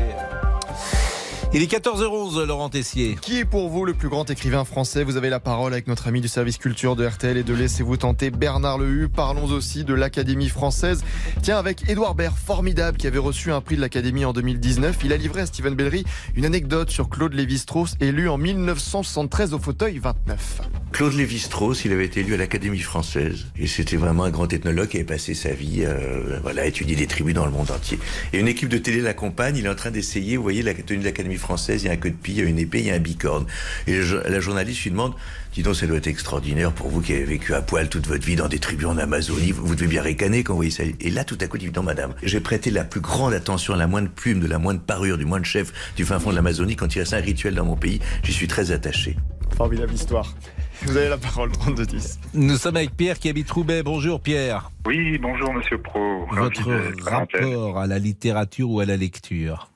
[1.53, 3.17] Il est 14h11, Laurent Tessier.
[3.19, 5.03] Qui est pour vous le plus grand écrivain français?
[5.03, 7.97] Vous avez la parole avec notre ami du service culture de RTL et de Laissez-vous
[7.97, 9.09] tenter, Bernard Lehu.
[9.09, 11.03] Parlons aussi de l'Académie française.
[11.41, 14.99] Tiens, avec Édouard Baird, formidable, qui avait reçu un prix de l'Académie en 2019.
[15.03, 16.05] Il a livré à Stephen Bellery
[16.37, 20.61] une anecdote sur Claude Lévi-Strauss, élu en 1973 au fauteuil 29.
[20.93, 23.47] Claude Lévi-Strauss, il avait été élu à l'Académie française.
[23.57, 26.95] Et c'était vraiment un grand ethnologue qui avait passé sa vie euh, voilà, à étudier
[26.95, 27.99] des tribus dans le monde entier.
[28.31, 30.99] Et une équipe de télé l'accompagne, il est en train d'essayer, vous voyez, la tenue
[30.99, 32.79] de l'Académie française, il y a un queue de pie, il y a une épée,
[32.79, 33.45] il y a un bicorne.
[33.87, 35.13] Et la journaliste lui demande,
[35.53, 38.25] dis donc, ça doit être extraordinaire pour vous qui avez vécu à poil toute votre
[38.25, 40.83] vie dans des tribus en Amazonie, vous, vous devez bien ricaner quand vous voyez ça.
[40.99, 43.73] Et là, tout à coup, il dit, non, madame, j'ai prêté la plus grande attention
[43.73, 46.35] à la moindre plume, de la moindre parure, du moindre chef du fin fond de
[46.35, 46.75] l'Amazonie.
[46.75, 49.17] Quand il reste un rituel dans mon pays, j'y suis très attaché.
[49.57, 50.33] Formidable histoire.
[50.83, 52.17] Vous avez la parole, 32-10.
[52.33, 53.83] Nous sommes avec Pierre qui habite Roubaix.
[53.83, 54.71] Bonjour Pierre.
[54.85, 56.25] Oui, bonjour Monsieur Pro.
[56.31, 56.71] Votre
[57.03, 59.70] rapport à la littérature ou à la lecture?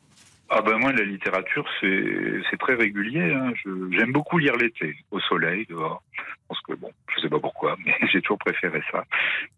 [0.58, 3.34] Ah ben moi, la littérature, c'est très régulier.
[3.34, 3.52] hein.
[3.92, 6.02] J'aime beaucoup lire l'été, au soleil, dehors.
[6.48, 9.04] Parce que bon, je sais pas pourquoi, mais j'ai toujours préféré ça.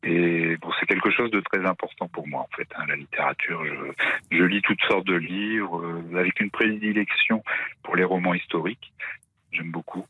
[0.01, 3.63] Et bon, c'est quelque chose de très important pour moi, en fait, hein, la littérature.
[3.63, 7.43] Je, je lis toutes sortes de livres, euh, avec une prédilection
[7.83, 8.91] pour les romans historiques.
[9.51, 10.07] J'aime beaucoup.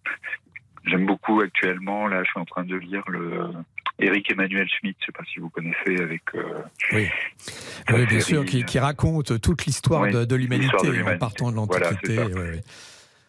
[0.85, 3.51] J'aime beaucoup actuellement, là, je suis en train de lire le
[3.99, 6.21] Eric Emmanuel Schmitt, je ne sais pas si vous connaissez avec.
[6.35, 6.61] euh,
[6.93, 11.55] Oui, bien sûr, qui, qui raconte toute l'histoire Oui, de, de l'humanité en partant de
[11.55, 12.19] l'Antiquité.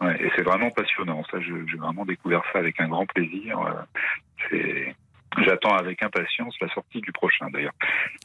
[0.00, 1.24] Ouais, et c'est vraiment passionnant.
[1.30, 3.58] Ça, j'ai vraiment découvert ça avec un grand plaisir.
[3.60, 3.72] Euh,
[4.50, 4.94] C'est,
[5.44, 7.72] j'attends avec impatience la sortie du prochain, d'ailleurs.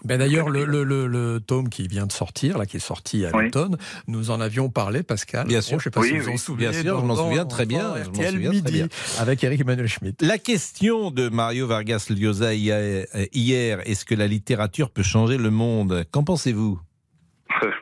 [0.03, 3.25] Ben D'ailleurs, le, le, le, le tome qui vient de sortir, là, qui est sorti
[3.25, 3.45] à Oui.
[3.45, 3.77] l'automne,
[4.07, 5.47] nous en avions parlé, Pascal.
[5.47, 5.79] Bien sûr.
[5.79, 6.33] je ne sais pas Oui, si vous oui.
[6.33, 6.69] en souvenez.
[6.69, 8.83] Bien sûr, je m'en souviens très bien, dans je m'en RTL Midi,
[9.19, 10.21] avec Eric Emmanuel Schmitt.
[10.21, 15.49] La question de Mario Vargas Llosa hier, hier, est-ce que la littérature peut changer le
[15.49, 16.05] monde?
[16.11, 16.79] Qu'en pensez-vous?
[16.79, 16.92] Euh,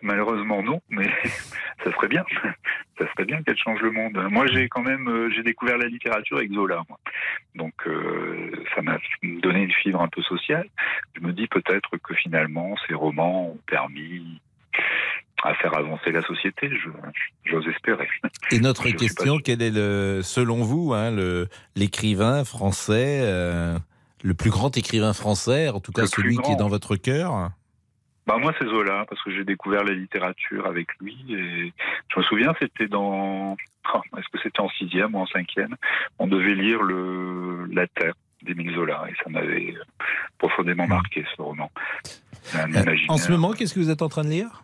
[0.01, 1.09] Malheureusement non, mais
[1.83, 2.23] ça serait bien.
[2.99, 4.15] Ça serait bien qu'elle change le monde.
[4.29, 6.99] Moi, j'ai quand même, euh, j'ai découvert la littérature avec Zola, moi.
[7.55, 10.67] Donc, euh, ça m'a donné une fibre un peu sociale.
[11.15, 14.39] Je me dis peut-être que finalement, ces romans ont permis
[15.41, 16.69] à faire avancer la société.
[16.69, 16.89] Je-
[17.49, 18.07] J'ose espérer.
[18.51, 23.21] Et notre Je suis pas question, quel est le, selon vous, hein, le, l'écrivain français,
[23.23, 23.75] euh,
[24.23, 27.49] le plus grand écrivain français, en tout cas Le celui qui est dans votre cœur?
[28.27, 31.73] Bah moi c'est Zola parce que j'ai découvert la littérature avec lui et
[32.09, 33.55] je me souviens c'était dans
[33.93, 35.75] oh, est-ce que c'était en sixième ou en cinquième?
[36.19, 38.13] On devait lire le La Terre
[38.43, 39.75] d'Émile Zola et ça m'avait
[40.37, 41.71] profondément marqué ce roman.
[42.55, 44.63] Euh, En ce moment, qu'est-ce que vous êtes en train de lire?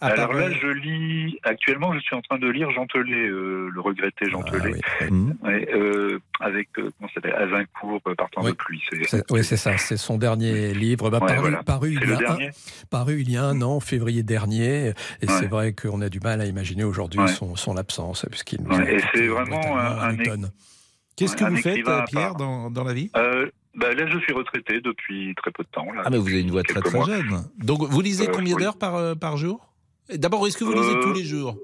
[0.00, 1.38] Alors part, là, je lis.
[1.42, 4.80] Actuellement, je suis en train de lire Jean Telet, euh, le regretté Jean Telet,
[5.10, 5.36] Mhm.
[5.42, 8.82] Ouais, euh, avec euh, comment ça s'appelle Azincourt euh, partant de pluie.
[9.30, 11.62] Oui, c'est ça, c'est son dernier livre, bah, Ouais, paru, voilà.
[11.64, 12.50] paru C'est il y a un, dernier
[12.90, 14.88] paru il y a un an, en février dernier,
[15.20, 15.26] et Ouais.
[15.26, 17.26] c'est vrai qu'on a du mal à imaginer aujourd'hui Ouais.
[17.28, 20.16] son, son absence, puisqu'il nous Ouais, a et c'est vraiment un-.
[21.16, 23.10] Qu'est-ce que un vous faites, Pierre, dans, dans la vie?
[23.16, 25.90] Euh, bah, là, je suis retraité depuis très peu de temps.
[25.92, 27.06] Là, Ah, mais vous avez une voix très très mois.
[27.06, 27.44] jeune.
[27.58, 28.62] Donc, vous lisez Euh, combien oui.
[28.62, 29.64] d'heures par, euh, par jour?
[30.14, 31.56] D'abord, est-ce que vous lisez Euh, tous les jours?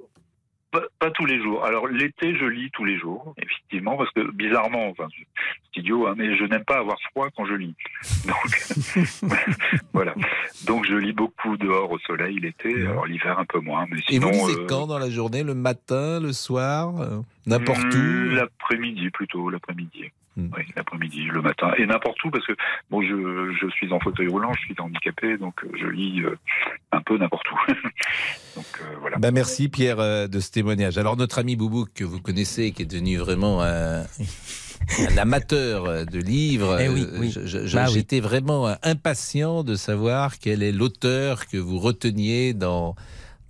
[0.71, 1.65] Pas, pas tous les jours.
[1.65, 6.15] Alors l'été, je lis tous les jours, effectivement, parce que bizarrement, enfin, c'est idiot, hein,
[6.17, 7.77] mais je n'aime pas avoir froid quand je lis.
[8.27, 8.99] Donc
[9.93, 10.15] voilà.
[10.67, 13.87] Donc je lis beaucoup dehors au soleil l'été, alors l'hiver un peu moins.
[13.89, 15.45] Mais Et sinon, vous lisez euh, quand dans la journée?
[15.45, 17.99] Le matin, le soir euh, N'importe où?
[17.99, 20.11] Hmm, L'après-midi plutôt, l'après-midi.
[20.37, 20.49] Hmm.
[20.57, 21.73] Oui, l'après-midi, le matin.
[21.79, 22.55] Et n'importe où, parce que
[22.91, 26.37] bon, je, je suis en fauteuil roulant, je suis handicapé, donc euh, je lis euh,
[26.91, 27.57] un peu n'importe où.
[28.57, 29.19] donc euh, voilà.
[29.19, 30.99] Bah, merci Pierre euh, de ce témoignage.
[30.99, 34.03] Alors notre ami Boubouk que vous connaissez, qui est devenu vraiment un,
[34.99, 37.33] un amateur de livres, Eh oui, euh, oui.
[37.73, 37.93] Bah oui.
[37.95, 42.97] j'étais vraiment impatient de savoir quel est l'auteur que vous reteniez dans,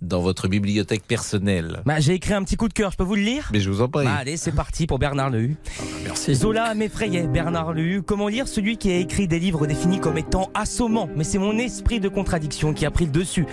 [0.01, 1.81] dans votre bibliothèque personnelle.
[1.85, 3.69] Bah, J'ai écrit un petit coup de cœur, je peux vous le lire Mais je
[3.69, 4.05] vous en prie.
[4.05, 5.55] Bah, allez, c'est parti pour Bernard Lehu.
[6.03, 6.35] Merci.
[6.35, 8.01] Zola m'effrayait, Bernard Lehu.
[8.01, 11.09] Comment lire celui qui a écrit des livres définis comme étant assommants?
[11.15, 13.45] Mais c'est mon esprit de contradiction qui a pris le dessus.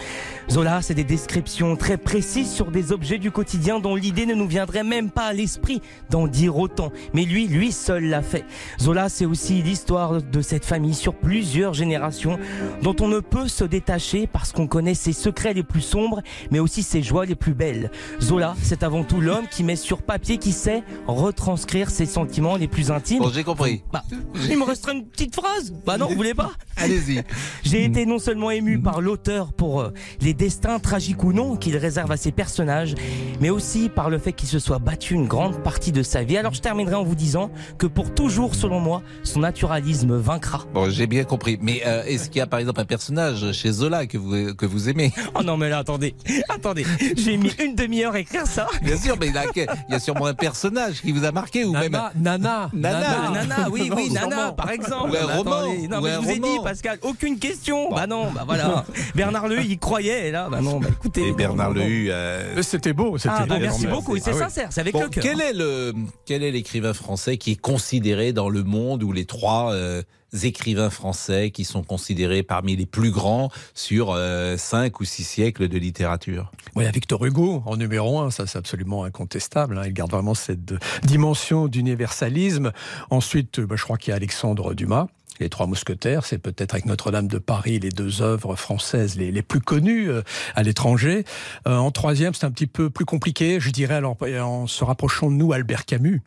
[0.51, 4.47] Zola, c'est des descriptions très précises sur des objets du quotidien dont l'idée ne nous
[4.49, 5.81] viendrait même pas à l'esprit
[6.11, 6.93] d'en dire autant.
[7.15, 8.45] Mais lui, lui seul l'a fait.
[8.81, 12.39] Zola, c'est aussi l'histoire de cette famille sur plusieurs générations
[12.83, 16.21] dont on ne peut se détacher parce qu'on connaît ses secrets les plus sombres,
[16.51, 17.91] mais aussi ses joies les plus belles.
[18.21, 22.69] Zola, c'est avant tout l'homme qui met sur papier, qui sait retranscrire ses sentiments les
[22.69, 23.21] plus intimes.
[23.21, 23.83] Bon, j'ai compris.
[23.93, 24.05] Bah,
[24.49, 25.73] il me resterait une petite phrase.
[25.87, 26.53] Bah non, vous voulez pas?
[26.77, 27.23] Allez-y.
[27.63, 31.77] J'ai été non seulement ému par l'auteur pour euh, les destins tragiques ou non qu'il
[31.77, 32.95] réserve à ses personnages,
[33.41, 36.37] mais aussi par le fait qu'il se soit battu une grande partie de sa vie.
[36.37, 40.65] Alors je terminerai en vous disant que pour toujours, selon moi, son naturalisme vaincra.
[40.75, 41.59] Bon, j'ai bien compris.
[41.61, 44.67] Mais euh, est-ce qu'il y a par exemple un personnage chez Zola que vous, que
[44.67, 45.13] vous aimez?
[45.35, 46.15] Oh non mais là, attendez,
[46.49, 46.85] attendez,
[47.17, 48.67] j'ai mis une demi-heure à écrire ça.
[48.83, 51.33] Bien sûr, mais il y a, il y a sûrement un personnage qui vous a
[51.33, 51.91] marqué ou même.
[51.93, 53.07] Nana, Nana, Nana.
[53.07, 55.11] Ah, Nana, oui, Non, oui, Nana, par exemple.
[55.11, 56.53] Ou un roman, Non, ou mais un je vous ai roman.
[56.59, 57.91] dit, Pascal, aucune question.
[57.91, 58.85] Bah non, bah voilà.
[59.15, 61.29] Bernard Lehu, il croyait, et là, bah non, bah écoutez.
[61.29, 61.73] Et Bernard.
[61.73, 62.11] Lehu.
[62.11, 64.41] euh, C'était beau, c'était Ah, bah beau, merci beaucoup, et c'est Ah oui.
[64.41, 65.23] sincère, c'est avec Bon, le cœur.
[65.23, 65.93] quel est le
[66.27, 70.03] quel est l'écrivain français qui est considéré dans le monde ou les trois euh,
[70.43, 75.69] écrivains français qui sont considérés parmi les plus grands sur euh, cinq ou six siècles
[75.69, 79.79] de littérature Oui, Victor Hugo en numéro un, ça c'est absolument incontestable.
[79.79, 79.83] hein.
[79.87, 80.75] Il garde vraiment cette
[81.05, 82.73] dimension d'universalisme.
[83.11, 85.07] Ensuite, euh, bah, je crois qu'il y a Alexandre Dumas.
[85.41, 89.61] Les Trois Mousquetaires, c'est peut-être avec Notre-Dame de Paris les deux œuvres françaises les, plus
[89.61, 90.23] connues euh,
[90.55, 91.25] à l'étranger.
[91.65, 95.37] En troisième, c'est un petit peu plus compliqué, je dirais, alors, en se rapprochant de
[95.37, 96.23] nous, Albert Camus.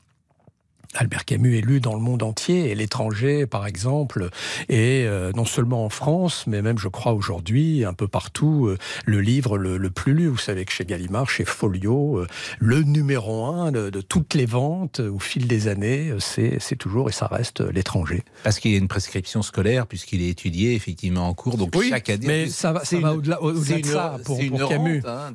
[0.96, 4.30] Albert Camus est lu dans le monde entier, et l'étranger, par exemple,
[4.70, 8.78] est euh, non seulement en France, mais même, je crois, aujourd'hui, un peu partout, euh,
[9.06, 10.28] le livre le, le plus lu.
[10.28, 12.28] Vous savez que chez Gallimard, chez Folio, euh,
[12.60, 17.10] le numéro un de, de toutes les ventes au fil des années, c'est c'est toujours
[17.10, 18.24] et ça reste l'étranger.
[18.44, 21.58] Parce qu'il y a une prescription scolaire, puisqu'il est étudié effectivement en cours.
[21.58, 22.26] Donc Oui, chaque année.
[22.28, 25.02] mais ça va- ça va une- au-delà- au-delà de ça pour- c'est une pour Camus.
[25.06, 25.34] rente, hein.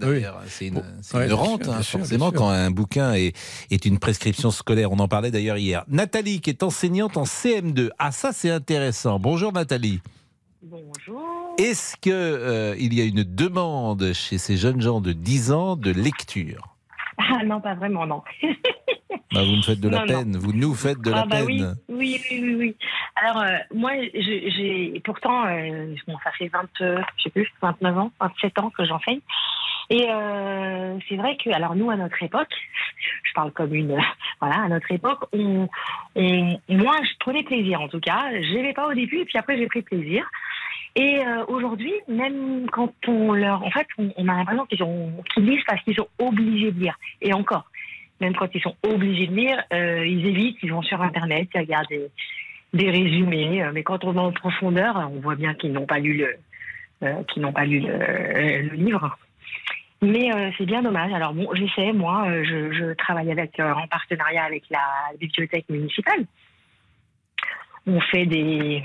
[0.48, 2.38] C'est une, c'est Ouais, une bien rente, sûr, hein, forcément, sûr.
[2.38, 3.34] quand un bouquin est,
[3.70, 4.90] est une prescription scolaire.
[4.92, 5.84] On en parlait d'ailleurs d'ailleurs hier.
[5.88, 7.90] Nathalie, qui est enseignante en CM2.
[7.98, 9.18] Ah, ça, c'est intéressant.
[9.18, 10.00] Bonjour, Nathalie.
[10.62, 11.54] Bonjour.
[11.58, 15.90] Est-ce qu'il il y a une demande chez ces jeunes gens de 10 ans de
[15.90, 16.68] lecture?
[17.18, 18.22] Ah non, pas vraiment, non.
[19.32, 20.18] Bah, Vous me faites de la Non, non.
[20.18, 20.36] peine.
[20.36, 21.46] Vous nous faites de ah la bah peine.
[21.46, 22.76] oui, oui, oui, oui, oui.
[23.14, 27.98] Alors euh, moi, j'ai pourtant, euh, bon, ça fait 20, euh, je sais plus, 29
[27.98, 29.20] ans, 27 ans que j'enseigne.
[29.90, 32.54] Et euh, c'est vrai que, alors nous, à notre époque,
[33.24, 33.98] je parle comme une,
[34.40, 35.68] voilà, à notre époque, on,
[36.14, 38.30] on, moi, je prenais plaisir en tout cas.
[38.32, 40.24] Je n'aimais pas au début, et puis après, j'ai pris plaisir.
[40.96, 45.82] Et euh, aujourd'hui, même quand on leur, en fait, on, a l'impression qu'ils lisent parce
[45.82, 46.96] qu'ils sont obligés de lire.
[47.20, 47.64] Et encore,
[48.20, 51.60] même quand ils sont obligés de lire, euh, ils évitent, ils vont sur Internet, ils
[51.60, 52.10] regardent des,
[52.74, 53.62] des résumés.
[53.62, 56.36] euh, Mais quand on va en profondeur, on voit bien qu'ils n'ont pas lu le,
[57.04, 59.16] euh, n'ont pas lu le, le livre.
[60.02, 61.12] Mais euh, c'est bien dommage.
[61.12, 64.80] Alors bon, j'essaie, moi, euh, je, je travaille avec, euh, en partenariat avec la
[65.18, 66.24] bibliothèque municipale.
[67.86, 68.82] On fait des,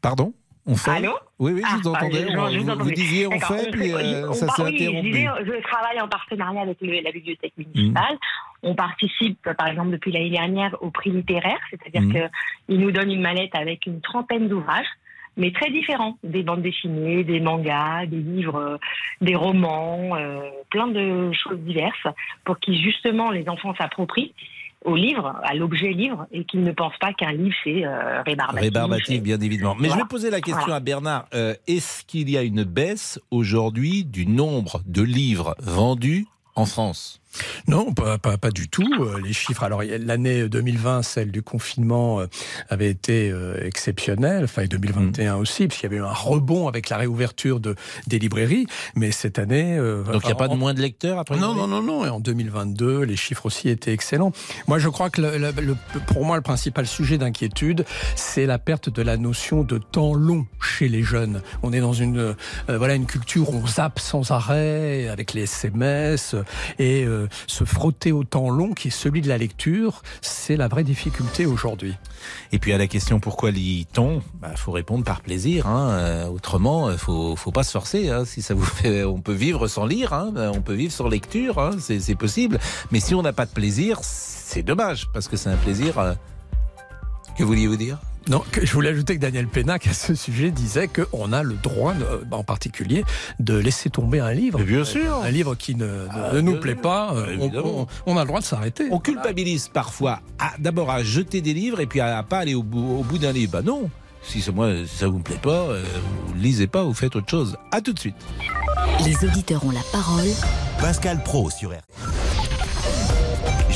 [0.00, 0.32] Pardon?
[0.66, 0.90] On fait?
[0.92, 1.14] Allô?
[1.38, 2.22] Oui, oui, je vous Ah, entendais.
[2.22, 2.92] je- je vous, vous vous entendais.
[2.92, 3.92] disiez on fait, puis
[4.28, 5.10] on ça s'est oui, je, interrompu.
[5.10, 8.14] disais, je travaille en partenariat avec le- la bibliothèque municipale.
[8.14, 8.18] Mmh.
[8.68, 12.28] On participe, par exemple, depuis l'année dernière au prix littéraire, c'est-à-dire Mmh.
[12.68, 14.86] qu'ils nous donnent une mallette avec une trentaine d'ouvrages,
[15.36, 16.18] mais très différents.
[16.22, 18.76] Des bandes dessinées, des mangas, des livres, euh,
[19.20, 20.40] des romans, euh,
[20.70, 22.06] plein de choses diverses,
[22.44, 24.34] pour que justement les enfants s'approprient
[24.84, 28.60] au livre, à l'objet livre, et qu'ils ne pensent pas qu'un livre c'est euh, rébarbatif.
[28.60, 29.76] Rébarbatif, bien évidemment.
[29.78, 30.76] Mais je vais poser la question Voilà.
[30.76, 31.26] à Bernard.
[31.34, 36.26] Euh, Est-ce qu'il y a une baisse aujourd'hui du nombre de livres vendus
[36.56, 37.21] en France?
[37.68, 38.88] Non, pas, pas, pas du tout.
[39.00, 42.26] Euh, Les chiffres, alors l'année 2020, celle du confinement, euh,
[42.68, 46.88] avait été euh, exceptionnelle, enfin et 2021 aussi, puisqu'il y avait eu un rebond avec
[46.88, 47.74] la réouverture de,
[48.06, 48.66] des librairies.
[48.96, 49.76] Mais cette année...
[49.78, 52.04] Donc il n'y a pas de moins de lecteurs après non, non, non, non.
[52.04, 54.32] Et en 2022, les chiffres aussi étaient excellents.
[54.66, 55.76] Moi, je crois que le- le- le-
[56.06, 57.84] pour moi, le principal sujet d'inquiétude,
[58.16, 61.42] c'est la perte de la notion de temps long chez les jeunes.
[61.62, 62.34] On est dans une, euh,
[62.68, 66.34] voilà, une culture où on zappe sans arrêt avec les SMS
[66.78, 70.68] et euh, se frotter au temps long qui est celui de la lecture, c'est la
[70.68, 71.94] vraie difficulté aujourd'hui.
[72.52, 74.22] Et puis à la question pourquoi lit-on?
[74.50, 75.66] Il faut répondre par plaisir.
[75.66, 75.90] hein.
[75.92, 78.10] Euh, autrement, il faut, faut pas se forcer.
[78.10, 78.24] hein.
[78.24, 80.12] Si ça vous fait, on peut vivre sans lire.
[80.12, 80.32] hein.
[80.36, 81.58] Euh, On peut vivre sans lecture.
[81.58, 81.70] hein.
[81.80, 82.58] C'est possible.
[82.90, 85.98] Mais si on n'a pas de plaisir, c'est dommage parce que c'est un plaisir.
[85.98, 86.14] euh,
[87.38, 87.98] Que vouliez-vous dire?
[88.28, 91.54] Non, que je voulais ajouter que Daniel Pénac, à ce sujet, disait qu'on a le
[91.54, 93.04] droit, euh, en particulier,
[93.40, 94.58] de laisser tomber un livre.
[94.60, 95.22] Mais bien sûr.
[95.24, 97.86] Un livre qui ne, ne- Ah, ne nous plaît pas, euh, Ah, on, évidemment.
[98.06, 98.84] on- a le droit de s'arrêter.
[98.92, 100.20] On culpabilise parfois
[100.58, 103.18] d'abord à jeter des livres et puis à, à pas aller au bout, au bout
[103.18, 103.52] d'un livre.
[103.52, 103.90] Bah non.
[104.22, 105.82] Si c'est moi, si ça vous plaît pas, euh,
[106.28, 107.56] vous lisez pas, vous faites autre chose.
[107.72, 108.14] À tout de suite.
[109.04, 110.28] Les auditeurs ont la parole.
[110.80, 111.82] Pascal Pro sur RTL.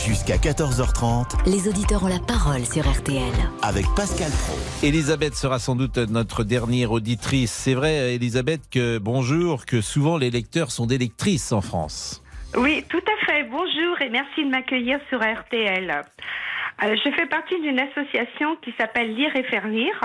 [0.07, 3.35] Jusqu'à 14h30 Les auditeurs ont la parole sur RTL.
[3.63, 4.55] avec Pascal Pro.
[4.87, 7.51] Elisabeth sera sans doute notre dernière auditrice.
[7.51, 12.23] C'est vrai, Elisabeth, que bonjour, que souvent les lecteurs sont des lectrices en France.
[12.57, 13.45] Oui, tout à fait.
[13.45, 15.91] Bonjour et merci de m'accueillir sur RTL.
[15.91, 20.01] Euh, je fais partie d'une association qui s'appelle Lire et faire lire.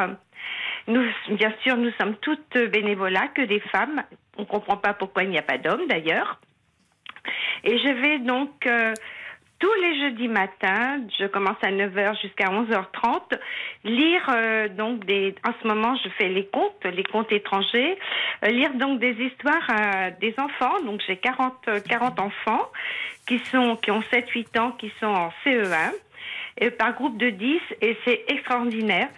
[0.88, 4.02] Nous, bien sûr, nous sommes toutes bénévolat, que des femmes.
[4.38, 6.40] On ne comprend pas pourquoi il n'y a pas d'hommes d'ailleurs.
[7.64, 8.94] Et je vais donc euh,
[9.62, 13.40] tous les jeudis matins, je commence à 9h jusqu'à 11h30,
[13.86, 15.36] lire euh, donc des.
[15.46, 17.98] En ce moment, je fais les contes, les contes étrangers,
[18.44, 20.82] euh, lire donc des histoires à des enfants.
[20.84, 22.72] Donc j'ai 40, euh, 40 enfants
[23.28, 25.94] qui sont qui ont 7-8 ans, qui sont en CE1
[26.58, 29.10] et par groupe de 10 et c'est extraordinaire.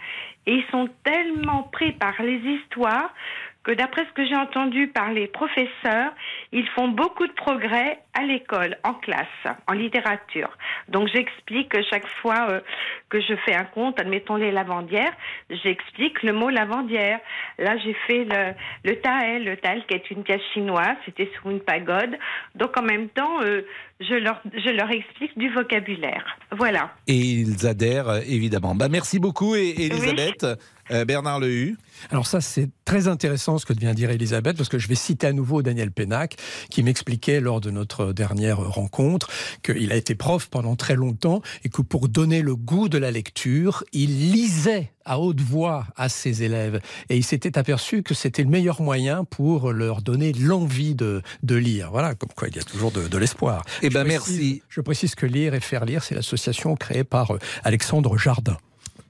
[0.46, 3.14] Et ils sont tellement pris par les histoires
[3.62, 6.12] que d'après ce que j'ai entendu par les professeurs,
[6.52, 9.26] ils font beaucoup de progrès à l'école, en classe,
[9.66, 10.50] en littérature.
[10.88, 12.60] Donc j'explique chaque fois euh,
[13.08, 15.12] que je fais un conte, admettons les lavandières,
[15.50, 17.18] j'explique le mot lavandière.
[17.58, 18.54] Là j'ai fait le,
[18.84, 22.16] le taël, le taël qui est une pièce chinoise, c'était sur une pagode.
[22.54, 23.62] Donc en même temps, euh,
[24.00, 26.38] je, leur, je leur explique du vocabulaire.
[26.52, 26.92] Voilà.
[27.06, 28.74] Et ils adhèrent, euh, évidemment.
[28.74, 30.46] Bah, merci beaucoup, et- Elisabeth.
[30.90, 31.78] Euh, Bernard Lehu.
[32.10, 34.94] Alors ça, c'est très intéressant ce que vient de dire Elisabeth, parce que je vais
[34.94, 36.34] citer à nouveau Daniel Pénac,
[36.70, 39.28] qui m'expliquait lors de notre dernière rencontre
[39.62, 43.10] qu'il a été prof pendant très longtemps et que pour donner le goût de la
[43.10, 46.80] lecture, il lisait à haute voix à ses élèves.
[47.08, 51.54] Et il s'était aperçu que c'était le meilleur moyen pour leur donner l'envie de, de
[51.54, 51.90] lire.
[51.90, 53.64] Voilà, comme quoi il y a toujours de, de l'espoir.
[53.82, 54.62] Eh ben, Je précise- merci.
[54.68, 58.56] Je précise que Lire et Faire Lire, c'est l'association créée par euh, Alexandre Jardin.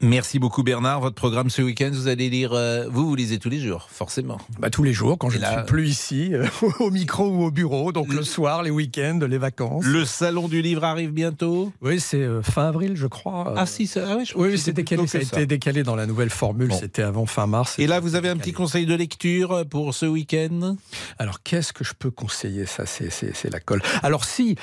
[0.00, 1.00] Merci beaucoup Bernard.
[1.00, 2.52] Votre programme ce week-end, vous allez lire.
[2.52, 4.38] euh, vous, vous lisez tous les jours, forcément.
[4.58, 6.46] Bah, tous les jours, quand je ne là- suis plus ici, euh,
[6.80, 9.84] au micro ou au bureau, donc le soir, les week-ends, les vacances.
[9.86, 13.54] Le salon du livre arrive bientôt Oui, c'est euh, fin avril, je crois.
[13.56, 15.82] Ah si, ça, ah ouais, je oui, oui, c'était c'est décalé, ça a été décalé
[15.84, 16.78] dans la nouvelle formule, Bon.
[16.78, 17.78] c'était avant fin mars.
[17.78, 20.76] Et là, vous avez un petit conseil de lecture pour ce week-end?
[21.18, 22.66] Alors, qu'est-ce que je peux conseiller?
[22.66, 23.04] Ça, c'est-
[23.50, 23.80] la colle.
[24.02, 24.56] Alors, si,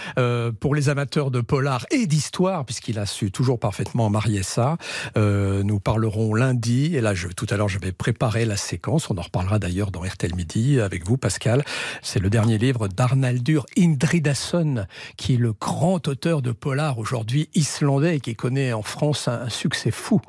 [0.60, 4.78] pour les amateurs de polar et d'histoire, puisqu'il a su toujours parfaitement marier ça,
[5.22, 6.96] euh, nous parlerons lundi.
[6.96, 9.10] Et là, tout à l'heure, je vais préparer la séquence.
[9.10, 11.64] On en reparlera d'ailleurs dans RTL Midi avec vous, Pascal.
[12.02, 14.86] C'est le dernier livre d'Arnaldur Indridason,
[15.18, 19.50] qui est le grand auteur de polar aujourd'hui islandais et qui connaît en France un,
[19.50, 20.20] succès fou.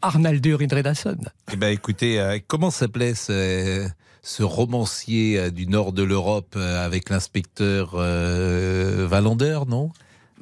[0.00, 1.18] Arnaldur Indridason.
[1.52, 3.88] Eh ben, écoutez, euh, comment s'appelait ce,
[4.40, 9.90] romancier euh, du nord de l'Europe avec l'inspecteur Wallander, non?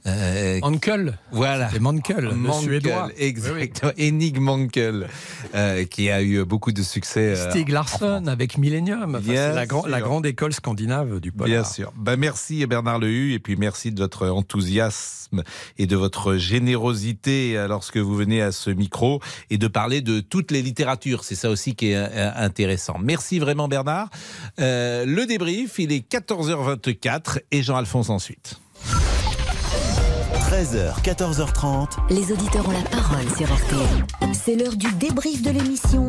[0.06, 1.18] Euh, Mankel.
[1.30, 1.70] Voilà.
[1.80, 3.08] Mankel, Mankel, Suédois.
[3.18, 3.92] Exactement.
[3.98, 5.08] Enig Mankel,
[5.54, 7.36] euh, qui a eu beaucoup de succès.
[7.36, 9.14] euh, Stig Larsson avec Millennium.
[9.16, 9.54] Enfin, c'est
[9.88, 11.48] la, grande école scandinave du polar.
[11.48, 11.92] Bien sûr.
[11.96, 15.42] Ben, merci Bernard Lehu et puis merci de votre enthousiasme
[15.78, 19.20] et de votre générosité euh, lorsque vous venez à ce micro
[19.50, 21.24] et de parler de toutes les littératures.
[21.24, 22.96] C'est ça aussi qui est euh, intéressant.
[23.00, 24.08] Merci vraiment Bernard.
[24.58, 28.60] Le débrief, il est 14h24 et Jean-Alphonse ensuite.
[30.50, 32.12] 13h, 14h30.
[32.12, 34.32] Les auditeurs ont la parole sur RTL.
[34.32, 36.06] C'est l'heure du débrief de l'émission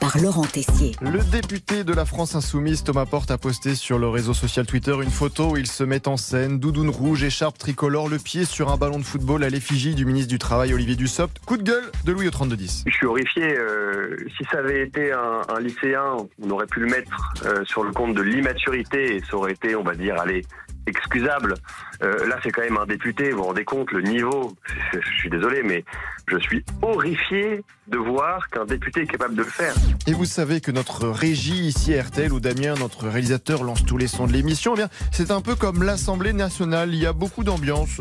[0.00, 0.92] par Laurent Tessier.
[1.00, 4.94] Le député de la France Insoumise, Thomas Porte, a posté sur le réseau social Twitter
[5.02, 8.70] une photo où il se met en scène, doudoune rouge, écharpe tricolore, le pied sur
[8.70, 11.38] un ballon de football à l'effigie du ministre du Travail, Olivier Dussopt.
[11.44, 12.84] Coup de gueule de Louis au 32-10.
[12.86, 13.56] Je suis horrifié.
[13.58, 17.82] euh, si ça avait été un, un lycéen, on aurait pu le mettre euh, sur
[17.82, 20.44] le compte de l'immaturité et ça aurait été, on va dire, allez,
[20.86, 21.54] excusable.
[22.02, 23.30] Euh, là, c'est quand même un député.
[23.30, 24.54] Vous vous rendez compte le niveau
[24.92, 25.84] Je suis désolé, mais
[26.28, 29.74] je suis horrifié de voir qu'un député est capable de le faire.
[30.06, 33.98] Et vous savez que notre régie ici à RTL, où Damien, notre réalisateur, lance tous
[33.98, 36.94] les sons de l'émission, eh bien, c'est un peu comme l'Assemblée nationale.
[36.94, 38.00] Il y a beaucoup d'ambiance.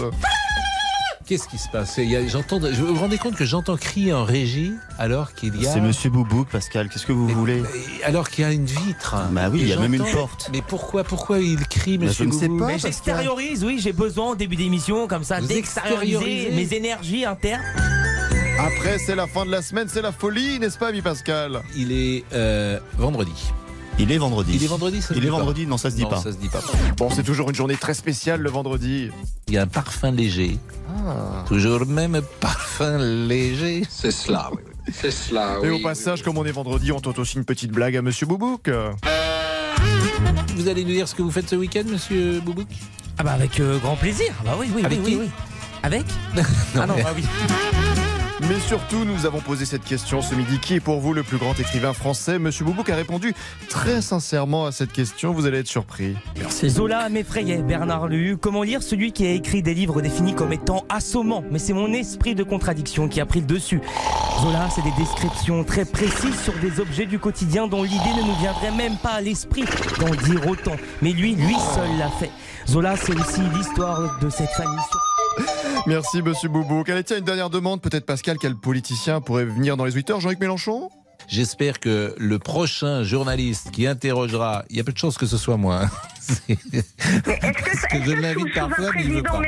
[1.33, 1.95] Qu'est-ce qui se passe?
[1.97, 5.33] Il y a- j'entends, je- Vous vous rendez compte que j'entends crier en régie alors
[5.33, 5.71] qu'il y a...
[5.73, 6.89] C'est Monsieur Boubouk, Pascal.
[6.89, 7.63] Qu'est-ce que vous voulez?
[8.03, 9.15] Alors qu'il y a une vitre.
[9.31, 10.51] Bah oui, il y a même une porte.
[10.53, 13.79] Mais pourquoi, pourquoi il crie, Bah, monsieur je ne sais Boubou pas, Mais j'extériorise, oui,
[13.81, 17.63] j'ai besoin au début d'émission, comme ça, Vous d'extérioriser mes énergies internes.
[18.59, 21.63] Après, c'est la fin de la semaine, c'est la folie, n'est-ce pas, mi Pascal?
[21.75, 23.51] Il est euh, vendredi.
[23.99, 24.53] Il est vendredi.
[24.55, 25.37] Il est vendredi, ça se Il dit est pas.
[25.37, 26.17] vendredi, non, ça se dit Non, pas.
[26.17, 26.61] ça se dit pas.
[26.97, 29.09] Bon, c'est toujours une journée très spéciale le vendredi.
[29.47, 30.57] Il y a un parfum léger.
[30.89, 31.43] Ah.
[31.47, 32.97] Toujours le même parfum
[33.27, 33.83] léger.
[33.89, 34.59] C'est cela, oui.
[34.91, 35.79] C'est cela, Et oui.
[35.79, 38.69] au passage, comme on est vendredi, on tente aussi une petite blague à Monsieur Boubouk.
[40.55, 42.67] Vous allez nous dire ce que vous faites ce week-end, monsieur Boubouk?
[43.17, 44.33] Ah bah avec euh, grand plaisir.
[44.43, 45.15] Bah oui, oui, Avec oui, qui?
[45.17, 45.29] oui, oui.
[45.83, 46.05] Avec?
[46.35, 46.43] Non,
[46.81, 47.23] Ah non, mais- bah oui.
[48.49, 50.59] Mais surtout, nous avons posé cette question ce midi.
[50.59, 52.39] Qui est pour vous le plus grand écrivain français?
[52.39, 53.33] Monsieur Boubouk a répondu
[53.69, 55.31] très sincèrement à cette question.
[55.31, 56.15] Vous allez être surpris.
[56.37, 56.69] Merci.
[56.69, 58.35] Zola m'effrayait, Bernard Lehu.
[58.35, 61.43] Comment lire celui qui a écrit des livres définis comme étant assommants?
[61.51, 63.81] Mais c'est mon esprit de contradiction qui a pris le dessus.
[64.41, 68.35] Zola, c'est des descriptions très précises sur des objets du quotidien dont l'idée ne nous
[68.35, 69.63] viendrait même pas à l'esprit
[69.99, 70.75] d'en dire autant.
[71.01, 72.31] Mais lui, lui seul l'a fait.
[72.67, 74.79] Zola, c'est aussi l'histoire de cette famille.
[75.85, 76.87] Merci, Monsieur Boubouk.
[76.89, 77.81] Allez, tiens, une dernière demande.
[77.81, 80.89] Peut-être, Pascal, quel politicien pourrait venir dans les 8 heures Jean-Luc Mélenchon
[81.27, 85.37] J'espère que le prochain journaliste qui interrogera, il y a peu de chances que ce
[85.37, 85.83] soit moi.
[85.85, 85.89] hein.
[86.19, 86.57] C'est-
[87.25, 89.41] Parce que je l'invite parfois, mais il veut pas.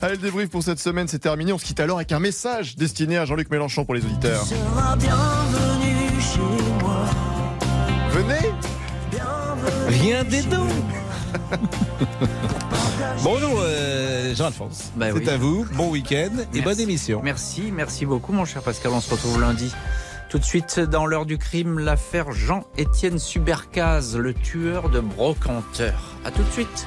[0.00, 1.52] Allez, le débrief pour cette semaine, c'est terminé.
[1.52, 4.44] On se quitte alors avec un message destiné à Jean-Luc Mélenchon pour les auditeurs.
[8.10, 8.50] Venez
[9.88, 10.66] Viens des dons
[13.22, 14.92] Bonjour euh, Jean-Alphonse.
[14.96, 15.28] Bah c'est oui.
[15.28, 15.66] à vous.
[15.74, 16.60] Bon week-end et Merci.
[16.62, 17.20] bonne émission.
[17.22, 18.92] Merci, merci beaucoup mon cher Pascal.
[18.92, 19.72] On se retrouve lundi.
[20.28, 26.16] Tout de suite, dans l'heure du crime, l'affaire Jean-Étienne Subercaz, le tueur de brocanteur.
[26.24, 26.86] A tout de suite.